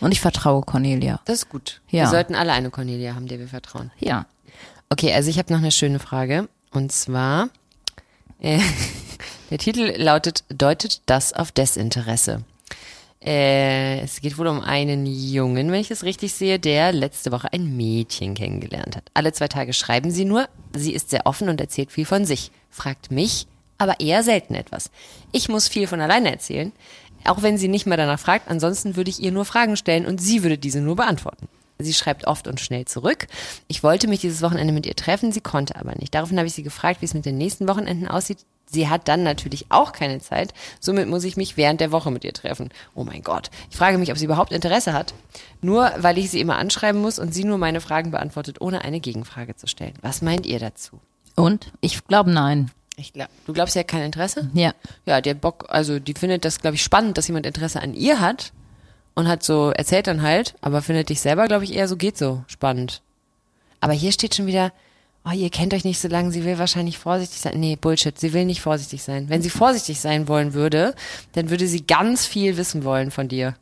Und 0.01 0.13
ich 0.13 0.21
vertraue 0.21 0.63
Cornelia. 0.63 1.21
Das 1.25 1.39
ist 1.39 1.49
gut. 1.49 1.81
Ja. 1.89 2.05
Wir 2.05 2.09
sollten 2.11 2.35
alle 2.35 2.53
eine 2.53 2.71
Cornelia 2.71 3.15
haben, 3.15 3.27
der 3.27 3.39
wir 3.39 3.49
vertrauen. 3.49 3.91
Ja. 3.99 4.27
Okay, 4.91 5.13
also 5.13 5.29
ich 5.31 5.39
habe 5.39 5.53
noch 5.53 5.61
eine 5.61 5.73
schöne 5.73 5.99
Frage. 5.99 6.49
Und 6.79 6.93
zwar, 6.93 7.49
äh, 8.41 8.61
der 9.51 9.59
Titel 9.59 9.95
lautet, 9.97 10.45
deutet 10.49 11.03
das 11.07 11.33
auf 11.33 11.51
Desinteresse? 11.51 12.45
Äh, 13.21 13.99
es 13.99 14.21
geht 14.21 14.39
wohl 14.39 14.47
um 14.47 14.61
einen 14.61 15.05
Jungen, 15.05 15.73
wenn 15.73 15.81
ich 15.81 15.91
es 15.91 16.05
richtig 16.05 16.35
sehe, 16.35 16.61
der 16.61 16.93
letzte 16.93 17.33
Woche 17.33 17.53
ein 17.53 17.77
Mädchen 17.77 18.35
kennengelernt 18.35 18.95
hat. 18.95 19.03
Alle 19.13 19.33
zwei 19.33 19.49
Tage 19.49 19.73
schreiben 19.73 20.13
sie 20.13 20.25
nur. 20.25 20.49
Sie 20.73 20.93
ist 20.93 21.11
sehr 21.11 21.27
offen 21.27 21.49
und 21.49 21.61
erzählt 21.61 21.91
viel 21.91 22.07
von 22.07 22.25
sich. 22.25 22.53
Fragt 22.71 23.11
mich, 23.11 23.49
aber 23.79 23.99
eher 23.99 24.23
selten 24.23 24.55
etwas. 24.55 24.93
Ich 25.33 25.49
muss 25.49 25.67
viel 25.67 25.89
von 25.89 26.01
alleine 26.01 26.31
erzählen, 26.31 26.71
auch 27.25 27.43
wenn 27.43 27.59
sie 27.59 27.67
nicht 27.67 27.87
mehr 27.87 27.97
danach 27.97 28.21
fragt. 28.21 28.49
Ansonsten 28.49 28.95
würde 28.95 29.11
ich 29.11 29.19
ihr 29.19 29.33
nur 29.33 29.45
Fragen 29.45 29.77
stellen 29.77 30.07
und 30.07 30.21
sie 30.21 30.45
würde 30.45 30.59
diese 30.59 30.81
nur 30.81 30.95
beantworten. 30.95 31.49
Sie 31.81 31.95
schreibt 31.95 32.27
oft 32.27 32.49
und 32.49 32.61
schnell 32.61 32.87
zurück. 32.87 33.29
Ich 33.69 33.85
wollte 33.85 34.09
mich 34.09 34.21
dieses 34.21 34.43
Wochenende 34.43 34.73
mit 34.73 34.85
ihr 34.85 34.97
treffen, 34.97 35.31
sie 35.31 35.41
konnte 35.41 35.77
aber 35.77 35.95
nicht. 35.95 36.13
Daraufhin 36.13 36.37
habe 36.39 36.49
ich 36.49 36.55
sie 36.55 36.65
gefragt, 36.65 37.01
wie 37.01 37.07
es 37.07 37.15
mit 37.15 37.25
den 37.25 37.39
nächsten 37.39 37.69
Wochenenden 37.69 38.09
aussieht. 38.09 38.39
Sie 38.71 38.89
hat 38.89 39.07
dann 39.07 39.23
natürlich 39.23 39.67
auch 39.69 39.93
keine 39.93 40.19
Zeit. 40.21 40.53
Somit 40.81 41.09
muss 41.09 41.23
ich 41.23 41.37
mich 41.37 41.57
während 41.57 41.81
der 41.81 41.93
Woche 41.93 42.11
mit 42.11 42.25
ihr 42.25 42.33
treffen. 42.33 42.71
Oh 42.95 43.05
mein 43.05 43.23
Gott. 43.23 43.51
Ich 43.71 43.77
frage 43.77 43.97
mich, 43.97 44.11
ob 44.11 44.19
sie 44.19 44.25
überhaupt 44.25 44.53
Interesse 44.53 44.93
hat. 44.93 45.15
Nur 45.63 45.93
weil 45.99 46.19
ich 46.19 46.31
sie 46.31 46.41
immer 46.41 46.59
anschreiben 46.59 47.01
muss 47.01 47.21
und 47.21 47.33
sie 47.33 47.45
nur 47.45 47.59
meine 47.59 47.81
Fragen 47.81 48.11
beantwortet, 48.11 48.61
ohne 48.61 48.83
eine 48.83 48.99
Gegenfrage 48.99 49.55
zu 49.55 49.69
stellen. 49.69 49.95
Was 50.03 50.21
meint 50.21 50.47
ihr 50.47 50.59
dazu? 50.59 51.01
Und? 51.37 51.73
Ich 51.81 52.05
glaube 52.07 52.33
nein. 52.33 52.73
Ich 52.97 53.13
glaub, 53.13 53.29
du 53.47 53.53
glaubst, 53.53 53.75
sie 53.75 53.79
hat 53.79 53.89
kein 53.89 54.03
Interesse? 54.03 54.51
Ja. 54.53 54.75
Ja, 55.07 55.15
hat 55.15 55.41
Bock, 55.41 55.67
also 55.69 56.01
die 56.01 56.15
findet 56.15 56.45
das, 56.45 56.61
glaube 56.61 56.75
ich, 56.75 56.83
spannend, 56.83 57.17
dass 57.17 57.29
jemand 57.29 57.47
Interesse 57.47 57.81
an 57.81 57.95
ihr 57.95 58.21
hat 58.21 58.53
und 59.19 59.27
hat 59.27 59.43
so, 59.43 59.71
erzählt 59.71 60.07
dann 60.07 60.23
halt, 60.23 60.55
aber 60.61 60.81
findet 60.81 61.09
dich 61.09 61.21
selber, 61.21 61.49
glaube 61.49 61.65
ich, 61.65 61.75
eher 61.75 61.89
so 61.89 61.97
geht 61.97 62.17
so 62.17 62.45
spannend. 62.47 63.03
Aber 63.81 63.93
hier 63.93 64.13
steht 64.13 64.37
schon 64.37 64.47
wieder, 64.47 64.73
oh, 65.25 65.33
ihr 65.33 65.51
kennt 65.51 65.75
euch 65.75 65.83
nicht 65.85 65.99
so 65.99 66.07
lange, 66.07 66.31
sie 66.31 66.45
will 66.45 66.57
wahrscheinlich 66.61 66.99
vorsichtig 66.99 67.41
sein. 67.41 67.59
Nee, 67.59 67.75
Bullshit, 67.75 68.17
sie 68.17 68.33
will 68.33 68.45
nicht 68.45 68.61
vorsichtig 68.61 69.03
sein. 69.03 69.29
Wenn 69.29 69.43
sie 69.43 69.51
vorsichtig 69.51 69.99
sein 69.99 70.29
wollen 70.29 70.55
würde, 70.55 70.95
dann 71.33 71.51
würde 71.51 71.67
sie 71.67 71.85
ganz 71.85 72.27
viel 72.27 72.57
wissen 72.57 72.85
wollen 72.85 73.11
von 73.11 73.27
dir. 73.27 73.57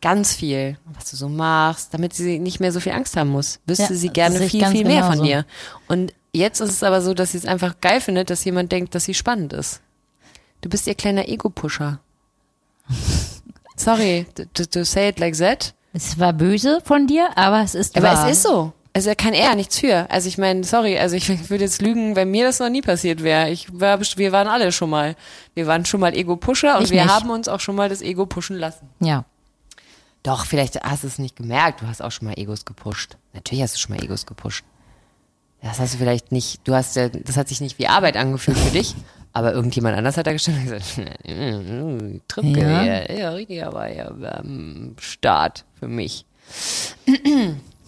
Ganz 0.00 0.32
viel, 0.32 0.78
was 0.94 1.10
du 1.10 1.16
so 1.18 1.28
machst, 1.28 1.92
damit 1.92 2.14
sie 2.14 2.38
nicht 2.38 2.58
mehr 2.58 2.72
so 2.72 2.80
viel 2.80 2.92
Angst 2.92 3.14
haben 3.14 3.28
muss. 3.28 3.60
Wüsste 3.66 3.92
Ja, 3.92 3.94
sie 3.94 4.08
gerne 4.08 4.40
viel, 4.48 4.66
viel 4.68 4.86
mehr 4.86 5.02
von 5.02 5.12
genauso. 5.18 5.24
dir. 5.26 5.46
Und 5.88 6.14
jetzt 6.32 6.60
ist 6.60 6.70
es 6.70 6.82
aber 6.82 7.02
so, 7.02 7.12
dass 7.12 7.32
sie 7.32 7.38
es 7.38 7.44
einfach 7.44 7.82
geil 7.82 8.00
findet, 8.00 8.30
dass 8.30 8.46
jemand 8.46 8.72
denkt, 8.72 8.94
dass 8.94 9.04
sie 9.04 9.12
spannend 9.12 9.52
ist. 9.52 9.82
Du 10.62 10.70
bist 10.70 10.86
ihr 10.86 10.94
kleiner 10.94 11.28
Ego-Pusher. 11.28 12.00
Sorry, 13.82 14.26
to, 14.54 14.64
to, 14.66 14.84
say 14.84 15.08
it 15.08 15.18
like 15.18 15.36
that. 15.38 15.74
Es 15.92 16.18
war 16.18 16.32
böse 16.32 16.80
von 16.84 17.06
dir, 17.06 17.28
aber 17.36 17.62
es 17.62 17.74
ist 17.74 17.96
Aber 17.96 18.08
wahr. 18.08 18.26
es 18.28 18.36
ist 18.38 18.42
so. 18.44 18.72
Also 18.94 19.10
kann 19.16 19.32
er 19.32 19.54
nichts 19.54 19.78
für. 19.78 20.10
Also 20.10 20.28
ich 20.28 20.36
meine, 20.38 20.64
sorry, 20.64 20.98
also 20.98 21.16
ich 21.16 21.28
würde 21.50 21.64
jetzt 21.64 21.80
lügen, 21.82 22.14
wenn 22.16 22.30
mir 22.30 22.44
das 22.46 22.58
noch 22.60 22.68
nie 22.68 22.82
passiert 22.82 23.22
wäre. 23.22 23.50
Ich 23.50 23.68
war, 23.72 24.00
wir 24.00 24.32
waren 24.32 24.48
alle 24.48 24.70
schon 24.72 24.90
mal, 24.90 25.16
wir 25.54 25.66
waren 25.66 25.84
schon 25.84 26.00
mal 26.00 26.14
Ego-Pusher 26.14 26.76
und 26.78 26.84
Ich 26.84 26.90
wir 26.90 27.02
nicht. 27.02 27.12
haben 27.12 27.30
uns 27.30 27.48
auch 27.48 27.60
schon 27.60 27.74
mal 27.74 27.88
das 27.88 28.02
Ego 28.02 28.26
pushen 28.26 28.56
lassen. 28.58 28.88
Ja. 29.00 29.24
Doch, 30.22 30.46
vielleicht 30.46 30.80
hast 30.82 31.02
du 31.02 31.08
es 31.08 31.18
nicht 31.18 31.36
gemerkt. 31.36 31.80
Du 31.82 31.86
hast 31.88 32.00
auch 32.00 32.12
schon 32.12 32.28
mal 32.28 32.38
Egos 32.38 32.64
gepusht. 32.64 33.16
Natürlich 33.32 33.62
hast 33.62 33.74
du 33.74 33.80
schon 33.80 33.96
mal 33.96 34.04
Egos 34.04 34.24
gepusht. 34.26 34.64
Das 35.62 35.78
hast 35.80 35.94
du 35.94 35.98
vielleicht 35.98 36.30
nicht, 36.32 36.60
du 36.64 36.74
hast 36.74 36.96
ja, 36.96 37.08
das 37.08 37.36
hat 37.36 37.48
sich 37.48 37.60
nicht 37.60 37.78
wie 37.78 37.86
Arbeit 37.88 38.16
angefühlt 38.16 38.58
für 38.58 38.70
dich, 38.70 38.94
aber 39.32 39.52
irgendjemand 39.52 39.96
anders 39.96 40.16
hat 40.16 40.26
da 40.26 40.32
gestanden 40.32 40.62
und 40.62 40.70
gesagt, 40.70 40.94
Trippe, 42.28 42.60
Ja. 42.60 42.82
ja, 42.84 43.12
ja 43.12 43.30
richtig, 43.30 43.64
aber 43.64 43.92
ja, 43.92 44.10
ähm, 44.38 44.96
Start 45.00 45.64
für 45.78 45.88
mich. 45.88 46.24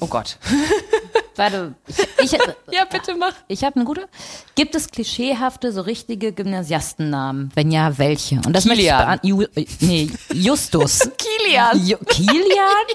Oh 0.00 0.08
Gott. 0.08 0.38
Warte, 1.36 1.74
ich, 2.20 2.32
ich, 2.32 2.32
Ja, 2.72 2.84
bitte 2.84 3.14
mach. 3.14 3.32
ich 3.46 3.62
habe 3.62 3.76
eine 3.76 3.84
gute. 3.84 4.08
Gibt 4.56 4.74
es 4.74 4.88
klischeehafte, 4.90 5.72
so 5.72 5.82
richtige 5.82 6.32
Gymnasiastennamen? 6.32 7.50
Wenn 7.54 7.70
ja, 7.70 7.96
welche? 7.96 8.36
Und 8.44 8.52
das 8.54 8.64
Kilian. 8.64 9.20
Ju, 9.22 9.42
äh, 9.42 9.64
nee, 9.80 10.10
Justus. 10.32 11.08
Kilian. 11.16 11.86
Ju, 11.86 11.96
Kilian? 11.98 12.86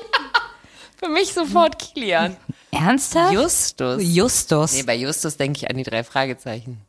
Für 0.97 1.07
mich 1.09 1.33
sofort 1.33 1.79
Kilian. 1.79 2.35
Ernsthaft? 2.71 3.33
Justus. 3.33 4.03
Justus. 4.03 4.73
Nee, 4.73 4.83
bei 4.83 4.95
Justus 4.95 5.38
denke 5.38 5.57
ich 5.57 5.69
an 5.69 5.77
die 5.77 5.83
drei 5.83 6.03
Fragezeichen. 6.03 6.81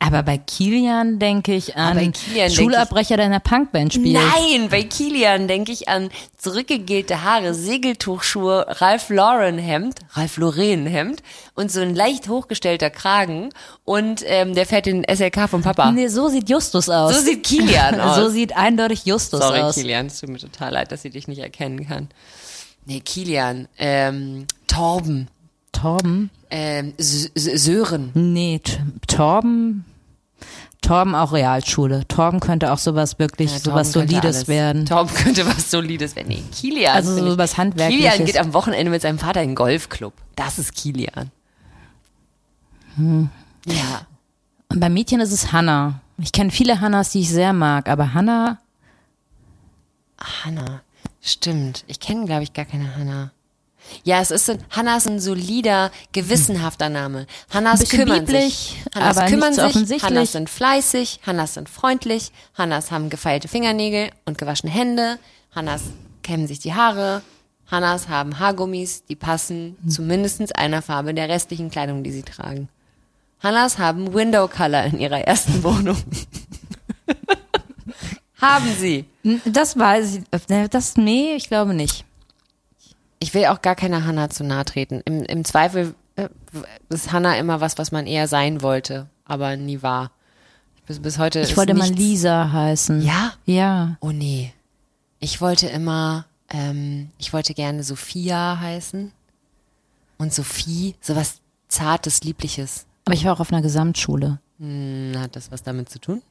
Aber 0.00 0.22
bei 0.22 0.38
Kilian 0.38 1.18
denke 1.18 1.54
ich 1.54 1.76
an 1.76 1.96
bei 1.96 2.06
Kilian 2.06 2.48
denk 2.48 2.52
Schulabbrecher, 2.52 3.16
der 3.16 3.26
in 3.26 3.32
der 3.32 3.40
Punkband 3.40 3.94
spielt. 3.94 4.14
Nein, 4.14 4.68
bei 4.70 4.84
Kilian 4.84 5.48
denke 5.48 5.72
ich 5.72 5.88
an 5.88 6.10
zurückgegelte 6.36 7.24
Haare, 7.24 7.52
Segeltuchschuhe, 7.52 8.66
Ralph 8.80 9.10
Lauren 9.10 9.58
Hemd, 9.58 9.98
Ralph 10.12 10.36
Lauren 10.36 10.86
Hemd 10.86 11.22
und 11.54 11.72
so 11.72 11.80
ein 11.80 11.96
leicht 11.96 12.28
hochgestellter 12.28 12.90
Kragen 12.90 13.50
und 13.84 14.22
ähm, 14.24 14.54
der 14.54 14.66
fährt 14.66 14.86
den 14.86 15.04
SLK 15.04 15.48
vom 15.48 15.62
Papa. 15.62 15.90
Nee, 15.90 16.06
so 16.06 16.28
sieht 16.28 16.48
Justus 16.48 16.88
aus. 16.88 17.16
So 17.16 17.20
sieht 17.20 17.42
Kilian 17.42 18.00
aus. 18.00 18.16
So 18.16 18.28
sieht 18.28 18.56
eindeutig 18.56 19.04
Justus 19.04 19.40
Sorry, 19.40 19.60
aus. 19.60 19.74
Kilian, 19.74 20.06
es 20.06 20.20
tut 20.20 20.28
mir 20.28 20.38
total 20.38 20.74
leid, 20.74 20.92
dass 20.92 21.04
ich 21.04 21.12
dich 21.12 21.26
nicht 21.26 21.40
erkennen 21.40 21.88
kann. 21.88 22.08
Nee, 22.86 23.00
Kilian, 23.00 23.66
ähm, 23.78 24.46
Torben, 24.68 25.28
Torben? 25.72 26.30
Ähm, 26.50 26.94
Sören. 26.98 28.10
Nee, 28.14 28.60
Torben. 29.06 29.84
Torben 30.80 31.14
auch 31.14 31.32
Realschule. 31.32 32.06
Torben 32.08 32.40
könnte 32.40 32.72
auch 32.72 32.78
sowas 32.78 33.18
wirklich, 33.18 33.50
Ja, 33.52 33.58
sowas 33.58 33.92
Solides 33.92 34.24
alles. 34.24 34.48
werden. 34.48 34.86
Torben 34.86 35.12
könnte 35.14 35.46
was 35.46 35.70
Solides 35.70 36.14
werden. 36.16 36.28
Nee, 36.28 36.42
Kilian. 36.52 36.94
Also 36.94 37.10
finde 37.14 37.26
so 37.30 37.32
ich- 37.34 37.38
was 37.38 37.58
Handwerkliches. 37.58 38.12
Kilian 38.12 38.26
geht 38.26 38.38
am 38.38 38.54
Wochenende 38.54 38.90
mit 38.90 39.02
seinem 39.02 39.18
Vater 39.18 39.42
in 39.42 39.50
den 39.50 39.54
Golfclub. 39.56 40.12
Das 40.36 40.58
ist 40.58 40.74
Kilian. 40.74 41.30
Hm. 42.96 43.28
Ja. 43.66 44.06
Und 44.68 44.80
bei 44.80 44.88
Mädchen 44.88 45.20
ist 45.20 45.32
es 45.32 45.52
Hannah. 45.52 46.00
Ich 46.18 46.32
kenne 46.32 46.50
viele 46.50 46.80
Hannas, 46.80 47.10
die 47.10 47.20
ich 47.20 47.30
sehr 47.30 47.52
mag, 47.52 47.88
aber 47.88 48.14
Hannah, 48.14 48.58
Hanna. 50.44 50.80
Stimmt. 51.20 51.84
Ich 51.86 52.00
kenne, 52.00 52.24
glaube 52.26 52.42
ich, 52.44 52.52
gar 52.52 52.64
keine 52.64 52.96
Hanna. 52.96 53.30
Ja, 54.04 54.20
es 54.20 54.30
ist 54.30 54.50
ein, 54.50 54.58
Hanna 54.70 54.96
ist 54.96 55.08
ein 55.08 55.20
solider, 55.20 55.90
gewissenhafter 56.12 56.88
Name. 56.88 57.26
Hannas 57.50 57.88
kümmern 57.88 58.24
bieblich, 58.24 58.54
sich. 58.54 58.76
Hannas 58.94 59.16
aber 59.16 59.26
kümmern 59.28 59.54
sich. 59.54 60.02
Hannas 60.02 60.32
sind 60.32 60.50
fleißig. 60.50 61.20
Hannas 61.26 61.54
sind 61.54 61.68
freundlich. 61.68 62.32
Hannas 62.54 62.90
haben 62.90 63.10
gefeilte 63.10 63.48
Fingernägel 63.48 64.10
und 64.24 64.38
gewaschene 64.38 64.72
Hände. 64.72 65.18
Hannas 65.54 65.82
kämmen 66.22 66.46
sich 66.46 66.58
die 66.58 66.74
Haare. 66.74 67.22
Hannas 67.70 68.08
haben 68.08 68.38
Haargummis, 68.38 69.04
die 69.04 69.16
passen 69.16 69.76
zu 69.86 70.02
mindestens 70.02 70.52
einer 70.52 70.80
Farbe 70.80 71.12
der 71.12 71.28
restlichen 71.28 71.70
Kleidung, 71.70 72.02
die 72.02 72.12
sie 72.12 72.22
tragen. 72.22 72.68
Hannas 73.40 73.78
haben 73.78 74.14
Window 74.14 74.48
Color 74.48 74.84
in 74.84 75.00
ihrer 75.00 75.20
ersten 75.20 75.62
Wohnung. 75.62 75.96
haben 78.40 78.72
sie. 78.78 79.04
das 79.44 79.78
weiß 79.78 80.16
ich, 80.16 80.50
äh, 80.50 80.68
das, 80.68 80.96
nee, 80.96 81.34
ich 81.34 81.48
glaube 81.48 81.74
nicht. 81.74 82.04
Ich 83.18 83.34
will 83.34 83.46
auch 83.46 83.62
gar 83.62 83.74
keiner 83.74 84.04
Hanna 84.04 84.30
zu 84.30 84.44
nahe 84.44 84.64
treten. 84.64 85.00
Im, 85.04 85.22
im 85.24 85.44
Zweifel 85.44 85.94
äh, 86.16 86.28
ist 86.88 87.12
Hanna 87.12 87.36
immer 87.38 87.60
was, 87.60 87.78
was 87.78 87.90
man 87.92 88.06
eher 88.06 88.28
sein 88.28 88.62
wollte, 88.62 89.08
aber 89.24 89.56
nie 89.56 89.82
war. 89.82 90.10
Bis, 90.86 91.00
bis 91.00 91.18
heute 91.18 91.40
Ich 91.40 91.56
wollte 91.56 91.74
mal 91.74 91.88
nichts- 91.90 91.98
Lisa 91.98 92.52
heißen. 92.52 93.02
Ja? 93.02 93.32
Ja. 93.44 93.96
Oh 94.00 94.10
nee. 94.12 94.52
Ich 95.20 95.40
wollte 95.40 95.66
immer, 95.66 96.26
ähm, 96.48 97.10
ich 97.18 97.32
wollte 97.32 97.54
gerne 97.54 97.82
Sophia 97.82 98.58
heißen. 98.60 99.12
Und 100.18 100.32
Sophie, 100.32 100.94
sowas 101.00 101.40
Zartes, 101.68 102.22
Liebliches. 102.22 102.86
Aber 103.04 103.14
ich 103.14 103.24
war 103.24 103.32
auch 103.34 103.40
auf 103.40 103.52
einer 103.52 103.62
Gesamtschule. 103.62 104.38
Hm, 104.58 105.12
hat 105.18 105.36
das 105.36 105.50
was 105.52 105.62
damit 105.62 105.88
zu 105.90 105.98
tun? 106.00 106.22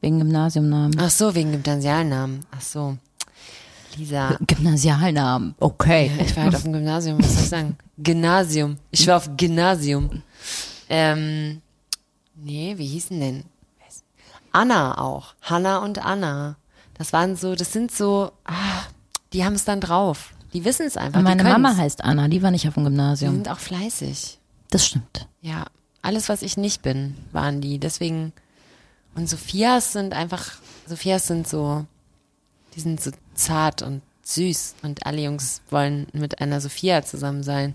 Wegen 0.00 0.18
Gymnasiumnamen. 0.18 0.96
Ach 1.00 1.10
so, 1.10 1.34
wegen 1.34 1.50
Gymnasialnamen. 1.52 2.40
Ach 2.50 2.60
so. 2.60 2.96
Lisa. 3.96 4.36
Gymnasialnamen. 4.46 5.54
Okay. 5.60 6.10
Ich 6.20 6.36
war 6.36 6.44
halt 6.44 6.54
auf 6.56 6.62
dem 6.62 6.72
Gymnasium, 6.72 7.18
was 7.18 7.34
soll 7.34 7.42
ich 7.44 7.48
sagen? 7.48 7.76
Gymnasium. 7.98 8.78
Ich 8.90 9.06
war 9.06 9.16
auf 9.16 9.30
Gymnasium. 9.36 10.22
Ähm, 10.88 11.60
nee, 12.34 12.74
wie 12.76 12.86
hießen 12.86 13.18
denn? 13.18 13.44
Anna 14.52 14.98
auch. 14.98 15.34
Hanna 15.42 15.78
und 15.78 16.04
Anna. 16.04 16.56
Das 16.94 17.12
waren 17.12 17.36
so, 17.36 17.54
das 17.54 17.72
sind 17.72 17.92
so, 17.92 18.32
ah, 18.44 18.82
die 19.32 19.44
haben 19.44 19.54
es 19.54 19.64
dann 19.64 19.80
drauf. 19.80 20.32
Die 20.52 20.64
wissen 20.64 20.86
es 20.86 20.96
einfach. 20.96 21.20
Meine 21.20 21.42
die 21.44 21.48
Mama 21.48 21.76
heißt 21.76 22.02
Anna, 22.02 22.28
die 22.28 22.42
war 22.42 22.50
nicht 22.50 22.66
auf 22.66 22.74
dem 22.74 22.84
Die 22.84 22.90
Gymnasium. 22.90 23.34
sind 23.34 23.48
auch 23.50 23.58
fleißig. 23.58 24.38
Das 24.70 24.86
stimmt. 24.86 25.28
Ja, 25.42 25.66
alles, 26.02 26.28
was 26.28 26.42
ich 26.42 26.56
nicht 26.56 26.82
bin, 26.82 27.16
waren 27.32 27.60
die. 27.60 27.78
Deswegen, 27.78 28.32
und 29.14 29.28
Sophias 29.28 29.92
sind 29.92 30.14
einfach, 30.14 30.52
Sophias 30.86 31.26
sind 31.26 31.46
so, 31.46 31.84
die 32.74 32.80
sind 32.80 33.00
so 33.00 33.10
zart 33.38 33.82
und 33.82 34.02
süß 34.22 34.76
und 34.82 35.06
alle 35.06 35.22
Jungs 35.22 35.62
wollen 35.70 36.06
mit 36.12 36.40
einer 36.40 36.60
Sophia 36.60 37.02
zusammen 37.02 37.42
sein. 37.42 37.74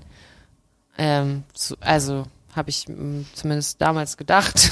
Ähm, 0.98 1.44
so, 1.54 1.76
also 1.80 2.26
habe 2.56 2.70
ich 2.70 2.88
mm, 2.88 3.22
zumindest 3.34 3.82
damals 3.82 4.18
gedacht. 4.18 4.70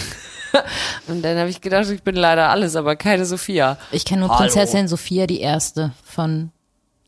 und 1.07 1.23
dann 1.23 1.37
habe 1.37 1.49
ich 1.49 1.61
gedacht, 1.61 1.89
ich 1.89 2.03
bin 2.03 2.15
leider 2.15 2.49
alles, 2.49 2.75
aber 2.75 2.95
keine 2.95 3.25
Sophia. 3.25 3.77
Ich 3.91 4.05
kenne 4.05 4.21
nur 4.21 4.29
Hallo. 4.29 4.41
Prinzessin 4.41 4.87
Sophia, 4.87 5.25
die 5.25 5.41
erste 5.41 5.91
von 6.03 6.51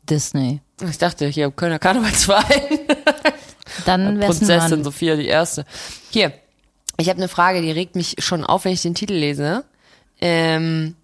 Disney. 0.08 0.60
Ich 0.82 0.98
dachte, 0.98 1.26
hier 1.28 1.50
Kölner 1.52 1.78
Karnevalsverein. 1.78 2.80
Dann 3.86 4.18
wär's 4.18 4.36
ein 4.36 4.38
Prinzessin 4.38 4.70
Mann. 4.70 4.84
Sophia 4.84 5.16
die 5.16 5.26
Erste. 5.26 5.64
Hier, 6.10 6.32
ich 6.96 7.08
habe 7.08 7.18
eine 7.18 7.28
Frage, 7.28 7.62
die 7.62 7.70
regt 7.70 7.96
mich 7.96 8.16
schon 8.18 8.44
auf, 8.44 8.64
wenn 8.64 8.72
ich 8.72 8.82
den 8.82 8.94
Titel 8.94 9.14
lese. 9.14 9.64
Ähm, 10.20 10.96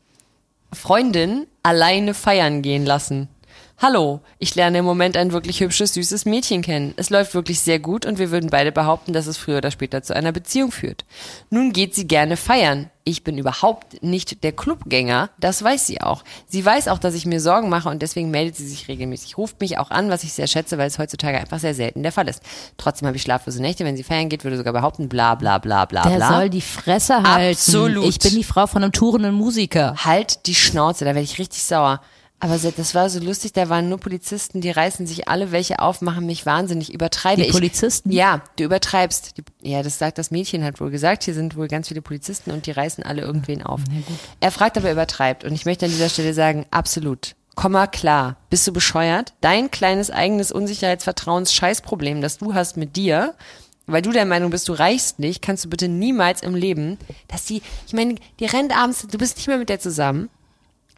Freundin 0.73 1.47
alleine 1.63 2.15
feiern 2.15 2.63
gehen 2.63 2.87
lassen. 2.87 3.29
Hallo, 3.83 4.21
ich 4.39 4.55
lerne 4.57 4.81
im 4.81 4.85
Moment 4.85 5.17
ein 5.17 5.33
wirklich 5.33 5.61
hübsches, 5.61 5.95
süßes 5.95 6.27
Mädchen 6.27 6.61
kennen. 6.61 6.93
Es 6.99 7.09
läuft 7.09 7.33
wirklich 7.33 7.61
sehr 7.61 7.79
gut 7.79 8.05
und 8.05 8.19
wir 8.19 8.31
würden 8.31 8.51
beide 8.51 8.73
behaupten, 8.73 9.15
dass 9.15 9.27
es 9.27 9.39
früher 9.39 9.57
oder 9.57 9.71
später 9.71 10.03
zu 10.03 10.15
einer 10.15 10.33
Beziehung 10.33 10.71
führt. 10.71 11.07
Nun 11.49 11.73
geht 11.73 11.95
sie 11.95 12.07
gerne 12.07 12.37
feiern. 12.37 12.91
Ich 13.05 13.25
bin 13.25 13.39
überhaupt 13.39 14.03
nicht 14.03 14.45
der 14.45 14.53
Clubgänger, 14.53 15.31
das 15.39 15.63
weiß 15.63 15.87
sie 15.87 16.03
auch. 16.03 16.25
Sie 16.47 16.63
weiß 16.63 16.89
auch, 16.89 16.99
dass 16.99 17.15
ich 17.15 17.25
mir 17.25 17.41
Sorgen 17.41 17.71
mache 17.71 17.89
und 17.89 18.03
deswegen 18.03 18.31
meldet 18.31 18.55
sie 18.57 18.69
sich 18.69 18.87
regelmäßig, 18.87 19.39
ruft 19.39 19.59
mich 19.63 19.79
auch 19.79 19.91
an, 19.91 20.11
was 20.11 20.25
ich 20.25 20.35
sehr 20.35 20.47
schätze, 20.47 20.77
weil 20.77 20.87
es 20.87 20.99
heutzutage 20.99 21.39
einfach 21.39 21.59
sehr 21.59 21.75
selten 21.75 22.03
der 22.03 22.13
Fall 22.13 22.29
ist. 22.29 22.43
Trotzdem 22.77 23.07
habe 23.07 23.17
ich 23.17 23.23
schlaflose 23.23 23.63
Nächte, 23.63 23.87
wenn 23.87 23.97
sie 23.97 24.03
feiern 24.03 24.29
geht, 24.29 24.45
würde 24.45 24.59
sogar 24.59 24.75
behaupten, 24.75 25.09
bla 25.09 25.37
bla 25.37 25.57
bla 25.57 25.87
bla 25.87 26.03
Der 26.03 26.17
bla. 26.17 26.29
soll 26.29 26.51
die 26.51 26.61
Fresse 26.61 27.23
halten. 27.23 27.53
Absolut. 27.59 28.05
Ich 28.05 28.19
bin 28.19 28.35
die 28.35 28.45
Frau 28.45 28.67
von 28.67 28.83
einem 28.85 28.93
tourenden 28.93 29.35
Musiker. 29.35 29.95
halt 30.05 30.45
die 30.45 30.55
Schnauze, 30.55 31.07
da 31.07 31.15
werde 31.15 31.23
ich 31.23 31.39
richtig 31.39 31.63
sauer. 31.63 32.03
Aber 32.41 32.57
das 32.57 32.95
war 32.95 33.11
so 33.11 33.21
lustig, 33.21 33.53
da 33.53 33.69
waren 33.69 33.91
nur 33.91 33.99
Polizisten, 33.99 34.63
die 34.63 34.71
reißen 34.71 35.07
sich 35.07 35.29
alle 35.29 35.53
welche 35.53 35.79
auf, 35.79 36.01
machen 36.01 36.25
mich 36.25 36.47
wahnsinnig, 36.47 36.93
übertreibe 36.93 37.43
Die 37.43 37.49
ich. 37.49 37.53
Polizisten? 37.53 38.11
Ja, 38.11 38.43
du 38.57 38.65
übertreibst. 38.65 39.37
Die, 39.37 39.45
ja, 39.71 39.83
das 39.83 39.99
sagt 39.99 40.17
das 40.17 40.31
Mädchen, 40.31 40.65
hat 40.65 40.81
wohl 40.81 40.91
gesagt, 40.91 41.25
hier 41.25 41.35
sind 41.35 41.55
wohl 41.57 41.69
ganz 41.69 41.89
viele 41.89 42.01
Polizisten 42.01 42.51
und 42.51 42.65
die 42.65 42.71
reißen 42.71 43.05
alle 43.05 43.21
irgendwen 43.21 43.63
auf. 43.63 43.83
Er 44.41 44.51
fragt, 44.51 44.79
ob 44.79 44.85
er 44.85 44.93
übertreibt 44.93 45.45
und 45.45 45.53
ich 45.53 45.67
möchte 45.67 45.85
an 45.85 45.93
dieser 45.93 46.09
Stelle 46.09 46.33
sagen, 46.33 46.65
absolut. 46.71 47.37
Komm 47.57 47.73
mal 47.73 47.89
klar. 47.89 48.37
Bist 48.49 48.67
du 48.67 48.73
bescheuert? 48.73 49.35
Dein 49.43 49.71
kleines 49.71 50.11
eigenes 50.11 50.51
Unsicherheitsvertrauens-Scheißproblem, 50.51 52.23
das 52.23 52.39
du 52.39 52.55
hast 52.55 52.79
mit 52.79 52.97
dir, 52.97 53.35
weil 53.87 54.01
du 54.01 54.13
der 54.13 54.25
Meinung 54.25 54.51
bist, 54.51 54.67
du 54.69 54.73
reichst 54.73 55.19
nicht, 55.19 55.43
kannst 55.43 55.67
du 55.67 55.69
bitte 55.69 55.89
niemals 55.89 56.43
im 56.43 56.55
Leben, 56.55 56.97
dass 57.29 57.45
die, 57.45 57.61
ich 57.87 57.93
meine, 57.93 58.15
die 58.39 58.47
rennt 58.47 58.75
abends, 58.75 59.07
du 59.07 59.19
bist 59.19 59.37
nicht 59.37 59.49
mehr 59.49 59.59
mit 59.59 59.69
der 59.69 59.81
zusammen. 59.81 60.31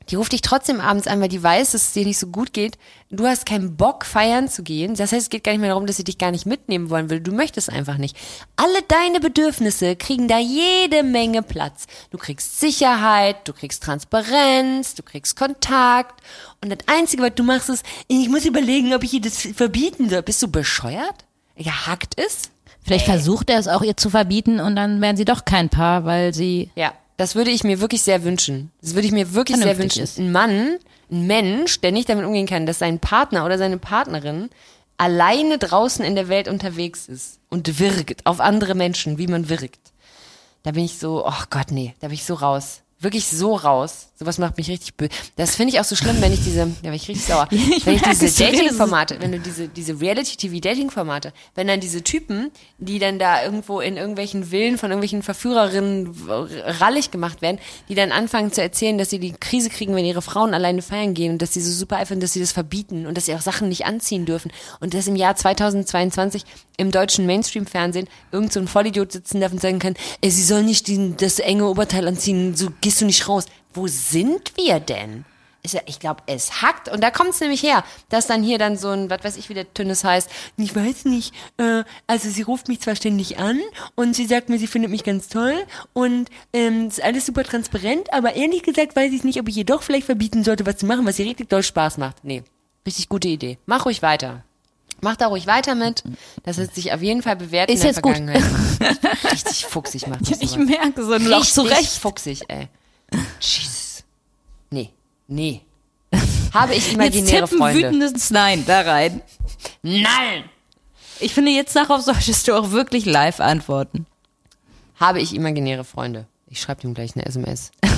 Die 0.09 0.17
ruft 0.17 0.33
dich 0.33 0.41
trotzdem 0.43 0.81
abends 0.81 1.07
an, 1.07 1.21
weil 1.21 1.29
die 1.29 1.43
weiß, 1.43 1.73
dass 1.73 1.83
es 1.83 1.93
dir 1.93 2.05
nicht 2.05 2.19
so 2.19 2.27
gut 2.27 2.53
geht. 2.53 2.79
Du 3.11 3.27
hast 3.27 3.47
keinen 3.47 3.77
Bock, 3.77 4.05
feiern 4.05 4.49
zu 4.49 4.63
gehen. 4.63 4.95
Das 4.95 5.13
heißt, 5.13 5.23
es 5.23 5.31
geht 5.31 5.45
gar 5.45 5.53
nicht 5.53 5.61
mehr 5.61 5.71
darum, 5.71 5.87
dass 5.87 5.97
sie 5.97 6.05
dich 6.05 6.19
gar 6.19 6.31
nicht 6.31 6.47
mitnehmen 6.47 6.91
wollen 6.91 7.11
will. 7.11 7.21
Du 7.21 7.33
möchtest 7.33 7.71
einfach 7.71 7.99
nicht. 7.99 8.17
Alle 8.57 8.83
deine 8.89 9.21
Bedürfnisse 9.21 9.97
kriegen 9.97 10.29
da 10.29 10.39
jede 10.39 11.03
Menge 11.03 11.43
Platz. 11.43 11.87
Du 12.11 12.19
kriegst 12.19 12.61
Sicherheit, 12.61 13.47
du 13.47 13.53
kriegst 13.53 13.83
Transparenz, 13.83 14.95
du 14.95 15.03
kriegst 15.03 15.37
Kontakt. 15.37 16.23
Und 16.63 16.71
das 16.71 16.87
Einzige, 16.87 17.23
was 17.23 17.35
du 17.35 17.43
machst, 17.43 17.69
ist, 17.69 17.85
ich 18.09 18.29
muss 18.29 18.45
überlegen, 18.45 18.95
ob 18.95 19.03
ich 19.05 19.15
ihr 19.15 19.21
das 19.21 19.39
verbieten 19.39 20.09
soll. 20.09 20.23
Bist 20.23 20.43
du 20.43 20.49
bescheuert? 20.49 21.25
Gehackt 21.57 22.15
ist? 22.15 22.51
Vielleicht 22.85 23.05
versucht 23.05 23.49
er 23.49 23.59
es 23.59 23.69
auch 23.69 23.83
ihr 23.83 23.97
zu 23.97 24.11
verbieten 24.11 24.59
und 24.59 24.75
dann 24.75 25.01
wären 25.01 25.17
sie 25.17 25.25
doch 25.25 25.45
kein 25.45 25.69
Paar, 25.69 26.05
weil 26.05 26.35
sie 26.35 26.71
Ja, 26.75 26.93
das 27.17 27.35
würde 27.35 27.51
ich 27.51 27.65
mir 27.65 27.81
wirklich 27.81 28.03
sehr 28.03 28.25
wünschen. 28.25 28.71
Das 28.81 28.95
würde 28.95 29.07
ich 29.07 29.13
mir 29.13 29.35
wirklich 29.35 29.59
sehr 29.59 29.79
wünschen. 29.79 30.03
ist. 30.03 30.19
Ein 30.19 30.33
Mann, 30.33 30.79
ein 31.11 31.27
Mensch, 31.27 31.81
der 31.81 31.93
nicht 31.93 32.09
damit 32.09 32.25
umgehen 32.25 32.47
kann, 32.47 32.67
dass 32.67 32.79
sein 32.79 32.99
Partner 32.99 33.45
oder 33.45 33.59
seine 33.59 33.79
Partnerin 33.79 34.51
alleine 34.97 35.59
draußen 35.59 36.05
in 36.05 36.15
der 36.15 36.29
Welt 36.29 36.49
unterwegs 36.49 37.09
ist 37.09 37.41
und 37.49 37.79
wirkt 37.79 38.25
auf 38.27 38.41
andere 38.41 38.75
Menschen, 38.75 39.19
wie 39.19 39.27
man 39.27 39.49
wirkt. 39.49 39.93
Da 40.63 40.71
bin 40.73 40.85
ich 40.85 40.99
so, 40.99 41.27
oh 41.27 41.43
Gott, 41.51 41.71
nee, 41.71 41.95
da 42.01 42.09
bin 42.09 42.15
ich 42.15 42.25
so 42.25 42.35
raus. 42.35 42.83
wirklich 43.01 43.27
so 43.27 43.57
raus. 43.57 44.12
Sowas 44.23 44.39
macht 44.39 44.57
mich 44.57 44.69
richtig 44.69 44.95
böse. 44.95 45.11
Das 45.35 45.57
finde 45.57 45.75
ich 45.75 45.81
auch 45.81 45.85
so 45.85 45.97
schlimm, 45.97 46.21
wenn 46.21 46.33
ich 46.33 46.45
diese, 46.45 46.61
ja, 46.61 46.67
bin 46.83 46.93
ich 46.93 47.09
richtig 47.09 47.25
sauer, 47.25 47.49
wenn 47.51 47.97
ich 47.97 48.03
diese 48.03 48.45
Dating-Formate, 48.45 49.17
wenn 49.21 49.33
du 49.33 49.41
diese, 49.41 49.67
diese 49.67 50.01
Reality-TV-Dating-Formate, 50.01 51.33
wenn 51.57 51.67
dann 51.67 51.81
diese 51.81 52.05
Typen, 52.05 52.53
die 52.79 53.01
dann 53.01 53.19
da 53.19 53.43
irgendwo 53.43 53.81
in 53.81 53.97
irgendwelchen 53.97 54.45
Villen 54.45 54.79
von 54.79 54.91
irgendwelchen 54.91 55.25
Verführerinnen 55.25 56.15
rallig 56.29 57.11
gemacht 57.11 57.43
werden, 57.43 57.59
die 57.89 57.97
dann 57.97 58.13
anfangen 58.13 58.53
zu 58.53 58.63
erzählen, 58.63 58.97
dass 58.97 59.11
sie 59.11 59.19
die 59.19 59.33
Krise 59.33 59.71
kriegen, 59.71 59.97
wenn 59.97 60.05
ihre 60.05 60.23
Frauen 60.23 60.55
alleine 60.55 60.83
feiern 60.83 61.15
gehen 61.15 61.33
und 61.33 61.43
dass 61.43 61.53
sie 61.55 61.61
so 61.61 61.73
super 61.73 61.97
eifern, 61.97 62.21
dass 62.21 62.33
sie 62.33 62.41
das 62.41 62.53
verbieten 62.53 63.07
und 63.07 63.17
dass 63.17 63.27
sie 63.27 63.35
auch 63.35 63.41
Sachen 63.41 63.69
nicht 63.69 63.87
anziehen 63.87 64.25
dürfen 64.25 64.53
und 64.79 64.95
dass 64.95 65.09
im 65.09 65.17
Jahr 65.17 65.35
2022 65.35 66.45
im 66.77 66.93
deutschen 66.93 67.27
Mainstream-Fernsehen 67.27 68.09
irgend 68.31 68.53
so 68.53 68.61
ein 68.61 68.69
Vollidiot 68.69 69.11
sitzen 69.11 69.41
darf 69.41 69.51
und 69.51 69.61
sagen 69.61 69.81
kann, 69.81 69.95
ey, 70.21 70.31
sie 70.31 70.45
soll 70.45 70.63
nicht 70.63 70.87
diesen, 70.87 71.17
das 71.17 71.41
enge 71.41 71.67
Oberteil 71.67 72.07
anziehen, 72.07 72.55
so 72.55 72.69
gehst 72.81 73.01
du 73.01 73.05
nicht 73.05 73.29
raus. 73.29 73.47
Wo 73.75 73.87
sind 73.87 74.53
wir 74.57 74.81
denn? 74.81 75.25
Ja, 75.65 75.81
ich 75.87 76.01
glaube, 76.01 76.23
es 76.27 76.61
hackt. 76.61 76.89
Und 76.89 77.03
da 77.05 77.13
kommt 77.13 77.31
es 77.31 77.41
nämlich 77.41 77.63
her, 77.63 77.85
dass 78.09 78.27
dann 78.27 78.43
hier 78.43 78.59
dann 78.59 78.77
so 78.77 78.89
ein, 78.89 79.09
was 79.11 79.23
weiß 79.23 79.37
ich, 79.37 79.49
wie 79.49 79.55
der 79.55 79.73
Tünnes 79.73 80.03
heißt, 80.03 80.29
ich 80.57 80.75
weiß 80.75 81.05
nicht, 81.05 81.33
äh, 81.59 81.85
also 82.09 82.29
sie 82.29 82.43
ruft 82.43 82.67
mich 82.67 82.81
zwar 82.81 82.97
ständig 82.97 83.39
an 83.39 83.61
und 83.95 84.17
sie 84.17 84.27
sagt 84.27 84.49
mir, 84.49 84.59
sie 84.59 84.67
findet 84.67 84.91
mich 84.91 85.05
ganz 85.05 85.29
toll 85.29 85.55
und 85.93 86.29
ähm, 86.53 86.89
ist 86.89 87.01
alles 87.01 87.27
super 87.27 87.45
transparent, 87.45 88.13
aber 88.13 88.35
ehrlich 88.35 88.65
gesagt 88.65 88.97
weiß 88.97 89.13
ich 89.13 89.23
nicht, 89.23 89.39
ob 89.39 89.49
ich 89.49 89.57
ihr 89.57 89.65
doch 89.65 89.85
vielleicht 89.85 90.07
verbieten 90.07 90.43
sollte, 90.43 90.67
was 90.67 90.79
zu 90.79 90.87
machen, 90.87 91.07
was 91.07 91.21
ihr 91.21 91.27
richtig 91.27 91.49
doll 91.49 91.63
Spaß 91.63 91.97
macht. 91.97 92.25
Nee, 92.25 92.43
richtig 92.85 93.09
gute 93.09 93.29
Idee. 93.29 93.59
Mach 93.65 93.87
ruhig 93.87 94.03
weiter. 94.03 94.43
Mach 95.01 95.15
da 95.15 95.29
ruhig 95.29 95.47
weiter 95.47 95.77
mit. 95.77 96.03
Das 96.43 96.57
wird 96.59 96.75
sich 96.75 96.93
auf 96.93 97.03
jeden 97.03 97.23
Fall 97.23 97.37
bewährt 97.37 97.71
Ist 97.71 97.77
in 97.77 97.81
der 97.83 97.91
jetzt 97.91 98.03
gut. 98.03 98.17
Vergangenheit. 98.17 98.43
Richtig 99.33 99.65
fuchsig 99.67 100.09
macht 100.09 100.29
das 100.29 100.41
Ich 100.41 100.57
merke 100.57 101.05
so, 101.05 101.15
auch 101.15 101.45
zu 101.45 101.63
Richtig 101.63 101.79
Recht. 101.79 101.99
fuchsig, 101.99 102.43
ey. 102.49 102.69
Jesus. 103.41 104.05
Nee, 104.71 104.91
nee. 105.29 105.63
Habe 106.53 106.75
ich 106.75 106.85
Jetzt 106.85 106.95
imaginäre 106.95 107.45
tippen 107.47 107.59
Freunde? 107.59 107.81
wütendes 107.89 108.31
Nein 108.31 108.65
da 108.67 108.81
rein. 108.83 109.23
Nein! 109.83 110.45
Ich 111.21 111.33
finde, 111.35 111.51
jetzt 111.53 111.75
darauf 111.75 112.03
solltest 112.03 112.49
du 112.49 112.55
auch 112.55 112.73
wirklich 112.73 113.07
live 113.07 113.41
antworten. 113.41 114.07
Habe 114.97 115.21
ich 115.21 115.35
imaginäre 115.35 115.85
Freunde? 115.85 116.27
Ich 116.49 116.61
schreibe 116.61 116.83
ihm 116.83 116.95
gleich 116.95 117.15
eine 117.17 117.25
SMS. 117.27 117.71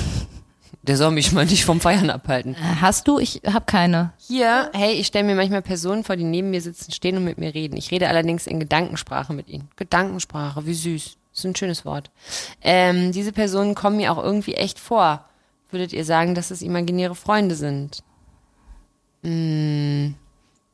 Der 0.83 0.97
soll 0.97 1.11
mich 1.11 1.31
mal 1.31 1.45
nicht 1.47 1.65
vom 1.65 1.81
Feiern 1.81 2.11
abhalten. 2.11 2.53
Äh, 2.53 2.75
Hast 2.79 3.07
du? 3.07 3.17
Ich 3.17 3.41
habe 3.45 3.65
keine. 3.65 4.13
Hier, 4.19 4.69
hey, 4.73 4.93
ich 4.93 5.07
stelle 5.07 5.25
mir 5.25 5.35
manchmal 5.35 5.63
Personen 5.63 6.03
vor, 6.03 6.15
die 6.15 6.23
neben 6.23 6.51
mir 6.51 6.61
sitzen, 6.61 6.91
stehen 6.91 7.17
und 7.17 7.23
mit 7.23 7.39
mir 7.39 7.55
reden. 7.55 7.75
Ich 7.75 7.89
rede 7.89 8.07
allerdings 8.07 8.45
in 8.45 8.59
Gedankensprache 8.59 9.33
mit 9.33 9.49
ihnen. 9.49 9.67
Gedankensprache, 9.75 10.65
wie 10.67 10.75
süß. 10.75 11.17
Das 11.35 11.43
ist 11.43 11.51
ein 11.51 11.55
schönes 11.55 11.83
Wort. 11.83 12.11
Ähm, 12.61 13.11
diese 13.11 13.33
Personen 13.33 13.75
kommen 13.75 13.97
mir 13.97 14.11
auch 14.13 14.23
irgendwie 14.23 14.53
echt 14.53 14.79
vor. 14.79 15.25
Würdet 15.69 15.91
ihr 15.91 16.05
sagen, 16.05 16.33
dass 16.33 16.49
es 16.49 16.61
imaginäre 16.61 17.13
Freunde 17.13 17.55
sind? 17.55 18.03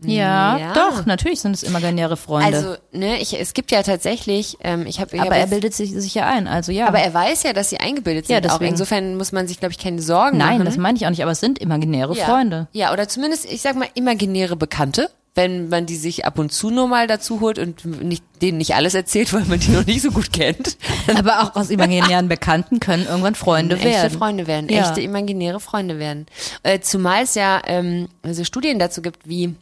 Ja, 0.04 0.58
Ja. 0.58 0.74
doch, 0.74 1.06
natürlich 1.08 1.42
sind 1.42 1.54
es 1.56 1.64
imaginäre 1.64 2.16
Freunde. 2.18 2.56
Also, 2.58 2.76
ne, 2.92 3.20
ich, 3.20 3.40
es 3.40 3.54
gibt 3.54 3.72
ja 3.72 3.82
tatsächlich, 3.82 4.58
ähm, 4.62 4.86
ich 4.86 5.00
habe, 5.00 5.20
aber 5.20 5.32
hab 5.32 5.38
er 5.38 5.48
bildet 5.48 5.74
sich 5.74 5.92
sicher 5.92 6.28
ein, 6.28 6.48
also 6.48 6.72
ja. 6.72 6.88
aber 6.88 7.00
er 7.00 7.14
weiß 7.14 7.44
ja, 7.44 7.54
dass 7.54 7.70
sie 7.72 7.80
eingebildet 7.80 8.28
sind. 8.28 8.34
Ja, 8.34 8.40
auch 8.52 8.58
deswegen. 8.58 8.72
insofern 8.72 9.16
muss 9.16 9.32
man 9.32 9.48
sich, 9.48 9.60
glaube 9.60 9.72
ich, 9.72 9.78
keine 9.80 10.02
Sorgen 10.02 10.38
Nein, 10.38 10.58
machen. 10.58 10.66
das 10.66 10.78
meine 10.78 10.98
ich 10.98 11.06
auch 11.06 11.12
nicht, 11.12 11.24
aber 11.24 11.32
es 11.32 11.40
sind 11.40 11.60
imaginäre 11.60 12.16
ja. 12.16 12.26
Freunde. 12.26 12.68
Ja, 12.72 12.94
oder 12.94 13.08
zumindest, 13.08 13.46
ich 13.52 13.62
sag 13.62 13.76
mal, 13.76 13.88
imaginäre 13.96 14.56
Bekannte, 14.56 15.10
wenn 15.34 15.70
man 15.70 15.86
die 15.86 15.96
sich 15.96 16.26
ab 16.26 16.40
und 16.40 16.52
zu 16.52 16.70
nur 16.72 16.88
mal 16.88 17.08
dazu 17.08 17.40
holt 17.40 17.58
und 17.58 17.86
nicht, 17.86 18.24
denen 18.42 18.58
nicht 18.58 18.76
alles 18.76 18.94
erzählt, 18.94 19.32
weil 19.32 19.46
man 19.46 19.60
die 19.60 19.72
noch 19.72 19.86
nicht 19.86 20.02
so 20.02 20.12
gut 20.12 20.34
kennt. 20.34 20.78
Aber 21.16 21.44
auch 21.44 21.56
aus 21.56 21.70
imaginären 21.70 22.28
Bekannten 22.28 22.80
können 22.82 23.06
irgendwann 23.06 23.36
Freunde 23.36 23.76
echte 23.78 23.88
werden. 23.88 24.18
Freunde 24.18 24.48
werden, 24.48 24.70
Ja. 24.70 24.82
echte 24.82 25.00
imaginäre 25.02 25.60
Freunde 25.62 26.00
werden. 26.00 26.26
Äh, 26.64 26.82
zumal 26.82 27.24
es 27.24 27.36
ja 27.36 27.62
ähm, 27.66 28.10
also 28.24 28.44
Studien 28.44 28.78
dazu 28.80 29.02
gibt, 29.02 29.28
wie 29.28 29.56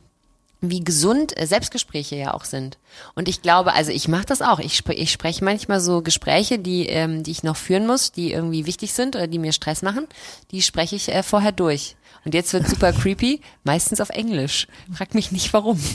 wie 0.61 0.83
gesund 0.83 1.39
äh, 1.39 1.45
Selbstgespräche 1.45 2.17
ja 2.17 2.33
auch 2.33 2.43
sind. 2.43 2.77
Und 3.15 3.29
ich 3.29 3.41
glaube, 3.41 3.71
also 3.73 3.91
ich 3.91 4.09
mache 4.09 4.25
das 4.25 4.41
auch. 4.41 4.59
Ich, 4.59 4.75
spre 4.75 4.93
ich 4.93 5.09
spreche 5.09 5.41
manchmal 5.45 5.79
so 5.79 6.01
Gespräche, 6.01 6.59
die, 6.59 6.85
ähm, 6.87 7.23
die 7.23 7.31
ich 7.31 7.43
noch 7.43 7.55
führen 7.55 7.87
muss, 7.87 8.11
die 8.11 8.33
irgendwie 8.33 8.65
wichtig 8.65 8.91
sind 8.91 9.15
oder 9.15 9.27
die 9.27 9.39
mir 9.39 9.53
Stress 9.53 9.83
machen, 9.83 10.05
die 10.51 10.61
spreche 10.61 10.97
ich 10.97 11.07
äh, 11.13 11.23
vorher 11.23 11.53
durch. 11.53 11.95
Und 12.25 12.33
jetzt 12.33 12.51
wird 12.53 12.67
super 12.67 12.91
creepy, 12.93 13.41
meistens 13.63 14.01
auf 14.01 14.09
Englisch. 14.09 14.67
Frag 14.93 15.13
mich 15.15 15.31
nicht 15.31 15.53
warum. 15.53 15.79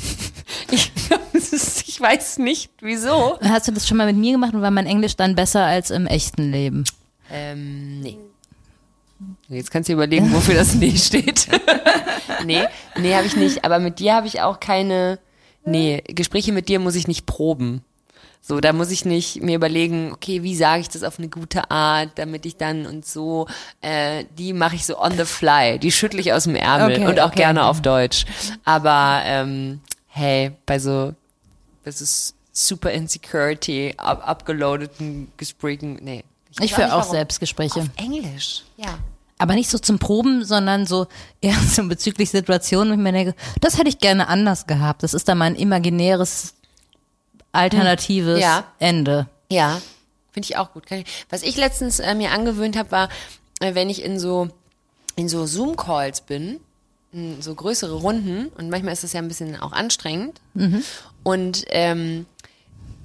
Ich, 0.71 0.91
ist- 1.33 1.89
ich 1.89 2.01
weiß 2.01 2.39
nicht 2.39 2.71
wieso. 2.81 3.39
Hast 3.41 3.69
du 3.69 3.73
das 3.73 3.87
schon 3.87 3.97
mal 3.97 4.07
mit 4.07 4.17
mir 4.17 4.33
gemacht 4.33 4.55
und 4.55 4.63
war 4.63 4.71
mein 4.71 4.87
Englisch 4.87 5.17
dann 5.17 5.35
besser 5.35 5.65
als 5.65 5.91
im 5.91 6.07
echten 6.07 6.51
Leben? 6.51 6.85
Ähm, 7.31 8.01
nee. 8.01 8.19
Jetzt 9.49 9.71
kannst 9.71 9.89
du 9.89 9.93
dir 9.93 9.97
überlegen, 9.97 10.33
wofür 10.33 10.55
das 10.55 10.75
Nee 10.75 10.97
steht. 10.97 11.49
nee, 12.45 12.65
nee, 12.99 13.15
habe 13.15 13.27
ich 13.27 13.37
nicht. 13.37 13.65
Aber 13.65 13.79
mit 13.79 13.99
dir 13.99 14.15
habe 14.15 14.27
ich 14.27 14.41
auch 14.43 14.59
keine. 14.61 15.19
Nee, 15.65 16.03
Gespräche 16.09 16.53
mit 16.53 16.69
dir 16.69 16.79
muss 16.81 16.95
ich 16.95 17.09
nicht 17.09 17.27
proben. 17.27 17.83
So, 18.47 18.61
da 18.61 18.75
muss 18.75 18.91
ich 18.91 19.07
nicht 19.07 19.41
mir 19.43 19.57
überlegen, 19.57 20.13
okay, 20.13 20.43
wie 20.43 20.55
sage 20.55 20.83
ich 20.83 20.91
das 20.91 21.03
auf 21.03 21.19
eine 21.19 21.31
gute 21.31 21.71
Art, 21.71 22.11
damit 22.17 22.45
ich 22.45 22.59
dann 22.59 22.85
und 22.85 23.07
so, 23.07 23.47
äh, 23.81 24.27
die 24.37 24.53
mache 24.53 24.75
ich 24.77 24.85
so 24.85 25.01
on 25.01 25.13
the 25.17 25.25
fly, 25.25 25.79
die 25.79 25.91
schüttle 25.91 26.21
ich 26.21 26.31
aus 26.31 26.45
dem 26.45 26.55
Ärmel 26.55 26.97
Okay, 26.97 27.07
und 27.07 27.21
auch 27.21 27.29
okay. 27.29 27.37
gerne 27.37 27.65
auf 27.65 27.81
Deutsch. 27.81 28.27
Aber 28.67 29.23
ähm, 29.25 29.81
hey, 30.09 30.53
bei 30.67 30.79
so, 30.79 31.15
das 31.85 32.03
ist 32.03 32.35
super 32.53 32.91
Insecurity, 32.91 33.95
ab, 33.97 34.29
abgeloadeten 34.29 35.33
Gesprächen, 35.39 35.99
nee. 36.03 36.23
Ich 36.51 36.61
weiß 36.61 36.73
führe 36.73 36.95
auch. 36.97 37.05
Selbstgespräche. 37.05 37.81
Auf 37.81 37.89
Englisch, 37.97 38.65
ja. 38.77 38.99
Aber 39.39 39.55
nicht 39.55 39.71
so 39.71 39.79
zum 39.79 39.99
Proben, 39.99 40.45
sondern 40.45 40.85
so 40.85 41.07
eher 41.41 41.55
so 41.55 41.89
bezüglich 41.89 42.29
Situationen, 42.29 42.91
wo 42.91 42.95
ich 42.99 43.03
mir 43.03 43.13
denke, 43.13 43.35
das 43.63 43.79
hätte 43.79 43.89
ich 43.89 44.01
gerne 44.01 44.29
anders 44.29 44.67
gehabt. 44.67 45.03
Das 45.03 45.15
ist 45.15 45.31
dann 45.31 45.39
mein 45.39 45.55
imaginäres, 45.55 46.55
alternatives 47.55 48.37
Hm. 48.37 48.43
Ja. 48.43 48.65
Ende. 48.79 49.27
Ja, 49.51 49.81
finde 50.33 50.47
ich 50.49 50.57
auch 50.57 50.73
gut. 50.73 50.85
Was 51.31 51.43
ich 51.43 51.57
letztens 51.57 52.01
äh, 52.01 52.15
mir 52.15 52.33
angewöhnt 52.33 52.77
habe, 52.77 52.91
war, 52.91 53.09
äh, 53.61 53.75
wenn 53.75 53.89
ich 53.91 54.03
in 54.05 54.19
so 54.19 54.49
in 55.17 55.29
so 55.29 55.47
Zoom-Calls 55.47 56.23
bin, 56.23 56.59
in 57.13 57.41
so 57.41 57.55
größere 57.55 57.95
Runden 57.95 58.49
und 58.59 58.69
manchmal 58.71 58.93
ist 58.93 59.05
das 59.05 59.13
ja 59.13 59.21
ein 59.21 59.29
bisschen 59.29 59.61
auch 59.61 59.71
anstrengend 59.73 60.41
und 61.23 61.65
ähm, 61.69 62.27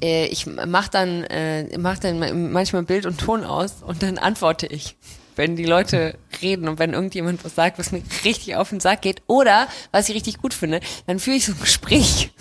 äh, 0.01 0.25
ich 0.27 0.47
mache 0.47 0.89
dann 0.89 1.23
äh, 1.25 1.77
mach 1.77 1.99
dann 1.99 2.51
manchmal 2.51 2.83
Bild 2.83 3.05
und 3.05 3.19
Ton 3.19 3.43
aus 3.43 3.75
und 3.85 4.01
dann 4.01 4.17
antworte 4.17 4.65
ich. 4.65 4.95
Wenn 5.35 5.55
die 5.55 5.65
Leute 5.65 6.15
reden 6.41 6.67
und 6.67 6.79
wenn 6.79 6.93
irgendjemand 6.93 7.45
was 7.45 7.55
sagt, 7.55 7.79
was 7.79 7.93
mir 7.93 8.01
richtig 8.25 8.55
auf 8.57 8.69
den 8.69 8.81
Sack 8.81 9.03
geht, 9.03 9.21
oder 9.27 9.67
was 9.91 10.09
ich 10.09 10.15
richtig 10.15 10.39
gut 10.39 10.53
finde, 10.53 10.81
dann 11.07 11.19
führe 11.19 11.37
ich 11.37 11.45
so 11.45 11.53
ein 11.53 11.61
Gespräch 11.61 12.31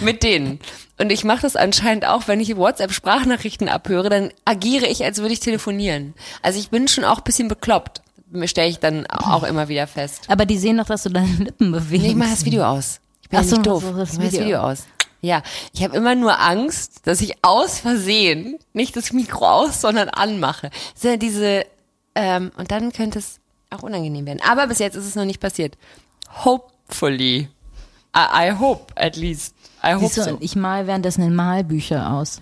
mit 0.00 0.22
denen. 0.22 0.60
Und 0.98 1.10
ich 1.10 1.24
mache 1.24 1.42
das 1.42 1.56
anscheinend 1.56 2.04
auch, 2.06 2.28
wenn 2.28 2.40
ich 2.40 2.56
WhatsApp-Sprachnachrichten 2.56 3.68
abhöre, 3.68 4.10
dann 4.10 4.30
agiere 4.44 4.86
ich, 4.86 5.02
als 5.02 5.18
würde 5.18 5.32
ich 5.32 5.40
telefonieren. 5.40 6.14
Also 6.42 6.58
ich 6.58 6.68
bin 6.68 6.88
schon 6.88 7.04
auch 7.04 7.18
ein 7.18 7.24
bisschen 7.24 7.48
bekloppt, 7.48 8.02
stelle 8.44 8.68
ich 8.68 8.80
dann 8.80 9.06
auch 9.06 9.42
immer 9.44 9.68
wieder 9.68 9.86
fest. 9.86 10.24
Aber 10.28 10.44
die 10.44 10.58
sehen 10.58 10.76
doch, 10.76 10.86
dass 10.86 11.04
du 11.04 11.08
deine 11.08 11.32
Lippen 11.44 11.72
bewegst. 11.72 12.02
Nee, 12.04 12.10
ich 12.10 12.16
mache 12.16 12.30
das 12.30 12.44
Video 12.44 12.64
aus. 12.64 13.00
Ich 13.22 13.30
bin 13.30 13.38
Ach 13.38 13.42
ja 13.44 13.48
so, 13.48 13.56
nicht 13.56 13.66
doof. 13.66 13.82
so 13.82 13.92
das 13.94 14.12
ich 14.12 14.18
mache 14.18 14.26
das 14.26 14.34
Video. 14.34 14.46
Video 14.46 14.60
aus. 14.60 14.84
Ja, 15.22 15.42
ich 15.72 15.82
habe 15.84 15.96
immer 15.96 16.14
nur 16.14 16.38
Angst, 16.40 17.06
dass 17.06 17.20
ich 17.20 17.34
aus 17.42 17.80
Versehen 17.80 18.58
nicht 18.72 18.96
das 18.96 19.12
Mikro 19.12 19.46
aus, 19.46 19.80
sondern 19.80 20.08
anmache. 20.08 20.70
Das 20.92 21.02
sind 21.02 21.10
ja 21.10 21.16
diese, 21.16 21.66
ähm, 22.14 22.52
und 22.56 22.70
dann 22.70 22.92
könnte 22.92 23.18
es 23.18 23.38
auch 23.70 23.82
unangenehm 23.82 24.26
werden. 24.26 24.40
Aber 24.46 24.66
bis 24.66 24.78
jetzt 24.78 24.96
ist 24.96 25.06
es 25.06 25.14
noch 25.14 25.24
nicht 25.26 25.40
passiert. 25.40 25.76
Hopefully. 26.44 27.48
I, 28.16 28.48
I 28.48 28.58
hope, 28.58 28.92
at 28.96 29.16
least. 29.16 29.54
I 29.82 29.94
hope 29.94 30.06
Siehst 30.06 30.16
du, 30.18 30.22
so. 30.24 30.38
ich 30.40 30.56
mal 30.56 30.86
währenddessen 30.86 31.22
in 31.22 31.34
Malbücher 31.34 32.12
aus. 32.12 32.40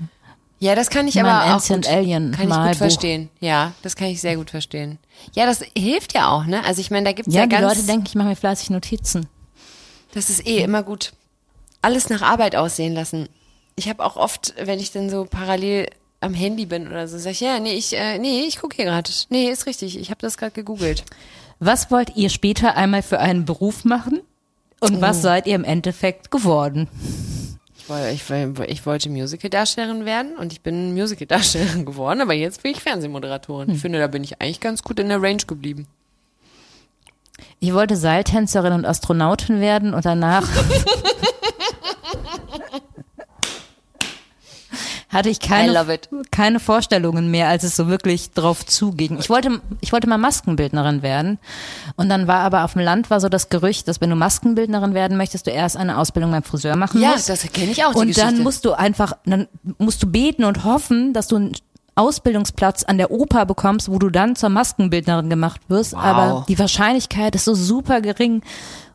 Ja, 0.60 0.74
das 0.74 0.90
kann 0.90 1.06
ich 1.06 1.14
Mein 1.14 1.26
aber 1.26 1.44
auch 1.44 1.54
Ancient 1.54 1.84
gut, 1.84 1.94
Alien 1.94 2.32
kann 2.32 2.48
ich 2.48 2.56
gut 2.56 2.76
verstehen. 2.76 3.30
Ja, 3.38 3.72
das 3.82 3.94
kann 3.94 4.08
ich 4.08 4.20
sehr 4.20 4.36
gut 4.36 4.50
verstehen. 4.50 4.98
Ja, 5.34 5.46
das 5.46 5.62
hilft 5.76 6.14
ja 6.14 6.30
auch, 6.30 6.44
ne? 6.46 6.64
Also 6.64 6.80
ich 6.80 6.90
meine, 6.90 7.04
da 7.04 7.12
gibt's 7.12 7.32
ja, 7.32 7.42
Ja, 7.42 7.46
die 7.46 7.54
ganz, 7.54 7.62
Leute 7.76 7.86
denken, 7.86 8.06
ich 8.08 8.14
mache 8.16 8.28
mir 8.28 8.36
fleißig 8.36 8.70
Notizen. 8.70 9.28
das 10.14 10.30
ist 10.30 10.46
eh 10.46 10.62
immer 10.62 10.82
gut. 10.82 11.12
Alles 11.80 12.08
nach 12.08 12.22
Arbeit 12.22 12.56
aussehen 12.56 12.92
lassen. 12.94 13.28
Ich 13.76 13.88
habe 13.88 14.04
auch 14.04 14.16
oft, 14.16 14.54
wenn 14.60 14.80
ich 14.80 14.90
dann 14.90 15.10
so 15.10 15.26
parallel 15.26 15.88
am 16.20 16.34
Handy 16.34 16.66
bin 16.66 16.88
oder 16.88 17.06
so, 17.06 17.18
sag 17.18 17.30
ich, 17.30 17.40
ja, 17.40 17.60
nee, 17.60 17.74
ich, 17.74 17.96
äh, 17.96 18.18
nee, 18.18 18.40
ich 18.40 18.58
gucke 18.58 18.74
hier 18.74 18.86
gerade. 18.86 19.08
Nee, 19.28 19.48
ist 19.50 19.66
richtig, 19.66 19.96
ich 19.96 20.10
habe 20.10 20.20
das 20.20 20.36
gerade 20.36 20.50
gegoogelt. 20.50 21.04
Was 21.60 21.92
wollt 21.92 22.16
ihr 22.16 22.30
später 22.30 22.76
einmal 22.76 23.02
für 23.02 23.20
einen 23.20 23.44
Beruf 23.44 23.84
machen? 23.84 24.22
Und 24.80 24.96
Oh. 24.96 25.00
was 25.00 25.22
seid 25.22 25.46
ihr 25.46 25.54
im 25.56 25.64
Endeffekt 25.64 26.30
geworden? 26.30 26.88
Ich, 27.76 27.84
ich, 28.14 28.30
woll- 28.30 28.66
ich 28.68 28.84
wollte 28.86 29.08
Musical-Darstellerin 29.10 30.04
werden 30.04 30.36
und 30.36 30.52
ich 30.52 30.60
bin 30.60 30.92
Musical-Darstellerin 30.94 31.84
geworden, 31.86 32.20
aber 32.20 32.34
jetzt 32.34 32.62
bin 32.62 32.72
ich 32.72 32.80
Fernsehmoderatorin. 32.80 33.70
Ich 33.70 33.80
finde, 33.80 33.98
da 33.98 34.06
bin 34.06 34.22
ich 34.24 34.40
eigentlich 34.40 34.60
ganz 34.60 34.82
gut 34.82 35.00
in 35.00 35.08
der 35.08 35.22
Range 35.22 35.42
geblieben. 35.46 35.86
Ich 37.60 37.72
wollte 37.72 37.96
Seiltänzerin 37.96 38.72
und 38.72 38.84
Astronautin 38.84 39.60
werden 39.60 39.94
und 39.94 40.04
danach 40.04 40.46
hatte 45.09 45.30
ich 45.30 45.40
keine, 45.40 45.74
keine 46.30 46.61
Vorstellungen 46.61 47.30
mehr, 47.30 47.48
als 47.48 47.64
es 47.64 47.76
so 47.76 47.88
wirklich 47.88 48.32
drauf 48.32 48.66
zuging. 48.66 49.18
Ich 49.18 49.30
wollte, 49.30 49.61
ich 49.80 49.92
wollte 49.92 50.09
mal 50.09 50.18
Maskenbildnerin 50.18 51.00
werden. 51.02 51.38
Und 51.96 52.09
dann 52.11 52.26
war 52.26 52.40
aber 52.40 52.64
auf 52.64 52.74
dem 52.74 52.82
Land 52.82 53.09
war 53.09 53.18
so 53.20 53.28
das 53.30 53.48
Gerücht, 53.48 53.88
dass 53.88 54.00
wenn 54.02 54.11
du 54.11 54.16
Maskenbildnerin 54.16 54.92
werden 54.92 55.16
möchtest, 55.16 55.46
du 55.46 55.50
erst 55.50 55.76
eine 55.78 55.96
Ausbildung 55.96 56.30
beim 56.30 56.42
Friseur 56.42 56.76
machen 56.76 57.00
Ja, 57.00 57.12
musst. 57.12 57.28
das 57.30 57.40
kenne 57.52 57.70
ich 57.72 57.84
auch, 57.84 57.92
die 57.94 57.98
Und 58.00 58.06
Geschichte. 58.09 58.30
dann 58.34 58.42
musst 58.42 58.64
du 58.66 58.72
einfach, 58.72 59.14
dann 59.24 59.48
musst 59.78 60.02
du 60.02 60.06
beten 60.06 60.44
und 60.44 60.64
hoffen, 60.64 61.14
dass 61.14 61.26
du 61.28 61.36
einen 61.36 61.52
Ausbildungsplatz 61.94 62.84
an 62.84 62.96
der 62.96 63.11
Oper 63.11 63.44
bekommst, 63.44 63.90
wo 63.90 63.98
du 63.98 64.09
dann 64.09 64.36
zur 64.36 64.50
Maskenbildnerin 64.50 65.28
gemacht 65.28 65.61
wirst. 65.68 65.94
Aber 65.94 66.44
die 66.48 66.59
Wahrscheinlichkeit 66.59 67.34
ist 67.34 67.44
so 67.46 67.54
super 67.54 68.00
gering. 68.00 68.42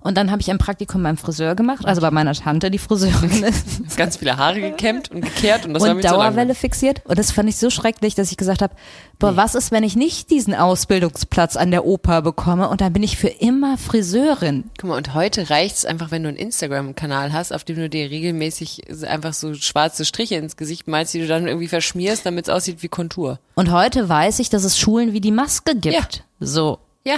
Und 0.04 0.18
dann 0.18 0.32
habe 0.32 0.42
ich 0.42 0.52
ein 0.52 0.58
Praktikum 0.58 1.02
beim 1.02 1.16
Friseur 1.16 1.56
gemacht, 1.56 1.86
also 1.86 2.02
bei 2.02 2.12
meiner 2.12 2.34
Tante, 2.34 2.70
die 2.70 2.78
Friseurin 2.78 3.44
ist, 3.88 3.96
ganz 3.96 4.18
viele 4.18 4.38
Haare 4.38 4.60
gekämmt 4.60 5.10
und 5.12 5.22
gekehrt 5.22 5.66
und 5.66 5.74
das 5.74 5.84
war 5.84 5.92
und 5.92 5.98
mir 5.98 6.04
lang. 6.04 6.14
Dauerwelle 6.14 6.56
fixiert. 6.56 7.02
Und 7.06 7.18
das 7.18 7.32
fand 7.32 7.48
ich 7.48 7.56
so 7.58 7.70
schrecklich, 7.70 8.14
dass 8.14 8.30
ich 8.30 8.38
gesagt 8.38 8.62
habe, 8.62 8.76
boah, 9.20 9.38
was 9.38 9.56
ist, 9.56 9.72
wenn 9.72 9.84
ich 9.84 9.96
nicht 9.96 10.30
diesen 10.30 10.54
Ausbildungsplatz 10.54 11.56
an 11.56 11.72
der 11.72 11.86
Oper 11.86 12.22
bekomme 12.22 12.68
und 12.68 12.82
dann 12.82 12.92
bin 12.92 13.02
ich 13.02 13.18
für 13.18 13.30
immer 13.30 13.78
Friseurin. 13.78 14.66
Guck 14.78 14.90
mal, 14.90 14.98
und 14.98 15.14
heute 15.14 15.50
reicht's 15.50 15.86
einfach, 15.86 16.12
wenn 16.12 16.24
du 16.24 16.30
einen 16.30 16.38
Instagram-Kanal 16.38 17.32
hast, 17.32 17.54
auf 17.54 17.64
dem 17.64 17.78
du 17.78 17.90
dir 17.90 18.10
regelmäßig 18.10 18.82
so 18.90 19.08
einfach 19.08 19.34
so 19.34 19.54
schwarze 19.54 20.04
Striche 20.04 20.36
ins 20.36 20.58
Gesicht 20.58 20.88
malst, 20.88 21.14
die 21.14 21.22
du 21.22 21.28
dann 21.28 21.48
irgendwie 21.48 21.70
verschmierst, 21.70 22.26
damit 22.26 22.48
es 22.48 22.54
aussieht 22.54 22.84
wie 22.84 22.90
Kontur. 22.90 23.40
Und 23.56 23.72
heute 23.72 24.10
weiß 24.10 24.40
ich, 24.40 24.50
dass 24.50 24.66
es 24.66 24.78
Schulen 24.78 25.14
wie 25.14 25.22
die 25.22 25.32
Maske 25.32 25.76
gibt. 25.76 26.26
So. 26.40 26.80
Ja. 27.06 27.18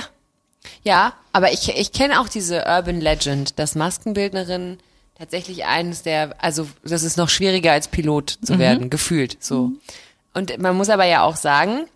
Ja, 0.83 1.13
aber 1.33 1.51
ich, 1.51 1.69
ich 1.69 1.91
kenne 1.91 2.19
auch 2.19 2.29
diese 2.29 2.65
Urban 2.65 3.01
Legend, 3.01 3.59
dass 3.59 3.75
Maskenbildnerinnen 3.75 4.79
tatsächlich 5.17 5.65
eines 5.65 6.03
der, 6.03 6.35
also 6.43 6.67
das 6.83 7.03
ist 7.03 7.17
noch 7.17 7.29
schwieriger 7.29 7.71
als 7.71 7.87
Pilot 7.87 8.37
zu 8.43 8.59
werden, 8.59 8.89
gefühlt 8.89 9.37
so. 9.39 9.71
Und 10.33 10.57
man 10.59 10.75
muss 10.75 10.89
aber 10.89 11.05
ja 11.05 11.23
auch 11.23 11.37
sagen, 11.37 11.87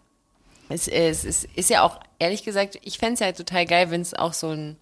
es, 0.69 0.87
es, 0.87 1.25
es 1.25 1.47
ist 1.55 1.69
ja 1.69 1.83
auch, 1.83 1.99
ehrlich 2.19 2.43
gesagt, 2.43 2.79
ich 2.83 2.97
fänd's 2.97 3.19
ja 3.19 3.31
total 3.31 3.65
geil, 3.65 3.91
wenn 3.91 4.01
es 4.01 4.13
auch 4.13 4.33
so 4.33 4.49
ein, 4.49 4.77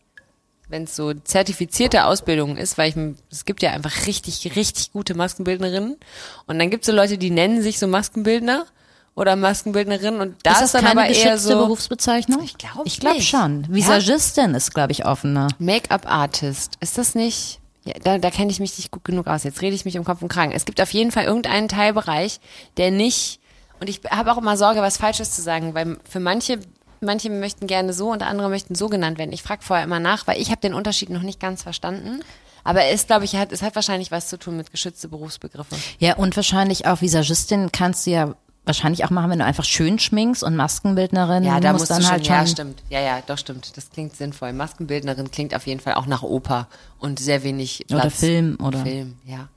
wenn 0.70 0.84
es 0.84 0.96
so 0.96 1.14
zertifizierte 1.14 2.06
Ausbildung 2.06 2.58
ist, 2.58 2.78
weil 2.78 2.90
ich, 2.90 2.96
es 3.32 3.46
gibt 3.46 3.64
ja 3.64 3.72
einfach 3.72 4.06
richtig, 4.06 4.56
richtig 4.56 4.92
gute 4.92 5.16
Maskenbildnerinnen. 5.16 5.98
Und 6.46 6.60
dann 6.60 6.70
gibt's 6.70 6.88
so 6.88 6.94
Leute, 6.94 7.18
die 7.18 7.32
nennen 7.32 7.62
sich 7.62 7.80
so 7.80 7.88
Maskenbildner 7.88 8.66
oder 9.18 9.36
Maskenbildnerin 9.36 10.20
und 10.22 10.36
da 10.44 10.52
ist, 10.52 10.62
ist 10.62 10.76
das 10.76 10.84
dann 10.84 10.92
aber 10.92 11.08
eher 11.08 11.40
so 11.40 11.58
Berufsbezeichnung? 11.58 12.44
Ich 12.44 12.56
glaub 12.56 12.86
Ich 12.86 13.00
glaube 13.00 13.20
schon. 13.22 13.64
Ja? 13.64 13.74
Visagistin 13.74 14.54
ist, 14.54 14.76
glaube 14.76 14.92
ich, 14.92 15.06
offener. 15.06 15.48
Make-up-Artist. 15.58 16.76
Ist 16.82 17.00
das 17.00 17.16
nicht? 17.16 17.60
Ja, 17.84 17.94
da, 18.04 18.20
da 18.20 18.30
kenne 18.30 18.52
ich 18.52 18.60
mich 18.60 18.78
nicht 18.78 18.92
gut 18.92 19.04
genug 19.04 19.26
aus. 19.26 19.44
Jetzt 19.44 19.64
rede 19.64 19.76
ich 19.76 19.86
mich 19.86 19.98
um 19.98 20.06
Kopf 20.06 20.22
und 20.22 20.28
Kragen. 20.28 20.52
Es 20.52 20.66
gibt 20.66 20.80
auf 20.80 20.92
jeden 20.92 21.12
Fall 21.12 21.26
irgendeinen 21.26 21.68
Teilbereich, 21.68 22.40
der 22.78 22.92
nicht. 22.92 23.40
Und 23.80 23.90
ich 23.90 24.02
habe 24.08 24.32
auch 24.32 24.38
immer 24.38 24.56
Sorge, 24.56 24.82
was 24.82 24.98
Falsches 24.98 25.32
zu 25.32 25.42
sagen, 25.42 25.74
weil 25.74 25.98
für 26.08 26.20
manche, 26.20 26.60
manche 27.02 27.32
möchten 27.32 27.66
gerne 27.66 27.94
so 27.94 28.12
und 28.12 28.22
andere 28.22 28.50
möchten 28.50 28.76
so 28.76 28.88
genannt 28.88 29.18
werden. 29.18 29.32
Ich 29.34 29.42
frage 29.42 29.64
vorher 29.64 29.84
immer 29.84 30.00
nach, 30.00 30.28
weil 30.28 30.40
ich 30.40 30.52
habe 30.52 30.62
den 30.62 30.76
Unterschied 30.76 31.10
noch 31.10 31.24
nicht 31.24 31.40
ganz 31.40 31.64
verstanden. 31.64 32.22
Aber 32.64 32.84
es, 32.84 33.08
glaube 33.08 33.26
ich, 33.26 33.36
hat, 33.36 33.52
es 33.52 33.64
hat 33.64 33.74
wahrscheinlich 33.74 34.12
was 34.12 34.28
zu 34.28 34.38
tun 34.38 34.58
mit 34.58 34.70
geschützte 34.70 35.08
Berufsbegriffe. 35.08 35.76
Ja, 35.98 36.18
und 36.18 36.36
wahrscheinlich 36.36 36.86
auch 36.86 37.02
Visagistin 37.02 37.72
kannst 37.72 38.06
du 38.06 38.12
ja 38.12 38.36
wahrscheinlich 38.68 39.06
auch 39.06 39.10
machen, 39.10 39.32
wenn 39.32 39.40
du 39.40 39.46
einfach 39.46 39.64
schön 39.64 40.00
schminkst 40.00 40.44
und 40.44 40.56
Maskenbildnerin 40.56 41.44
Ja, 41.44 41.60
da 41.60 41.74
musst 41.74 41.84
musst 41.84 41.92
dann 41.92 41.98
du 42.00 42.04
schon, 42.04 42.12
halt 42.12 42.28
ja, 42.28 42.38
schon 42.40 42.48
stimmt. 42.48 42.84
Ja, 42.90 43.02
ja, 43.02 43.22
doch, 43.26 43.38
stimmt. 43.38 43.76
Das 43.76 43.90
klingt 43.90 44.16
sinnvoll. 44.16 44.54
Maskenbildnerin 44.54 45.32
klingt 45.32 45.56
auf 45.56 45.66
jeden 45.66 45.80
Fall 45.80 45.96
auch 45.96 46.06
nach 46.06 46.24
Oper 46.24 46.68
und 47.00 47.20
sehr 47.20 47.44
wenig 47.44 47.86
Platz. 47.88 48.02
Oder 48.02 48.12
Film, 48.12 48.58
oder? 48.62 48.84
Film, 48.84 49.16
ja. 49.26 49.48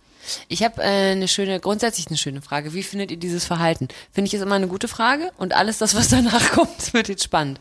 Ich 0.49 0.63
habe 0.63 0.83
äh, 0.83 1.13
eine 1.13 1.29
schöne, 1.29 1.61
grundsätzlich 1.61 2.07
eine 2.09 2.17
schöne 2.17 2.43
Frage. 2.43 2.75
Wie 2.75 2.83
findet 2.83 3.11
ihr 3.11 3.17
dieses 3.17 3.45
Verhalten? 3.45 3.89
Finde 4.13 4.29
ich 4.29 4.35
ist 4.35 4.43
immer 4.43 4.55
eine 4.55 4.69
gute 4.69 4.89
Frage 4.89 5.33
und 5.39 5.55
alles 5.55 5.79
das, 5.79 5.95
was 5.95 6.09
danach 6.09 6.51
kommt, 6.53 6.93
wird 6.93 7.09
jetzt 7.09 7.25
spannend. 7.25 7.61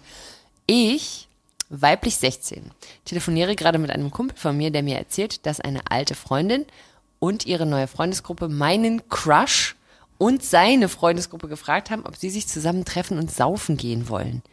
Ich, 0.68 1.28
weiblich 1.70 2.18
16, 2.18 2.72
telefoniere 3.06 3.56
gerade 3.56 3.80
mit 3.80 3.91
einem 3.91 4.12
Kumpel 4.12 4.38
von 4.38 4.56
mir, 4.56 4.72
der 4.72 4.84
mir 4.84 4.97
erzählt, 4.97 5.45
dass 5.45 5.60
eine 5.60 5.82
alte 5.89 6.16
Freundin 6.16 6.66
und 7.20 7.45
ihre 7.45 7.66
neue 7.66 7.88
Freundesgruppe 7.88 8.50
meinen 8.50 9.08
Crush 9.10 9.76
und 10.20 10.43
seine 10.43 10.89
Freundesgruppe 10.89 11.47
gefragt 11.47 11.89
haben, 11.89 12.05
ob 12.05 12.15
sie 12.17 12.30
sich 12.30 12.47
zusammen 12.47 12.86
treffen 12.86 13.17
und 13.17 13.32
saufen 13.32 13.78
gehen 13.78 14.09
wollen. 14.09 14.43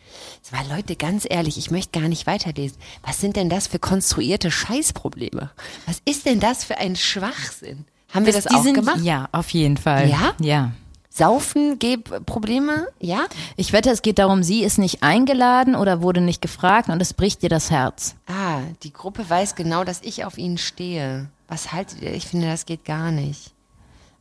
Das 0.43 0.53
war 0.53 0.77
Leute, 0.77 0.97
ganz 0.97 1.27
ehrlich, 1.29 1.59
ich 1.59 1.71
möchte 1.71 2.01
gar 2.01 2.09
nicht 2.09 2.27
weiterlesen. 2.27 2.79
Was 3.03 3.21
sind 3.21 3.37
denn 3.37 3.51
das 3.51 3.67
für 3.67 3.81
konstruierte 3.81 4.51
Scheißprobleme? 4.51 5.51
Was 5.85 6.01
ist 6.07 6.25
denn 6.25 6.41
das 6.41 6.65
für 6.65 6.79
ein 6.79 6.97
Schwachsinn? 6.97 7.85
Haben 8.15 8.25
wir 8.25 8.33
das, 8.33 8.45
die 8.45 8.55
auch 8.55 8.63
sind, 8.63 8.75
gemacht? 8.75 9.01
Ja, 9.03 9.29
auf 9.33 9.51
jeden 9.51 9.77
Fall. 9.77 10.09
Ja? 10.09 10.35
Ja. 10.41 10.73
Saufen, 11.11 11.79
Probleme? 12.27 12.87
Ja? 13.01 13.27
Ich 13.57 13.73
wette, 13.73 13.91
es 13.91 14.03
geht 14.03 14.21
darum, 14.21 14.45
sie 14.45 14.63
ist 14.63 14.79
nicht 14.79 15.03
eingeladen 15.03 15.75
oder 15.75 16.01
wurde 16.01 16.21
nicht 16.21 16.43
gefragt 16.43 16.91
und 16.91 17.03
es 17.03 17.13
bricht 17.13 17.43
dir 17.43 17.49
das 17.49 17.71
Herz. 17.73 18.15
Ah, 18.29 18.61
die 18.85 18.93
Gruppe 18.93 19.29
weiß 19.29 19.57
genau, 19.57 19.83
dass 19.83 20.01
ich 20.03 20.25
auf 20.25 20.39
ihn 20.39 20.59
stehe. 20.59 21.29
Was 21.49 21.73
haltet 21.73 22.03
ihr? 22.03 22.13
Ich 22.13 22.27
finde, 22.27 22.47
das 22.47 22.67
geht 22.67 22.85
gar 22.85 23.11
nicht. 23.11 23.56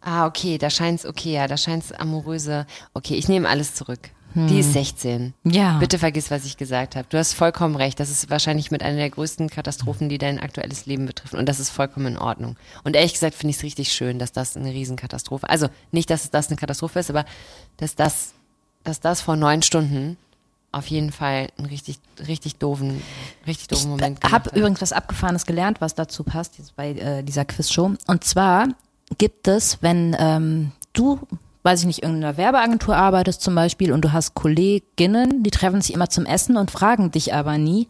Ah, 0.05 0.27
okay, 0.27 0.57
da 0.59 0.69
scheint's, 0.69 1.05
okay, 1.05 1.33
ja, 1.33 1.47
da 1.47 1.57
scheint's 1.57 1.91
amoröse. 1.91 2.67
Okay, 2.93 3.15
ich 3.15 3.27
nehme 3.27 3.49
alles 3.49 3.73
zurück. 3.73 4.11
Die 4.35 4.59
ist 4.59 4.73
16. 4.73 5.33
Ja. 5.45 5.77
Bitte 5.79 5.97
vergiss, 5.97 6.29
was 6.29 6.43
ich 6.43 6.57
gesagt 6.57 6.97
habe. 6.97 7.07
Du 7.09 7.17
hast 7.17 7.33
vollkommen 7.33 7.77
recht. 7.77 8.01
Das 8.01 8.09
ist 8.09 8.29
wahrscheinlich 8.29 8.69
mit 8.69 8.83
einer 8.83 8.97
der 8.97 9.09
größten 9.09 9.49
Katastrophen, 9.49 10.09
die 10.09 10.17
dein 10.17 10.39
aktuelles 10.39 10.85
Leben 10.85 11.05
betreffen. 11.05 11.39
Und 11.39 11.47
das 11.47 11.61
ist 11.61 11.69
vollkommen 11.69 12.07
in 12.07 12.17
Ordnung. 12.17 12.57
Und 12.83 12.97
ehrlich 12.97 13.13
gesagt 13.13 13.33
finde 13.33 13.51
ich 13.51 13.57
es 13.57 13.63
richtig 13.63 13.93
schön, 13.93 14.19
dass 14.19 14.33
das 14.33 14.57
eine 14.57 14.71
Riesenkatastrophe, 14.71 15.49
also 15.49 15.69
nicht, 15.91 16.09
dass 16.09 16.29
das 16.31 16.49
eine 16.49 16.57
Katastrophe 16.57 16.99
ist, 16.99 17.09
aber 17.09 17.23
dass 17.77 17.95
das, 17.95 18.33
dass 18.83 18.99
das 18.99 19.21
vor 19.21 19.37
neun 19.37 19.61
Stunden 19.61 20.17
auf 20.73 20.87
jeden 20.87 21.13
Fall 21.13 21.47
einen 21.57 21.67
richtig, 21.67 21.99
richtig 22.27 22.57
doofen, 22.57 23.01
richtig 23.47 23.69
doofen 23.69 23.89
Moment 23.89 24.19
Ich 24.21 24.31
habe 24.33 24.49
übrigens 24.49 24.81
was 24.81 24.91
Abgefahrenes 24.91 25.45
gelernt, 25.45 25.79
was 25.79 25.95
dazu 25.95 26.25
passt, 26.25 26.57
jetzt 26.57 26.75
bei 26.75 26.91
äh, 26.91 27.23
dieser 27.23 27.45
Quizshow. 27.45 27.93
Und 28.05 28.23
zwar 28.25 28.67
gibt 29.17 29.47
es, 29.47 29.81
wenn 29.81 30.15
ähm, 30.19 30.71
du, 30.93 31.19
weiß 31.63 31.81
ich 31.81 31.85
nicht, 31.85 32.03
irgendeiner 32.03 32.37
Werbeagentur 32.37 32.95
arbeitest 32.95 33.41
zum 33.41 33.55
Beispiel 33.55 33.91
und 33.91 34.01
du 34.01 34.11
hast 34.11 34.33
Kolleginnen, 34.33 35.43
die 35.43 35.51
treffen 35.51 35.81
sich 35.81 35.93
immer 35.93 36.09
zum 36.09 36.25
Essen 36.25 36.57
und 36.57 36.71
fragen 36.71 37.11
dich 37.11 37.33
aber 37.33 37.57
nie. 37.57 37.87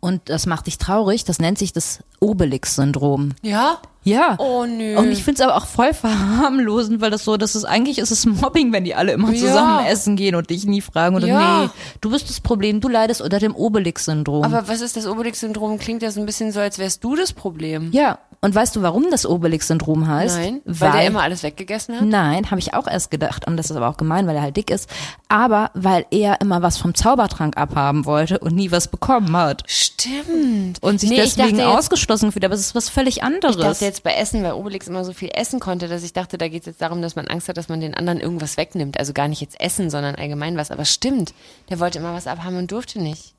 Und 0.00 0.28
das 0.28 0.46
macht 0.46 0.66
dich 0.66 0.78
traurig. 0.78 1.24
Das 1.24 1.38
nennt 1.38 1.58
sich 1.58 1.72
das 1.72 2.04
Obelix-Syndrom. 2.20 3.30
Ja? 3.42 3.78
Ja. 4.06 4.36
Oh, 4.38 4.64
nö. 4.64 4.96
Und 4.96 5.10
ich 5.10 5.24
finde 5.24 5.42
es 5.42 5.48
aber 5.48 5.56
auch 5.56 5.66
voll 5.66 5.92
verharmlosend, 5.92 7.00
weil 7.00 7.10
das 7.10 7.24
so, 7.24 7.36
das 7.36 7.56
ist 7.56 7.64
eigentlich 7.64 7.98
ist 7.98 8.10
es 8.10 8.24
Mobbing, 8.24 8.72
wenn 8.72 8.84
die 8.84 8.94
alle 8.94 9.12
immer 9.12 9.32
Ja. 9.32 9.40
zusammen 9.40 9.86
essen 9.86 10.16
gehen 10.16 10.34
und 10.36 10.48
dich 10.48 10.64
nie 10.64 10.80
fragen 10.80 11.16
oder 11.16 11.26
Ja. 11.26 11.62
nee, 11.64 11.70
du 12.00 12.10
bist 12.10 12.28
das 12.28 12.40
Problem, 12.40 12.80
du 12.80 12.88
leidest 12.88 13.20
unter 13.20 13.38
dem 13.38 13.54
Obelix-Syndrom. 13.54 14.44
Aber 14.44 14.68
was 14.68 14.80
ist 14.80 14.96
das 14.96 15.06
Obelix-Syndrom? 15.06 15.78
Klingt 15.78 16.02
ja 16.02 16.10
so 16.10 16.20
ein 16.20 16.26
bisschen 16.26 16.52
so, 16.52 16.60
als 16.60 16.78
wärst 16.78 17.02
du 17.04 17.16
das 17.16 17.32
Problem. 17.32 17.90
Ja, 17.92 18.18
und 18.42 18.54
weißt 18.54 18.76
du, 18.76 18.82
warum 18.82 19.06
das 19.10 19.26
Obelix-Syndrom 19.26 20.06
heißt? 20.06 20.36
Nein, 20.38 20.60
weil, 20.64 20.92
der 20.92 21.06
immer 21.06 21.22
alles 21.22 21.42
weggegessen 21.42 21.96
hat. 21.96 22.02
Nein, 22.06 22.50
habe 22.50 22.60
ich 22.60 22.74
auch 22.74 22.86
erst 22.86 23.10
gedacht. 23.10 23.46
Und 23.48 23.56
das 23.56 23.70
ist 23.70 23.76
aber 23.76 23.88
auch 23.88 23.96
gemein, 23.96 24.26
weil 24.28 24.36
er 24.36 24.42
halt 24.42 24.56
dick 24.56 24.70
ist. 24.70 24.88
Aber 25.28 25.70
weil 25.74 26.06
er 26.12 26.40
immer 26.40 26.62
was 26.62 26.76
vom 26.78 26.94
Zaubertrank 26.94 27.56
abhaben 27.56 28.04
wollte 28.04 28.38
und 28.38 28.54
nie 28.54 28.70
was 28.70 28.86
bekommen 28.88 29.34
hat. 29.36 29.64
Stimmt. 29.66 30.82
Und 30.82 31.00
sich 31.00 31.10
Nee, 31.10 31.16
deswegen 31.16 31.56
jetzt- 31.58 31.66
ausgeschlossen 31.66 32.30
fühlt. 32.30 32.44
Aber 32.44 32.54
es 32.54 32.60
ist 32.60 32.74
was 32.74 32.88
völlig 32.88 33.22
anderes. 33.24 33.80
Jetzt 33.96 34.02
bei 34.04 34.12
Essen, 34.14 34.42
weil 34.42 34.52
Obelix 34.52 34.88
immer 34.88 35.04
so 35.06 35.14
viel 35.14 35.30
essen 35.32 35.58
konnte, 35.58 35.88
dass 35.88 36.02
ich 36.02 36.12
dachte, 36.12 36.36
da 36.36 36.48
geht 36.48 36.60
es 36.62 36.66
jetzt 36.66 36.82
darum, 36.82 37.00
dass 37.00 37.16
man 37.16 37.26
Angst 37.28 37.48
hat, 37.48 37.56
dass 37.56 37.70
man 37.70 37.80
den 37.80 37.94
anderen 37.94 38.20
irgendwas 38.20 38.58
wegnimmt. 38.58 38.98
Also 38.98 39.14
gar 39.14 39.26
nicht 39.26 39.40
jetzt 39.40 39.58
essen, 39.58 39.88
sondern 39.88 40.16
allgemein 40.16 40.58
was. 40.58 40.70
Aber 40.70 40.84
stimmt, 40.84 41.32
der 41.70 41.80
wollte 41.80 41.98
immer 41.98 42.12
was 42.12 42.26
abhaben 42.26 42.58
und 42.58 42.70
durfte 42.70 43.00
nicht. 43.00 43.32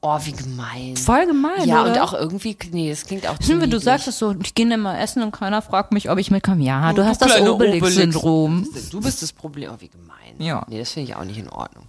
Oh, 0.00 0.18
wie 0.24 0.32
gemein. 0.32 0.96
Voll 0.96 1.26
gemein, 1.26 1.66
Ja, 1.68 1.82
oder? 1.82 1.92
und 1.92 1.98
auch 2.00 2.12
irgendwie, 2.12 2.56
nee, 2.72 2.90
das 2.90 3.06
klingt 3.06 3.26
auch 3.26 3.38
Hm, 3.38 3.70
Du 3.70 3.78
sagst 3.78 4.08
es 4.08 4.18
so, 4.18 4.34
ich 4.42 4.54
gehe 4.54 4.70
immer 4.70 4.98
essen 5.00 5.22
und 5.22 5.30
keiner 5.30 5.62
fragt 5.62 5.92
mich, 5.92 6.10
ob 6.10 6.18
ich 6.18 6.30
mitkomme. 6.32 6.62
Ja, 6.64 6.92
du 6.92 7.04
hast 7.04 7.22
das 7.22 7.40
Obelix-Syndrom. 7.40 8.64
Obelix. 8.68 8.90
Du 8.90 9.00
bist 9.00 9.22
das 9.22 9.32
Problem. 9.32 9.70
Oh, 9.72 9.80
wie 9.80 9.88
gemein. 9.88 10.34
Ja. 10.38 10.66
Nee, 10.68 10.78
das 10.80 10.90
finde 10.90 11.08
ich 11.10 11.16
auch 11.16 11.24
nicht 11.24 11.38
in 11.38 11.48
Ordnung. 11.48 11.84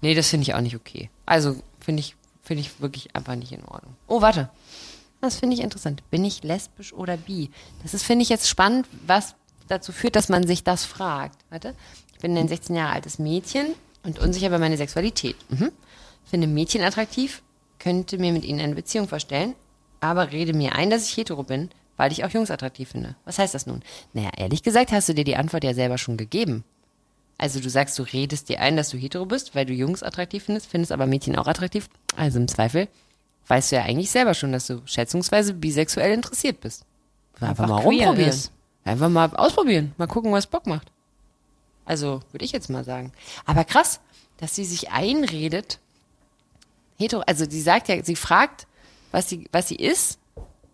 Nee, 0.00 0.14
das 0.14 0.28
finde 0.28 0.42
ich 0.42 0.54
auch 0.54 0.60
nicht 0.60 0.76
okay. 0.76 1.08
Also, 1.24 1.54
finde 1.80 2.00
ich, 2.00 2.16
finde 2.42 2.62
ich 2.62 2.80
wirklich 2.82 3.14
einfach 3.14 3.36
nicht 3.36 3.52
in 3.52 3.64
Ordnung. 3.64 3.94
Oh, 4.08 4.20
warte. 4.20 4.50
Das 5.20 5.36
finde 5.36 5.54
ich 5.54 5.62
interessant. 5.62 6.02
Bin 6.10 6.24
ich 6.24 6.42
lesbisch 6.42 6.92
oder 6.92 7.16
bi? 7.16 7.50
Das 7.82 7.94
ist, 7.94 8.04
finde 8.04 8.22
ich, 8.22 8.28
jetzt 8.28 8.48
spannend, 8.48 8.86
was 9.06 9.34
dazu 9.66 9.92
führt, 9.92 10.16
dass 10.16 10.28
man 10.28 10.46
sich 10.46 10.64
das 10.64 10.84
fragt. 10.84 11.38
Warte. 11.50 11.74
Ich 12.14 12.20
bin 12.20 12.36
ein 12.36 12.48
16 12.48 12.74
Jahre 12.74 12.94
altes 12.94 13.18
Mädchen 13.18 13.74
und 14.02 14.18
unsicher 14.18 14.48
über 14.48 14.58
meine 14.58 14.76
Sexualität. 14.76 15.36
Mhm. 15.50 15.70
Finde 16.24 16.46
Mädchen 16.46 16.82
attraktiv, 16.82 17.42
könnte 17.78 18.18
mir 18.18 18.32
mit 18.32 18.44
ihnen 18.44 18.60
eine 18.60 18.74
Beziehung 18.74 19.08
vorstellen, 19.08 19.54
aber 20.00 20.32
rede 20.32 20.52
mir 20.52 20.74
ein, 20.74 20.90
dass 20.90 21.08
ich 21.08 21.16
hetero 21.16 21.42
bin, 21.42 21.70
weil 21.96 22.12
ich 22.12 22.24
auch 22.24 22.30
Jungs 22.30 22.50
attraktiv 22.50 22.90
finde. 22.90 23.16
Was 23.24 23.38
heißt 23.38 23.54
das 23.54 23.66
nun? 23.66 23.82
Naja, 24.12 24.30
ehrlich 24.36 24.62
gesagt 24.62 24.92
hast 24.92 25.08
du 25.08 25.14
dir 25.14 25.24
die 25.24 25.36
Antwort 25.36 25.64
ja 25.64 25.74
selber 25.74 25.98
schon 25.98 26.16
gegeben. 26.16 26.64
Also 27.38 27.60
du 27.60 27.70
sagst, 27.70 27.96
du 27.98 28.02
redest 28.02 28.48
dir 28.48 28.60
ein, 28.60 28.76
dass 28.76 28.90
du 28.90 28.96
hetero 28.96 29.26
bist, 29.26 29.54
weil 29.54 29.64
du 29.64 29.72
Jungs 29.72 30.02
attraktiv 30.02 30.44
findest, 30.44 30.68
findest 30.68 30.90
aber 30.90 31.06
Mädchen 31.06 31.36
auch 31.36 31.46
attraktiv. 31.46 31.88
Also 32.16 32.38
im 32.38 32.48
Zweifel 32.48 32.88
weißt 33.48 33.72
du 33.72 33.76
ja 33.76 33.82
eigentlich 33.82 34.10
selber 34.10 34.34
schon, 34.34 34.52
dass 34.52 34.66
du 34.66 34.80
schätzungsweise 34.84 35.54
bisexuell 35.54 36.12
interessiert 36.12 36.60
bist. 36.60 36.84
Einfach, 37.34 37.48
Einfach 37.48 37.68
mal 37.68 37.82
rumprobieren. 37.82 38.30
ist. 38.30 38.52
Einfach 38.84 39.08
mal 39.08 39.34
ausprobieren. 39.36 39.92
Mal 39.98 40.06
gucken, 40.06 40.32
was 40.32 40.46
Bock 40.46 40.66
macht. 40.66 40.90
Also, 41.84 42.20
würde 42.32 42.44
ich 42.44 42.52
jetzt 42.52 42.68
mal 42.70 42.84
sagen. 42.84 43.12
Aber 43.46 43.64
krass, 43.64 44.00
dass 44.38 44.54
sie 44.54 44.64
sich 44.64 44.90
einredet, 44.90 45.78
hetero, 46.98 47.22
also 47.26 47.44
sie 47.48 47.60
sagt 47.62 47.88
ja, 47.88 48.02
sie 48.04 48.16
fragt, 48.16 48.66
was 49.12 49.28
sie, 49.28 49.48
was 49.52 49.68
sie 49.68 49.76
ist 49.76 50.18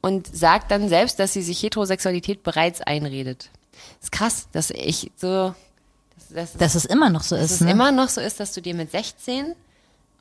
und 0.01 0.27
sagt 0.27 0.71
dann 0.71 0.89
selbst, 0.89 1.19
dass 1.19 1.33
sie 1.33 1.43
sich 1.43 1.63
Heterosexualität 1.63 2.43
bereits 2.43 2.81
einredet. 2.81 3.51
ist 4.03 4.11
krass, 4.13 4.49
dass 4.53 4.71
ich 4.71 5.13
so, 5.17 5.55
dass, 6.17 6.29
dass, 6.29 6.53
Dass 6.55 6.75
es 6.75 6.85
immer 6.85 7.11
noch 7.11 7.23
so 7.23 7.37
dass 7.37 7.47
ist. 7.47 7.53
es 7.53 7.61
ne? 7.61 7.71
immer 7.71 7.93
noch 7.93 8.09
so 8.09 8.21
ist, 8.21 8.41
dass 8.41 8.53
du 8.53 8.61
dir 8.61 8.75
mit 8.75 8.91
16 8.91 9.55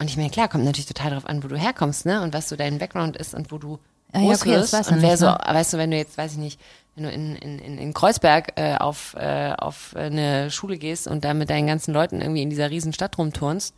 und 0.04 0.10
ich 0.10 0.18
meine, 0.18 0.30
klar, 0.30 0.50
kommt 0.50 0.66
natürlich 0.66 0.86
total 0.86 1.12
darauf 1.12 1.26
an, 1.26 1.42
wo 1.46 1.48
du 1.48 1.56
herkommst, 1.56 2.06
ne? 2.06 2.22
Und 2.22 2.34
was 2.34 2.50
so 2.50 2.58
dein 2.58 2.78
Background 2.78 3.16
ist 3.16 3.34
und 3.34 3.54
wo 3.54 3.58
du 3.58 3.80
ja, 4.14 4.20
groß 4.20 4.42
okay, 4.42 4.52
wirst. 4.52 4.74
und 4.74 5.02
wer 5.02 5.12
nicht, 5.12 5.20
so, 5.20 5.28
ne? 5.28 5.38
weißt 5.46 5.72
du, 5.72 5.78
wenn 5.78 5.92
du 5.92 5.98
jetzt, 5.98 6.18
weiß 6.18 6.34
ich 6.34 6.40
nicht, 6.40 6.60
wenn 6.96 7.06
du 7.06 7.10
in, 7.10 7.38
in, 7.38 7.60
in, 7.60 7.78
in 7.78 7.94
Kreuzberg 7.94 8.52
äh, 8.58 8.76
auf, 8.76 9.16
äh, 9.18 9.54
auf 9.58 9.96
eine 9.96 10.52
Schule 10.52 10.78
gehst 10.78 11.08
und 11.08 11.24
da 11.24 11.34
mit 11.34 11.50
deinen 11.50 11.68
ganzen 11.68 11.94
Leuten 11.94 12.20
irgendwie 12.20 12.42
in 12.42 12.50
dieser 12.50 12.70
riesen 12.70 12.92
Stadt 12.92 13.18
rumturnst, 13.18 13.74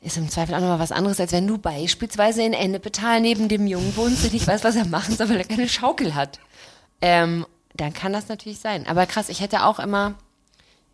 ist 0.00 0.16
im 0.16 0.30
Zweifel 0.30 0.54
auch 0.54 0.60
nochmal 0.60 0.78
was 0.78 0.92
anderes, 0.92 1.20
als 1.20 1.32
wenn 1.32 1.46
du 1.46 1.58
beispielsweise 1.58 2.42
in 2.42 2.54
Ennepetal 2.54 3.20
neben 3.20 3.50
dem 3.50 3.66
Jungen 3.66 3.94
wohnst, 3.96 4.24
der 4.24 4.30
nicht 4.30 4.46
weiß, 4.46 4.64
was 4.64 4.76
er 4.76 4.86
machen 4.86 5.14
soll, 5.14 5.28
weil 5.28 5.36
er 5.36 5.44
keine 5.44 5.68
Schaukel 5.68 6.14
hat. 6.14 6.40
Ähm, 7.02 7.44
dann 7.74 7.92
kann 7.92 8.14
das 8.14 8.28
natürlich 8.28 8.60
sein. 8.60 8.86
Aber 8.86 9.04
krass, 9.04 9.28
ich 9.28 9.42
hätte 9.42 9.66
auch 9.66 9.78
immer 9.78 10.14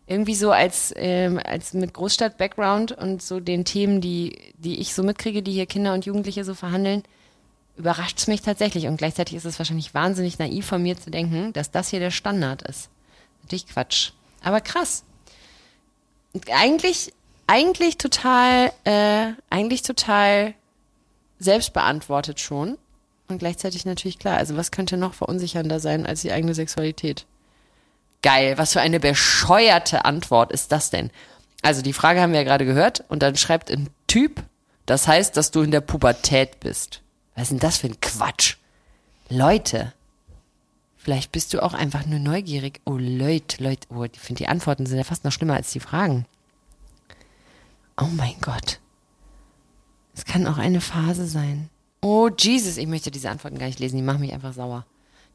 irgendwie 0.07 0.35
so 0.35 0.51
als, 0.51 0.93
ähm, 0.95 1.39
als 1.43 1.73
mit 1.73 1.93
Großstadt-Background 1.93 2.91
und 2.91 3.21
so 3.21 3.39
den 3.39 3.65
Themen, 3.65 4.01
die, 4.01 4.53
die 4.57 4.79
ich 4.79 4.93
so 4.93 5.03
mitkriege, 5.03 5.41
die 5.41 5.51
hier 5.51 5.65
Kinder 5.65 5.93
und 5.93 6.05
Jugendliche 6.05 6.43
so 6.43 6.53
verhandeln, 6.53 7.03
überrascht 7.77 8.19
es 8.19 8.27
mich 8.27 8.41
tatsächlich. 8.41 8.87
Und 8.87 8.97
gleichzeitig 8.97 9.35
ist 9.35 9.45
es 9.45 9.59
wahrscheinlich 9.59 9.93
wahnsinnig 9.93 10.37
naiv 10.37 10.65
von 10.67 10.81
mir 10.81 10.97
zu 10.97 11.09
denken, 11.09 11.53
dass 11.53 11.71
das 11.71 11.89
hier 11.89 11.99
der 11.99 12.11
Standard 12.11 12.61
ist. 12.61 12.89
Natürlich 13.41 13.67
Quatsch. 13.67 14.11
Aber 14.43 14.61
krass. 14.61 15.03
Eigentlich, 16.51 17.11
eigentlich 17.47 17.97
total, 17.97 18.71
äh, 18.83 19.33
eigentlich 19.49 19.81
total 19.81 20.53
selbstbeantwortet 21.39 22.39
schon. 22.39 22.77
Und 23.27 23.39
gleichzeitig 23.39 23.85
natürlich 23.85 24.19
klar. 24.19 24.37
Also 24.37 24.55
was 24.55 24.69
könnte 24.69 24.97
noch 24.97 25.15
verunsichernder 25.15 25.79
sein 25.79 26.05
als 26.05 26.21
die 26.21 26.31
eigene 26.31 26.53
Sexualität? 26.53 27.25
Geil, 28.25 28.57
was 28.57 28.73
für 28.73 28.81
eine 28.81 28.99
bescheuerte 28.99 30.03
Antwort 30.03 30.51
ist 30.51 30.71
das 30.71 30.89
denn? 30.89 31.11
Also 31.61 31.83
die 31.83 31.93
Frage 31.93 32.21
haben 32.21 32.31
wir 32.31 32.39
ja 32.39 32.43
gerade 32.43 32.65
gehört 32.65 33.03
und 33.07 33.21
dann 33.21 33.35
schreibt 33.35 33.69
ein 33.69 33.91
Typ, 34.07 34.41
das 34.87 35.07
heißt, 35.07 35.37
dass 35.37 35.51
du 35.51 35.61
in 35.61 35.69
der 35.69 35.81
Pubertät 35.81 36.59
bist. 36.59 37.03
Was 37.35 37.43
ist 37.43 37.51
denn 37.51 37.59
das 37.59 37.77
für 37.77 37.85
ein 37.85 38.01
Quatsch? 38.01 38.55
Leute, 39.29 39.93
vielleicht 40.97 41.33
bist 41.33 41.53
du 41.53 41.61
auch 41.61 41.75
einfach 41.75 42.07
nur 42.07 42.17
neugierig. 42.17 42.81
Oh 42.85 42.97
Leute, 42.97 43.63
Leute, 43.63 43.87
oh, 43.91 44.03
ich 44.05 44.19
finde 44.19 44.39
die 44.39 44.47
Antworten 44.47 44.87
sind 44.87 44.97
ja 44.97 45.03
fast 45.03 45.23
noch 45.23 45.31
schlimmer 45.31 45.53
als 45.53 45.69
die 45.69 45.79
Fragen. 45.79 46.25
Oh 48.01 48.09
mein 48.11 48.41
Gott. 48.41 48.79
Es 50.15 50.25
kann 50.25 50.47
auch 50.47 50.57
eine 50.57 50.81
Phase 50.81 51.27
sein. 51.27 51.69
Oh 52.01 52.31
Jesus, 52.35 52.77
ich 52.77 52.87
möchte 52.87 53.11
diese 53.11 53.29
Antworten 53.29 53.59
gar 53.59 53.67
nicht 53.67 53.79
lesen, 53.79 53.97
die 53.97 54.01
machen 54.01 54.21
mich 54.21 54.33
einfach 54.33 54.53
sauer. 54.53 54.83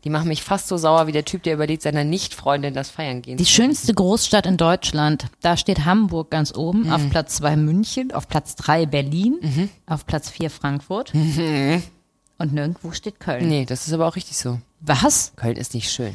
Die 0.04 0.10
machen 0.10 0.28
mich 0.28 0.42
fast 0.42 0.68
so 0.68 0.76
sauer 0.78 1.06
wie 1.06 1.12
der 1.12 1.24
Typ, 1.26 1.42
der 1.42 1.54
überlegt, 1.54 1.82
seiner 1.82 2.04
Nicht-Freundin 2.04 2.72
das 2.72 2.88
Feiern 2.90 3.20
gehen 3.20 3.36
Die 3.36 3.44
schönste 3.46 3.92
Großstadt 3.92 4.46
in 4.46 4.56
Deutschland. 4.56 5.26
Da 5.42 5.56
steht 5.58 5.84
Hamburg 5.84 6.30
ganz 6.30 6.54
oben. 6.56 6.84
Mhm. 6.84 6.92
Auf 6.92 7.10
Platz 7.10 7.36
zwei 7.36 7.54
München, 7.56 8.10
auf 8.12 8.26
Platz 8.28 8.54
drei 8.56 8.86
Berlin, 8.86 9.68
auf 9.86 10.06
Platz 10.06 10.30
vier 10.30 10.50
Frankfurt. 10.50 11.12
Und 12.38 12.54
nirgendwo 12.54 12.92
steht 12.92 13.20
Köln. 13.20 13.48
Nee, 13.48 13.66
das 13.66 13.86
ist 13.86 13.92
aber 13.92 14.06
auch 14.08 14.16
richtig 14.16 14.38
so. 14.38 14.58
Was? 14.80 15.32
Köln 15.36 15.56
ist 15.56 15.74
nicht 15.74 15.90
schön. 15.90 16.14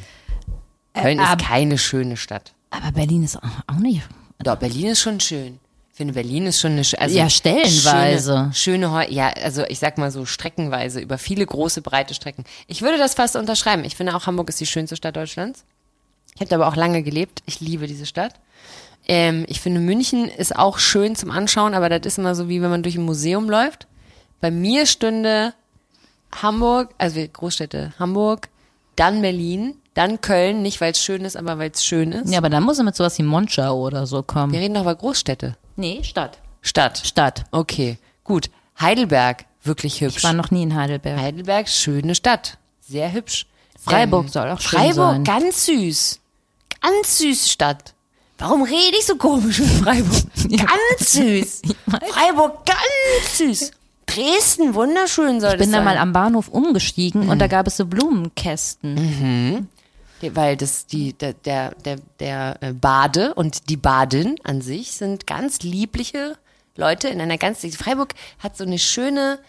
Köln 0.95 1.19
ab- 1.19 1.39
ist 1.39 1.47
keine 1.47 1.77
schöne 1.77 2.17
Stadt. 2.17 2.53
Aber 2.71 2.91
Berlin 2.91 3.23
ist 3.23 3.37
auch 3.37 3.43
auch 3.67 3.77
nicht. 3.79 4.01
Doch, 4.39 4.55
Berlin 4.57 4.87
ist 4.87 5.01
schon 5.01 5.19
schön. 5.19 5.59
Ich 5.95 5.97
finde, 5.97 6.13
Berlin 6.13 6.45
ist 6.45 6.59
schon 6.59 6.73
eine 6.73 6.83
schöne, 6.83 7.01
also 7.03 7.17
Ja, 7.17 7.29
stellenweise. 7.29 8.49
Schöne, 8.51 8.89
schöne 8.89 9.11
ja, 9.13 9.29
also 9.29 9.63
ich 9.63 9.79
sag 9.79 9.97
mal 9.97 10.11
so 10.11 10.25
streckenweise, 10.25 10.99
über 10.99 11.17
viele 11.17 11.45
große, 11.45 11.81
breite 11.81 12.13
Strecken. 12.13 12.43
Ich 12.67 12.81
würde 12.81 12.97
das 12.97 13.13
fast 13.13 13.37
unterschreiben. 13.37 13.85
Ich 13.85 13.95
finde 13.95 14.13
auch 14.13 14.27
Hamburg 14.27 14.49
ist 14.49 14.59
die 14.59 14.65
schönste 14.65 14.97
Stadt 14.97 15.15
Deutschlands. 15.15 15.63
Ich 16.33 16.41
habe 16.41 16.49
da 16.49 16.57
aber 16.57 16.67
auch 16.67 16.75
lange 16.75 17.01
gelebt. 17.01 17.43
Ich 17.45 17.61
liebe 17.61 17.87
diese 17.87 18.05
Stadt. 18.05 18.33
Ähm, 19.07 19.45
ich 19.47 19.61
finde, 19.61 19.79
München 19.79 20.27
ist 20.27 20.53
auch 20.53 20.79
schön 20.79 21.15
zum 21.15 21.31
Anschauen, 21.31 21.73
aber 21.73 21.87
das 21.87 22.05
ist 22.05 22.17
immer 22.17 22.35
so, 22.35 22.49
wie 22.49 22.61
wenn 22.61 22.71
man 22.71 22.83
durch 22.83 22.97
ein 22.97 23.05
Museum 23.05 23.49
läuft. 23.49 23.87
Bei 24.41 24.51
mir 24.51 24.87
stünde 24.87 25.53
Hamburg, 26.41 26.93
also 26.97 27.15
wir 27.15 27.29
Großstädte, 27.29 27.93
Hamburg, 27.97 28.49
dann 28.97 29.21
Berlin, 29.21 29.75
dann 29.93 30.19
Köln, 30.19 30.61
nicht 30.61 30.81
weil 30.81 30.91
es 30.91 30.99
schön 30.99 31.23
ist, 31.23 31.37
aber 31.37 31.57
weil 31.57 31.71
es 31.73 31.85
schön 31.85 32.11
ist. 32.11 32.29
Ja, 32.33 32.39
aber 32.39 32.49
da 32.49 32.59
muss 32.59 32.79
er 32.79 32.83
mit 32.83 32.97
sowas 32.97 33.17
wie 33.17 33.23
Monschau 33.23 33.79
oder 33.79 34.05
so 34.05 34.17
Wir 34.17 34.23
kommen. 34.23 34.53
reden 34.53 34.73
doch 34.73 34.81
über 34.81 34.95
Großstädte. 34.95 35.55
Nee, 35.75 36.03
Stadt. 36.03 36.37
Stadt. 36.61 37.01
Stadt. 37.05 37.45
Okay, 37.51 37.97
gut. 38.23 38.49
Heidelberg, 38.79 39.45
wirklich 39.63 40.01
hübsch. 40.01 40.17
Ich 40.17 40.23
war 40.23 40.33
noch 40.33 40.51
nie 40.51 40.63
in 40.63 40.75
Heidelberg. 40.75 41.19
Heidelberg, 41.19 41.69
schöne 41.69 42.15
Stadt. 42.15 42.57
Sehr 42.81 43.11
hübsch. 43.11 43.45
Freiburg 43.83 44.29
soll 44.29 44.49
auch 44.49 44.59
schön 44.61 44.79
Freiburg, 44.79 45.11
sein. 45.11 45.23
ganz 45.23 45.65
süß. 45.65 46.19
Ganz 46.81 47.17
süß 47.19 47.49
Stadt. 47.51 47.93
Warum 48.37 48.63
rede 48.63 48.97
ich 48.99 49.05
so 49.05 49.15
komisch 49.15 49.59
mit 49.59 49.69
Freiburg? 49.69 50.23
Ganz 50.49 51.11
süß. 51.13 51.61
Freiburg, 52.11 52.65
ganz 52.65 53.37
süß. 53.37 53.71
Dresden, 54.05 54.75
wunderschön 54.75 55.39
soll 55.39 55.53
Ich 55.53 55.57
bin 55.59 55.71
da 55.71 55.79
mal 55.81 55.93
sein. 55.93 56.01
am 56.01 56.13
Bahnhof 56.13 56.49
umgestiegen 56.49 57.23
Mhm. 57.23 57.29
und 57.29 57.39
da 57.39 57.47
gab 57.47 57.65
es 57.67 57.77
so 57.77 57.85
Blumenkästen. 57.85 59.69
Weil 60.21 60.57
das 60.57 60.85
die 60.87 61.13
der 61.13 61.33
der 61.33 61.73
der, 62.19 62.57
äh, 62.61 62.73
Bade 62.73 63.33
und 63.33 63.69
die 63.69 63.77
Badin 63.77 64.37
an 64.43 64.61
sich 64.61 64.93
sind 64.93 65.27
ganz 65.27 65.61
liebliche 65.61 66.37
Leute 66.75 67.07
in 67.09 67.21
einer 67.21 67.37
ganz 67.37 67.65
Freiburg 67.75 68.13
hat 68.39 68.57
so 68.57 68.63
eine 68.63 68.79
schöne 68.79 69.39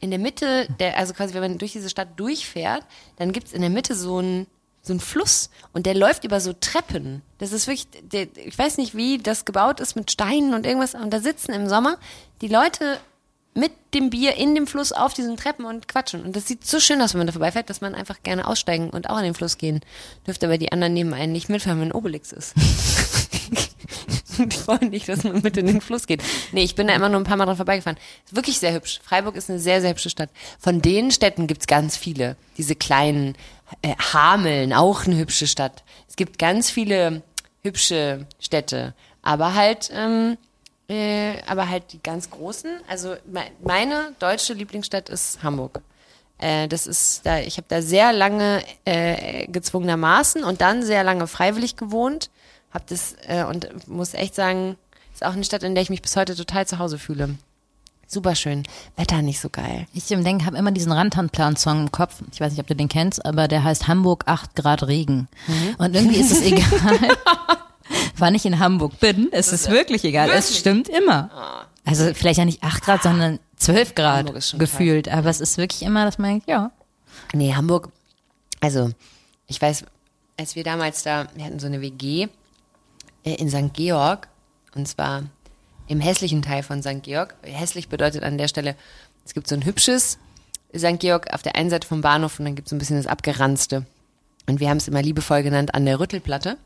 in 0.00 0.10
der 0.10 0.18
Mitte 0.18 0.68
der 0.78 0.98
also 0.98 1.14
quasi 1.14 1.34
wenn 1.34 1.42
man 1.42 1.58
durch 1.58 1.72
diese 1.72 1.90
Stadt 1.90 2.08
durchfährt, 2.16 2.84
dann 3.16 3.32
gibt's 3.32 3.52
in 3.52 3.60
der 3.60 3.70
Mitte 3.70 3.94
so 3.94 4.20
ein 4.20 4.46
so 4.82 4.92
ein 4.92 5.00
Fluss 5.00 5.50
und 5.72 5.84
der 5.84 5.94
läuft 5.94 6.22
über 6.22 6.40
so 6.40 6.52
Treppen. 6.52 7.22
Das 7.38 7.50
ist 7.50 7.66
wirklich 7.66 7.88
der, 8.02 8.28
ich 8.36 8.56
weiß 8.56 8.78
nicht 8.78 8.94
wie 8.96 9.18
das 9.18 9.44
gebaut 9.44 9.80
ist 9.80 9.96
mit 9.96 10.10
Steinen 10.12 10.54
und 10.54 10.64
irgendwas 10.64 10.94
und 10.94 11.10
da 11.10 11.20
sitzen 11.20 11.52
im 11.52 11.68
Sommer 11.68 11.98
die 12.40 12.48
Leute 12.48 12.98
mit 13.56 13.72
dem 13.94 14.10
Bier 14.10 14.36
in 14.36 14.54
dem 14.54 14.66
Fluss 14.66 14.92
auf 14.92 15.14
diesen 15.14 15.36
Treppen 15.36 15.64
und 15.64 15.88
quatschen. 15.88 16.22
Und 16.22 16.36
das 16.36 16.46
sieht 16.46 16.66
so 16.66 16.78
schön 16.78 17.00
aus, 17.00 17.14
wenn 17.14 17.18
man 17.18 17.26
da 17.26 17.32
vorbeifährt, 17.32 17.70
dass 17.70 17.80
man 17.80 17.94
einfach 17.94 18.22
gerne 18.22 18.46
aussteigen 18.46 18.90
und 18.90 19.08
auch 19.08 19.18
in 19.18 19.24
den 19.24 19.34
Fluss 19.34 19.58
gehen 19.58 19.80
dürfte, 20.26 20.46
aber 20.46 20.58
die 20.58 20.72
anderen 20.72 20.92
neben 20.94 21.14
einen 21.14 21.32
nicht 21.32 21.48
mitfahren, 21.48 21.80
wenn 21.80 21.92
Obelix 21.92 22.32
ist. 22.32 22.54
die 24.38 24.66
wollen 24.66 24.90
nicht, 24.90 25.08
dass 25.08 25.24
man 25.24 25.40
mit 25.40 25.56
in 25.56 25.66
den 25.66 25.80
Fluss 25.80 26.06
geht. 26.06 26.22
Nee, 26.52 26.64
ich 26.64 26.74
bin 26.74 26.86
da 26.86 26.94
immer 26.94 27.08
nur 27.08 27.20
ein 27.20 27.24
paar 27.24 27.36
Mal 27.36 27.46
dran 27.46 27.56
vorbeigefahren. 27.56 27.98
Ist 28.26 28.36
wirklich 28.36 28.58
sehr 28.58 28.74
hübsch. 28.74 29.00
Freiburg 29.02 29.36
ist 29.36 29.48
eine 29.48 29.58
sehr, 29.58 29.80
sehr 29.80 29.90
hübsche 29.90 30.10
Stadt. 30.10 30.30
Von 30.58 30.82
den 30.82 31.10
Städten 31.10 31.46
gibt's 31.46 31.66
ganz 31.66 31.96
viele. 31.96 32.36
Diese 32.58 32.76
kleinen, 32.76 33.36
äh, 33.82 33.94
Hameln, 34.12 34.72
auch 34.72 35.06
eine 35.06 35.16
hübsche 35.16 35.46
Stadt. 35.46 35.82
Es 36.08 36.16
gibt 36.16 36.38
ganz 36.38 36.70
viele 36.70 37.22
hübsche 37.62 38.26
Städte. 38.38 38.94
Aber 39.22 39.54
halt, 39.54 39.90
ähm, 39.92 40.36
äh, 40.88 41.34
aber 41.46 41.68
halt 41.68 41.92
die 41.92 42.02
ganz 42.02 42.30
großen. 42.30 42.70
Also 42.88 43.14
me- 43.26 43.50
meine 43.62 44.12
deutsche 44.18 44.52
Lieblingsstadt 44.54 45.08
ist 45.08 45.42
Hamburg. 45.42 45.80
Äh, 46.38 46.68
das 46.68 46.86
ist 46.86 47.24
da, 47.24 47.38
ich 47.38 47.56
habe 47.56 47.66
da 47.68 47.80
sehr 47.82 48.12
lange 48.12 48.62
äh, 48.84 49.46
gezwungenermaßen 49.46 50.44
und 50.44 50.60
dann 50.60 50.82
sehr 50.82 51.02
lange 51.04 51.26
freiwillig 51.26 51.76
gewohnt. 51.76 52.30
Hab 52.72 52.86
das 52.88 53.16
äh, 53.26 53.44
und 53.44 53.88
muss 53.88 54.12
echt 54.14 54.34
sagen, 54.34 54.76
ist 55.14 55.24
auch 55.24 55.32
eine 55.32 55.44
Stadt, 55.44 55.62
in 55.62 55.74
der 55.74 55.82
ich 55.82 55.90
mich 55.90 56.02
bis 56.02 56.14
heute 56.16 56.36
total 56.36 56.66
zu 56.66 56.78
Hause 56.78 56.98
fühle. 56.98 57.36
Super 58.08 58.36
schön. 58.36 58.62
Wetter 58.96 59.20
nicht 59.22 59.40
so 59.40 59.48
geil. 59.50 59.86
Ich 59.92 60.08
im 60.12 60.24
habe 60.46 60.56
immer 60.56 60.70
diesen 60.70 60.92
Rantanplan-Song 60.92 61.80
im 61.86 61.90
Kopf. 61.92 62.16
Ich 62.32 62.40
weiß 62.40 62.52
nicht, 62.52 62.60
ob 62.60 62.66
du 62.68 62.76
den 62.76 62.88
kennst, 62.88 63.24
aber 63.26 63.48
der 63.48 63.64
heißt 63.64 63.88
Hamburg 63.88 64.24
8 64.26 64.54
Grad 64.54 64.86
Regen. 64.86 65.26
Mhm. 65.48 65.74
Und 65.78 65.96
irgendwie 65.96 66.20
ist 66.20 66.30
es 66.30 66.40
egal, 66.42 66.98
wann 68.18 68.34
ich 68.34 68.46
in 68.46 68.58
Hamburg 68.58 68.98
bin. 69.00 69.28
Es 69.32 69.52
ist 69.52 69.70
wirklich 69.70 70.04
egal. 70.04 70.30
Es 70.30 70.56
stimmt 70.58 70.88
immer. 70.88 71.66
Also 71.84 72.12
vielleicht 72.14 72.38
ja 72.38 72.44
nicht 72.44 72.62
8 72.62 72.82
Grad, 72.84 73.02
sondern 73.02 73.38
12 73.56 73.94
Grad 73.94 74.30
Ah. 74.30 74.56
Gefühlt. 74.58 75.08
Aber 75.08 75.30
es 75.30 75.40
ist 75.40 75.56
wirklich 75.58 75.82
immer, 75.82 76.04
dass 76.04 76.18
man 76.18 76.30
denkt, 76.30 76.48
ja. 76.48 76.70
Nee, 77.32 77.54
Hamburg, 77.54 77.90
also 78.60 78.90
ich 79.46 79.60
weiß, 79.60 79.84
als 80.38 80.56
wir 80.56 80.64
damals 80.64 81.02
da, 81.02 81.28
wir 81.34 81.44
hatten 81.44 81.58
so 81.58 81.66
eine 81.66 81.80
WG 81.80 82.28
äh, 83.24 83.34
in 83.34 83.48
St. 83.50 83.72
Georg 83.72 84.28
und 84.74 84.86
zwar 84.86 85.22
im 85.88 86.00
hässlichen 86.00 86.42
Teil 86.42 86.62
von 86.62 86.82
St. 86.82 87.02
Georg. 87.02 87.34
Hässlich 87.42 87.88
bedeutet 87.88 88.22
an 88.24 88.36
der 88.38 88.48
Stelle, 88.48 88.74
es 89.24 89.34
gibt 89.34 89.48
so 89.48 89.54
ein 89.54 89.64
hübsches 89.64 90.18
St. 90.76 90.98
Georg 90.98 91.32
auf 91.32 91.42
der 91.42 91.56
einen 91.56 91.70
Seite 91.70 91.86
vom 91.86 92.00
Bahnhof 92.00 92.38
und 92.38 92.44
dann 92.44 92.54
gibt 92.56 92.66
es 92.66 92.70
so 92.70 92.76
ein 92.76 92.78
bisschen 92.80 92.96
das 92.96 93.06
Abgeranzte. 93.06 93.86
Und 94.48 94.60
wir 94.60 94.68
haben 94.68 94.76
es 94.76 94.88
immer 94.88 95.02
liebevoll 95.02 95.42
genannt 95.42 95.74
an 95.74 95.86
der 95.86 95.98
Rüttelplatte. 95.98 96.58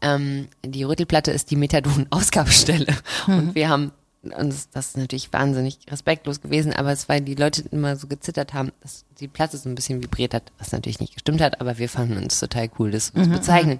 Ähm, 0.00 0.48
die 0.64 0.84
Rüttelplatte 0.84 1.30
ist 1.30 1.50
die 1.50 1.56
Methadon-Ausgabestelle. 1.56 2.86
Und 3.26 3.54
wir 3.54 3.68
haben 3.68 3.92
und 4.22 4.54
das, 4.72 4.86
ist 4.88 4.96
natürlich 4.96 5.32
wahnsinnig 5.32 5.78
respektlos 5.88 6.40
gewesen, 6.40 6.72
aber 6.72 6.90
es 6.90 7.08
war, 7.08 7.20
die 7.20 7.36
Leute 7.36 7.62
immer 7.70 7.96
so 7.96 8.08
gezittert 8.08 8.52
haben, 8.52 8.72
dass 8.80 9.04
die 9.20 9.28
Platte 9.28 9.56
so 9.56 9.68
ein 9.68 9.74
bisschen 9.74 10.02
vibriert 10.02 10.34
hat, 10.34 10.42
was 10.58 10.72
natürlich 10.72 10.98
nicht 10.98 11.14
gestimmt 11.14 11.40
hat, 11.40 11.60
aber 11.60 11.78
wir 11.78 11.88
fanden 11.88 12.16
uns 12.16 12.40
total 12.40 12.68
cool, 12.78 12.90
das 12.90 13.10
uns 13.10 13.28
bezeichnen. 13.28 13.78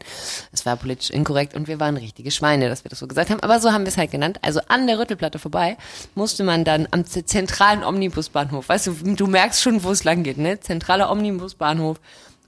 Es 0.52 0.64
war 0.64 0.76
politisch 0.76 1.10
inkorrekt 1.10 1.54
und 1.54 1.66
wir 1.66 1.80
waren 1.80 1.96
richtige 1.96 2.30
Schweine, 2.30 2.68
dass 2.68 2.84
wir 2.84 2.88
das 2.88 3.00
so 3.00 3.08
gesagt 3.08 3.30
haben, 3.30 3.40
aber 3.40 3.60
so 3.60 3.72
haben 3.72 3.82
wir 3.82 3.88
es 3.88 3.96
halt 3.96 4.12
genannt. 4.12 4.38
Also 4.42 4.60
an 4.68 4.86
der 4.86 4.98
Rüttelplatte 4.98 5.38
vorbei 5.38 5.76
musste 6.14 6.44
man 6.44 6.64
dann 6.64 6.86
am 6.92 7.04
zentralen 7.04 7.82
Omnibusbahnhof, 7.82 8.68
weißt 8.68 8.86
du, 8.86 8.92
du 9.16 9.26
merkst 9.26 9.60
schon, 9.60 9.82
wo 9.82 9.90
es 9.90 10.04
lang 10.04 10.22
geht, 10.22 10.38
ne? 10.38 10.60
Zentraler 10.60 11.10
Omnibusbahnhof, 11.10 12.00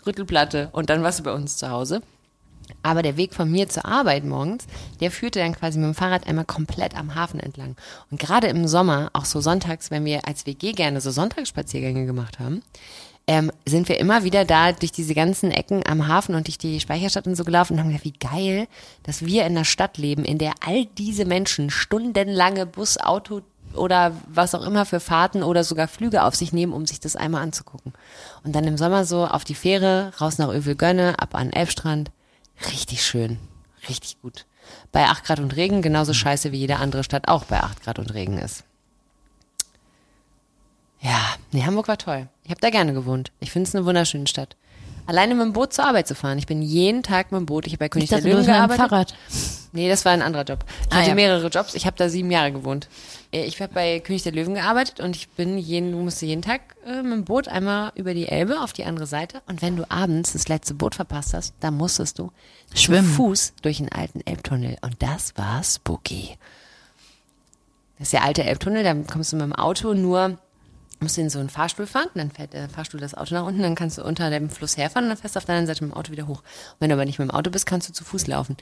Rüttelplatte 0.07 0.69
und 0.73 0.91
dann 0.91 1.03
warst 1.03 1.19
du 1.19 1.25
bei 1.25 1.33
uns 1.33 1.57
zu 1.57 1.71
Hause. 1.71 2.03
Aber 2.83 3.03
der 3.03 3.17
Weg 3.17 3.35
von 3.35 3.51
mir 3.51 3.69
zur 3.69 3.87
Arbeit 3.87 4.25
morgens, 4.25 4.67
der 5.01 5.11
führte 5.11 5.39
dann 5.39 5.55
quasi 5.55 5.79
mit 5.79 5.87
dem 5.87 5.95
Fahrrad 5.95 6.27
einmal 6.27 6.45
komplett 6.45 6.97
am 6.97 7.15
Hafen 7.15 7.41
entlang. 7.41 7.77
Und 8.11 8.21
gerade 8.21 8.49
im 8.49 8.67
Sommer, 8.67 9.11
auch 9.13 9.25
so 9.25 9.41
sonntags, 9.41 9.91
wenn 9.91 10.05
wir 10.05 10.27
als 10.27 10.47
WG 10.47 10.73
gerne 10.73 11.01
so 11.01 11.11
Sonntagsspaziergänge 11.11 12.07
gemacht 12.07 12.39
haben, 12.39 12.63
ähm, 13.27 13.53
sind 13.65 13.89
wir 13.89 14.01
immer 14.01 14.25
wieder 14.25 14.45
da 14.45 14.73
durch 14.73 14.93
diese 14.93 15.15
ganzen 15.15 15.53
Ecken 15.53 15.83
am 15.87 16.09
Hafen 16.09 16.35
und 16.35 16.49
durch 16.49 16.59
die 16.59 16.81
Speicherstadt 16.81 17.27
und 17.27 17.37
so 17.37 17.45
gelaufen 17.45 17.75
und 17.75 17.81
haben 17.81 17.89
gedacht, 17.89 18.05
wie 18.05 18.13
geil, 18.13 18.67
dass 19.05 19.25
wir 19.25 19.43
in 19.43 19.57
einer 19.57 19.65
Stadt 19.65 19.99
leben, 19.99 20.25
in 20.25 20.39
der 20.39 20.55
all 20.67 20.87
diese 20.99 21.25
Menschen 21.25 21.71
stundenlange 21.71 22.67
Bus, 22.67 22.99
Auto 22.99 23.43
oder 23.75 24.17
was 24.27 24.55
auch 24.55 24.67
immer 24.67 24.85
für 24.85 25.01
Fahrten 25.01 25.43
oder 25.43 25.65
sogar 25.65 25.87
Flüge 25.87 26.25
auf 26.25 26.35
sich 26.35 26.53
nehmen, 26.53 26.73
um 26.73 26.87
sich 26.87 26.99
das 27.01 27.17
einmal 27.17 27.43
anzugucken. 27.43 27.93
Und 28.43 28.55
dann 28.55 28.65
im 28.65 28.77
Sommer 28.77 29.05
so 29.05 29.25
auf 29.25 29.45
die 29.45 29.55
Fähre, 29.55 30.13
raus 30.21 30.39
nach 30.39 30.49
Övelgönne, 30.49 31.19
ab 31.21 31.35
an 31.35 31.53
Elbstrand. 31.53 32.11
Richtig 32.69 33.05
schön. 33.05 33.39
Richtig 33.89 34.21
gut. 34.21 34.47
Bei 34.93 35.07
8 35.07 35.25
Grad 35.25 35.41
und 35.41 35.57
Regen 35.57 35.83
genauso 35.83 36.13
scheiße 36.13 36.53
wie 36.53 36.59
jede 36.59 36.77
andere 36.77 37.05
Stadt 37.05 37.29
auch 37.29 37.45
bei 37.45 37.61
8 37.61 37.83
Grad 37.83 37.99
und 37.99 38.13
Regen 38.13 38.39
ist. 38.39 38.65
Ja, 41.01 41.19
nee, 41.53 41.63
Hamburg 41.63 41.89
war 41.89 41.97
toll. 41.97 42.29
Ich 42.45 42.51
habe 42.51 42.61
da 42.61 42.69
gerne 42.71 42.93
gewohnt. 42.93 43.33
Ich 43.41 43.51
finde 43.51 43.69
es 43.69 43.75
eine 43.75 43.87
wunderschöne 43.87 44.27
Stadt. 44.27 44.57
Alleine 45.07 45.35
mit 45.35 45.45
dem 45.45 45.53
Boot 45.53 45.73
zur 45.73 45.85
Arbeit 45.87 46.07
zu 46.07 46.15
fahren. 46.15 46.39
Ich 46.39 46.47
bin 46.47 46.63
jeden 46.63 47.03
Tag 47.03 47.33
mit 47.33 47.39
dem 47.41 47.47
Boot. 47.47 47.67
Ich 47.67 47.73
habe 47.73 47.79
bei 47.81 47.89
König 47.89 48.05
Ich 48.05 48.09
der 48.11 48.19
dachte, 48.19 48.31
du 48.31 48.37
Löwen 48.37 48.47
bist 48.47 48.49
mit 48.49 48.57
dem 48.57 48.89
gearbeitet. 48.89 48.91
Fahrrad. 48.91 49.15
Nee, 49.73 49.89
das 49.89 50.05
war 50.05 50.13
ein 50.13 50.23
anderer 50.23 50.45
Job. 50.45 50.65
Ich 50.89 50.93
Ah, 50.93 50.97
hatte 50.99 51.09
ja. 51.11 51.15
mehrere 51.15 51.47
Jobs. 51.49 51.75
Ich 51.75 51.87
habe 51.87 51.97
da 51.97 52.09
sieben 52.09 52.31
Jahre 52.31 52.51
gewohnt. 52.53 52.89
Äh, 53.33 53.45
Ich 53.45 53.61
habe 53.61 53.73
bei 53.73 54.01
König 54.01 54.23
der 54.25 54.33
Löwen 54.33 54.55
gearbeitet 54.55 55.01
und 55.01 55.15
ich 55.17 55.29
bin 55.31 55.59
jeden, 55.59 55.93
musste 56.05 56.27
jeden 56.27 56.43
Tag 56.43 56.61
äh, 56.87 57.03
mit 57.03 57.13
dem 57.13 57.25
Boot 57.25 57.47
einmal 57.49 57.93
über 57.95 58.13
die 58.15 58.27
Elbe 58.29 58.61
auf 58.61 58.73
die 58.73 58.85
andere 58.85 59.07
Seite. 59.07 59.43
Und 59.47 59.63
wenn 59.63 59.77
du 59.77 59.89
abends 59.91 60.33
das 60.33 60.49
letzte 60.49 60.75
Boot 60.75 60.95
verpasst 60.97 61.35
hast, 61.35 61.55
dann 61.61 61.77
musstest 61.77 62.19
du 62.19 62.33
Schwimmen. 62.75 63.09
Fuß 63.13 63.53
durch 63.63 63.77
den 63.79 63.91
alten 63.93 64.21
Elbtunnel. 64.27 64.77
Und 64.83 64.97
das 65.01 65.37
war 65.37 65.63
spooky. 65.63 66.37
Das 67.99 68.09
ist 68.09 68.13
der 68.13 68.25
alte 68.25 68.45
Elbtunnel, 68.45 68.83
da 68.83 68.95
kommst 68.95 69.33
du 69.33 69.37
mit 69.37 69.45
dem 69.45 69.53
Auto 69.55 69.93
nur, 69.95 70.39
musst 71.01 71.19
in 71.19 71.31
so 71.31 71.39
einen 71.39 71.49
Fahrstuhl 71.49 71.87
fahren, 71.87 72.09
dann 72.15 72.31
fährt 72.31 72.53
der 72.53 72.69
Fahrstuhl 72.69 73.01
das 73.01 73.15
Auto 73.15 73.35
nach 73.35 73.47
unten, 73.47 73.63
dann 73.63 73.75
kannst 73.75 73.99
du 73.99 74.05
unter 74.05 74.31
dem 74.31 74.51
Fluss 74.51 74.77
herfahren 74.77 75.05
und 75.07 75.11
dann 75.11 75.19
fährst 75.19 75.35
du 75.35 75.39
auf 75.39 75.45
der 75.45 75.55
anderen 75.55 75.67
Seite 75.67 75.85
mit 75.85 75.93
dem 75.93 75.97
Auto 75.97 76.13
wieder 76.13 76.27
hoch. 76.27 76.41
Und 76.41 76.81
wenn 76.81 76.91
du 76.91 76.95
aber 76.95 77.05
nicht 77.05 77.19
mit 77.19 77.29
dem 77.29 77.35
Auto 77.35 77.51
bist, 77.51 77.67
kannst 77.67 77.89
du 77.89 77.93
zu 77.93 78.05
Fuß 78.05 78.27
laufen. 78.27 78.57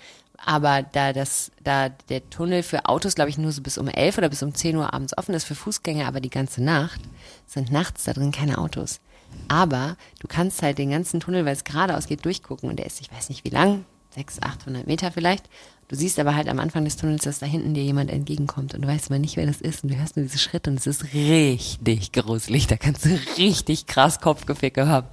Aber 0.45 0.83
da 0.83 1.13
das, 1.13 1.51
da 1.63 1.89
der 1.89 2.29
Tunnel 2.31 2.63
für 2.63 2.87
Autos, 2.87 3.15
glaube 3.15 3.31
ich, 3.31 3.39
nur 3.39 3.53
so 3.53 3.63
bis 3.63 3.79
um 3.79 3.89
11 3.89 4.19
oder 4.19 4.29
bis 4.29 4.43
um 4.43 4.55
10 4.55 4.77
Uhr 4.77 4.93
abends 4.95 5.17
offen 5.19 5.35
ist, 5.35 5.45
für 5.45 5.55
Fußgänger 5.55 6.07
aber 6.07 6.21
die 6.21 6.31
ganze 6.31 6.63
Nacht, 6.63 7.01
sind 7.47 7.73
nachts 7.73 8.05
da 8.05 8.13
drin 8.13 8.33
keine 8.33 8.59
Autos. 8.59 9.01
Aber 9.49 9.97
du 10.21 10.29
kannst 10.29 10.63
halt 10.63 10.79
den 10.79 10.91
ganzen 10.91 11.21
Tunnel, 11.21 11.45
weil 11.45 11.55
es 11.55 11.65
geradeaus 11.65 12.07
geht, 12.07 12.25
durchgucken 12.25 12.71
und 12.71 12.77
der 12.77 12.87
ist, 12.87 13.01
ich 13.01 13.13
weiß 13.13 13.29
nicht 13.29 13.45
wie 13.45 13.51
lang, 13.51 13.85
600, 14.11 14.63
800 14.63 14.87
Meter 14.87 15.11
vielleicht. 15.13 15.49
Du 15.89 15.97
siehst 15.97 16.19
aber 16.19 16.35
halt 16.37 16.49
am 16.49 16.59
Anfang 16.59 16.85
des 16.85 16.97
Tunnels, 16.97 17.25
dass 17.25 17.39
da 17.39 17.47
hinten 17.47 17.73
dir 17.73 17.83
jemand 17.83 18.11
entgegenkommt 18.11 18.75
und 18.75 18.83
du 18.83 18.89
weißt 18.89 19.07
aber 19.11 19.19
nicht, 19.19 19.37
wer 19.39 19.47
das 19.47 19.63
ist 19.63 19.83
und 19.85 19.91
du 19.91 19.99
hörst 19.99 20.17
nur 20.17 20.27
diese 20.27 20.39
Schritte 20.39 20.69
und 20.71 20.79
es 20.79 20.87
ist 20.87 21.15
richtig 21.15 22.13
gruselig. 22.13 22.67
Da 22.67 22.77
kannst 22.77 23.07
du 23.07 23.19
richtig 23.39 23.87
krass 23.87 24.21
Kopfgeficke 24.21 24.87
haben. 24.87 25.07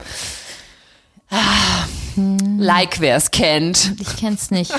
Ah, 1.30 1.86
like 2.58 3.00
wer 3.00 3.16
es 3.16 3.32
kennt. 3.32 3.94
Ich 4.02 4.18
kenn's 4.18 4.52
nicht. 4.52 4.74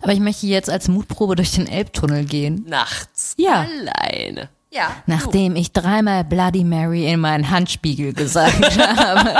Aber 0.00 0.12
ich 0.12 0.20
möchte 0.20 0.46
jetzt 0.46 0.70
als 0.70 0.88
Mutprobe 0.88 1.36
durch 1.36 1.52
den 1.52 1.66
Elbtunnel 1.68 2.24
gehen. 2.24 2.64
Nachts. 2.66 3.34
Ja. 3.36 3.66
Alleine. 3.66 4.48
Ja. 4.70 4.96
Nachdem 5.06 5.56
ich 5.56 5.72
dreimal 5.72 6.24
Bloody 6.24 6.64
Mary 6.64 7.06
in 7.06 7.20
meinen 7.20 7.50
Handspiegel 7.50 8.14
gesagt 8.14 8.78
habe. 8.96 9.34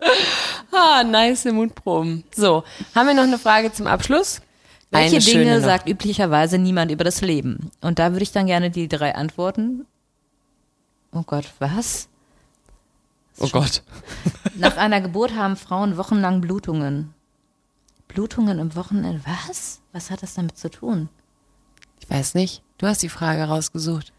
Ah, 0.70 1.02
nice 1.02 1.46
Mutproben. 1.46 2.24
So, 2.34 2.62
haben 2.94 3.06
wir 3.08 3.14
noch 3.14 3.22
eine 3.22 3.38
Frage 3.38 3.72
zum 3.72 3.86
Abschluss? 3.86 4.42
Welche 4.90 5.16
Eine 5.16 5.24
Dinge 5.24 5.58
noch. 5.58 5.64
sagt 5.64 5.88
üblicherweise 5.88 6.58
niemand 6.58 6.90
über 6.90 7.04
das 7.04 7.20
Leben? 7.20 7.70
Und 7.80 7.98
da 7.98 8.12
würde 8.12 8.22
ich 8.22 8.32
dann 8.32 8.46
gerne 8.46 8.70
die 8.70 8.86
drei 8.86 9.14
Antworten. 9.14 9.86
Oh 11.12 11.22
Gott, 11.22 11.46
was? 11.58 12.08
Oh 13.38 13.48
Gott. 13.48 13.82
Nach 14.56 14.76
einer 14.76 15.00
Geburt 15.00 15.34
haben 15.34 15.56
Frauen 15.56 15.96
wochenlang 15.96 16.40
Blutungen. 16.40 17.14
Blutungen 18.08 18.58
im 18.58 18.74
Wochenende. 18.74 19.22
Was? 19.24 19.80
Was 19.92 20.10
hat 20.10 20.22
das 20.22 20.34
damit 20.34 20.58
zu 20.58 20.70
tun? 20.70 21.08
Ich 22.00 22.08
weiß 22.08 22.34
nicht. 22.34 22.62
Du 22.78 22.86
hast 22.86 23.02
die 23.02 23.08
Frage 23.08 23.44
rausgesucht. 23.44 24.12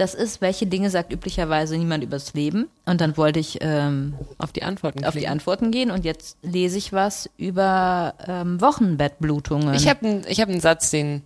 Das 0.00 0.14
ist, 0.14 0.40
welche 0.40 0.66
Dinge 0.66 0.88
sagt 0.88 1.12
üblicherweise 1.12 1.76
niemand 1.76 2.02
übers 2.02 2.32
Leben? 2.32 2.70
Und 2.86 3.02
dann 3.02 3.18
wollte 3.18 3.38
ich 3.38 3.58
ähm, 3.60 4.14
Auf 4.38 4.50
die 4.50 4.62
Antworten. 4.62 5.04
auf 5.04 5.12
die. 5.12 5.28
Antworten 5.28 5.70
gehen 5.72 5.90
und 5.90 6.06
jetzt 6.06 6.38
lese 6.40 6.78
ich 6.78 6.94
was 6.94 7.28
über 7.36 8.14
ähm, 8.26 8.58
Wochenbettblutungen. 8.62 9.74
Ich 9.74 9.88
habe 9.88 10.06
einen 10.06 10.22
hab 10.24 10.48
einen 10.48 10.60
Satz, 10.60 10.88
den 10.88 11.20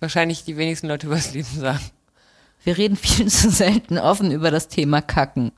wahrscheinlich 0.00 0.44
die 0.44 0.58
wenigsten 0.58 0.86
Leute 0.86 1.06
übers 1.08 1.32
Leben 1.32 1.48
sagen. 1.48 1.80
Wir 2.62 2.76
reden 2.76 2.96
viel 2.96 3.26
zu 3.30 3.48
selten 3.48 3.96
offen 3.96 4.30
über 4.32 4.50
das 4.50 4.68
Thema 4.68 5.00
Kacken. 5.00 5.52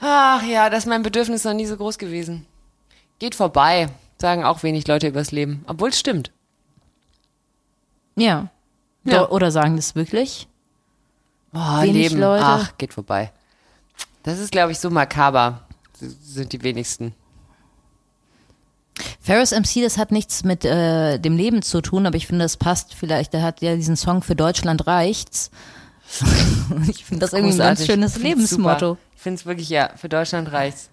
Ach 0.00 0.42
ja, 0.42 0.68
das 0.68 0.80
ist 0.80 0.88
mein 0.88 1.04
Bedürfnis 1.04 1.44
noch 1.44 1.54
nie 1.54 1.66
so 1.66 1.76
groß 1.76 1.98
gewesen. 1.98 2.44
Geht 3.20 3.36
vorbei, 3.36 3.88
sagen 4.20 4.42
auch 4.42 4.64
wenig 4.64 4.88
Leute 4.88 5.06
übers 5.06 5.30
Leben. 5.30 5.64
Obwohl 5.68 5.90
es 5.90 6.00
stimmt. 6.00 6.32
Ja. 8.16 8.50
Ja. 9.12 9.28
Oder 9.30 9.50
sagen 9.50 9.76
das 9.76 9.94
wirklich? 9.94 10.48
Oh, 11.54 11.58
Wenig 11.82 11.94
Leben. 12.10 12.20
Leute. 12.20 12.44
Ach, 12.44 12.76
geht 12.78 12.92
vorbei. 12.92 13.32
Das 14.22 14.38
ist, 14.38 14.52
glaube 14.52 14.72
ich, 14.72 14.78
so 14.78 14.90
makaber. 14.90 15.62
S- 16.00 16.14
Sind 16.34 16.52
die 16.52 16.62
wenigsten. 16.62 17.14
Ferris 19.20 19.52
MC, 19.52 19.82
das 19.82 19.96
hat 19.96 20.10
nichts 20.10 20.42
mit 20.44 20.64
äh, 20.64 21.18
dem 21.18 21.36
Leben 21.36 21.62
zu 21.62 21.80
tun, 21.80 22.06
aber 22.06 22.16
ich 22.16 22.26
finde, 22.26 22.44
das 22.44 22.56
passt 22.56 22.94
vielleicht. 22.94 23.32
Der 23.32 23.42
hat 23.42 23.60
ja 23.62 23.76
diesen 23.76 23.96
Song 23.96 24.22
für 24.22 24.34
Deutschland 24.36 24.86
reicht's. 24.86 25.50
Ich 26.88 27.04
finde 27.04 27.20
das 27.20 27.32
irgendwie 27.32 27.54
ein 27.54 27.58
ganz 27.58 27.86
schönes 27.86 28.16
Ich 28.16 28.22
Lebensmotto. 28.22 28.88
Super. 28.90 29.00
Ich 29.16 29.22
finde 29.22 29.40
es 29.40 29.46
wirklich, 29.46 29.68
ja, 29.68 29.90
für 29.96 30.08
Deutschland 30.08 30.52
reicht's. 30.52 30.90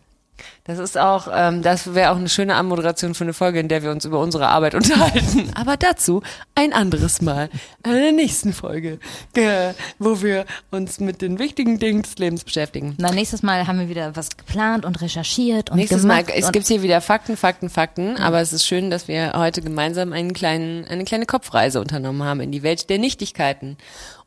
Das 0.66 0.80
ist 0.80 0.98
auch, 0.98 1.28
ähm, 1.32 1.62
das 1.62 1.94
wäre 1.94 2.12
auch 2.12 2.18
eine 2.18 2.30
schöne 2.30 2.56
Anmoderation 2.56 3.14
für 3.14 3.24
eine 3.24 3.34
Folge, 3.34 3.60
in 3.60 3.68
der 3.68 3.84
wir 3.84 3.92
uns 3.92 4.04
über 4.06 4.20
unsere 4.20 4.48
Arbeit 4.48 4.74
unterhalten. 4.76 5.52
Aber 5.56 5.78
dazu 5.78 6.22
ein 6.56 6.74
anderes 6.74 7.22
Mal, 7.22 7.50
in 7.86 7.92
der 7.92 8.12
nächsten 8.12 8.52
Folge, 8.54 9.00
äh, 9.36 9.74
wo 10.00 10.22
wir 10.22 10.46
uns 10.72 11.00
mit 11.00 11.22
den 11.22 11.40
wichtigen 11.40 11.80
Dingen 11.80 12.02
des 12.02 12.18
Lebens 12.18 12.44
beschäftigen. 12.44 12.96
Na, 12.98 13.12
nächstes 13.12 13.44
Mal 13.44 13.68
haben 13.68 13.80
wir 13.80 13.90
wieder 13.90 14.16
was 14.16 14.36
geplant 14.36 14.86
und 14.86 15.02
recherchiert 15.02 15.70
und 15.70 15.78
Nächstes 15.78 16.04
Mal, 16.04 16.24
gemacht. 16.24 16.38
es 16.38 16.46
und 16.48 16.54
gibt 16.54 16.68
hier 16.68 16.82
wieder 16.82 17.02
Fakten, 17.02 17.38
Fakten, 17.38 17.70
Fakten, 17.70 18.18
aber 18.18 18.42
es 18.42 18.52
ist 18.52 18.66
schön, 18.66 18.90
dass 18.90 19.08
wir 19.08 19.34
heute 19.36 19.62
gemeinsam 19.62 20.14
einen 20.14 20.34
kleinen, 20.34 20.86
eine 20.86 21.06
kleine 21.06 21.26
Kopfreise 21.26 21.80
unternommen 21.80 22.24
haben 22.24 22.40
in 22.42 22.52
die 22.52 22.64
Welt 22.64 22.90
der 22.90 22.98
Nichtigkeiten. 22.98 23.78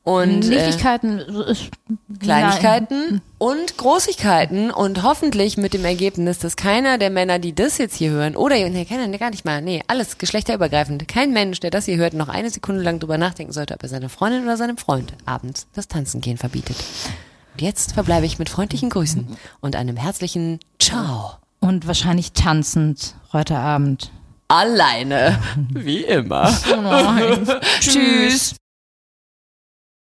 Und 0.08 0.46
äh, 0.46 0.48
Nichtigkeiten 0.48 1.18
ist 1.18 1.68
Kleinigkeiten 2.18 3.20
und 3.36 3.76
Großigkeiten 3.76 4.70
und 4.70 5.02
hoffentlich 5.02 5.58
mit 5.58 5.74
dem 5.74 5.84
Ergebnis, 5.84 6.38
dass 6.38 6.56
keiner 6.56 6.96
der 6.96 7.10
Männer, 7.10 7.38
die 7.38 7.54
das 7.54 7.76
jetzt 7.76 7.94
hier 7.94 8.12
hören, 8.12 8.34
oder 8.34 8.54
nee, 8.70 8.86
keiner, 8.86 9.06
gar 9.18 9.28
nicht 9.28 9.44
mal, 9.44 9.60
nee, 9.60 9.82
alles 9.86 10.16
geschlechterübergreifend, 10.16 11.06
kein 11.08 11.34
Mensch, 11.34 11.60
der 11.60 11.68
das 11.68 11.84
hier 11.84 11.98
hört, 11.98 12.14
noch 12.14 12.30
eine 12.30 12.48
Sekunde 12.48 12.80
lang 12.80 13.00
drüber 13.00 13.18
nachdenken 13.18 13.52
sollte, 13.52 13.74
ob 13.74 13.82
er 13.82 13.90
seiner 13.90 14.08
Freundin 14.08 14.44
oder 14.44 14.56
seinem 14.56 14.78
Freund 14.78 15.12
abends 15.26 15.66
das 15.74 15.88
Tanzen 15.88 16.22
gehen 16.22 16.38
verbietet. 16.38 16.78
Und 17.52 17.60
jetzt 17.60 17.92
verbleibe 17.92 18.24
ich 18.24 18.38
mit 18.38 18.48
freundlichen 18.48 18.88
Grüßen 18.88 19.36
und 19.60 19.76
einem 19.76 19.98
herzlichen 19.98 20.58
Ciao. 20.80 21.32
Und 21.60 21.86
wahrscheinlich 21.86 22.32
tanzend 22.32 23.14
heute 23.34 23.58
Abend. 23.58 24.10
Alleine, 24.48 25.38
wie 25.68 26.02
immer. 26.02 26.50
Tschüss. 27.80 28.54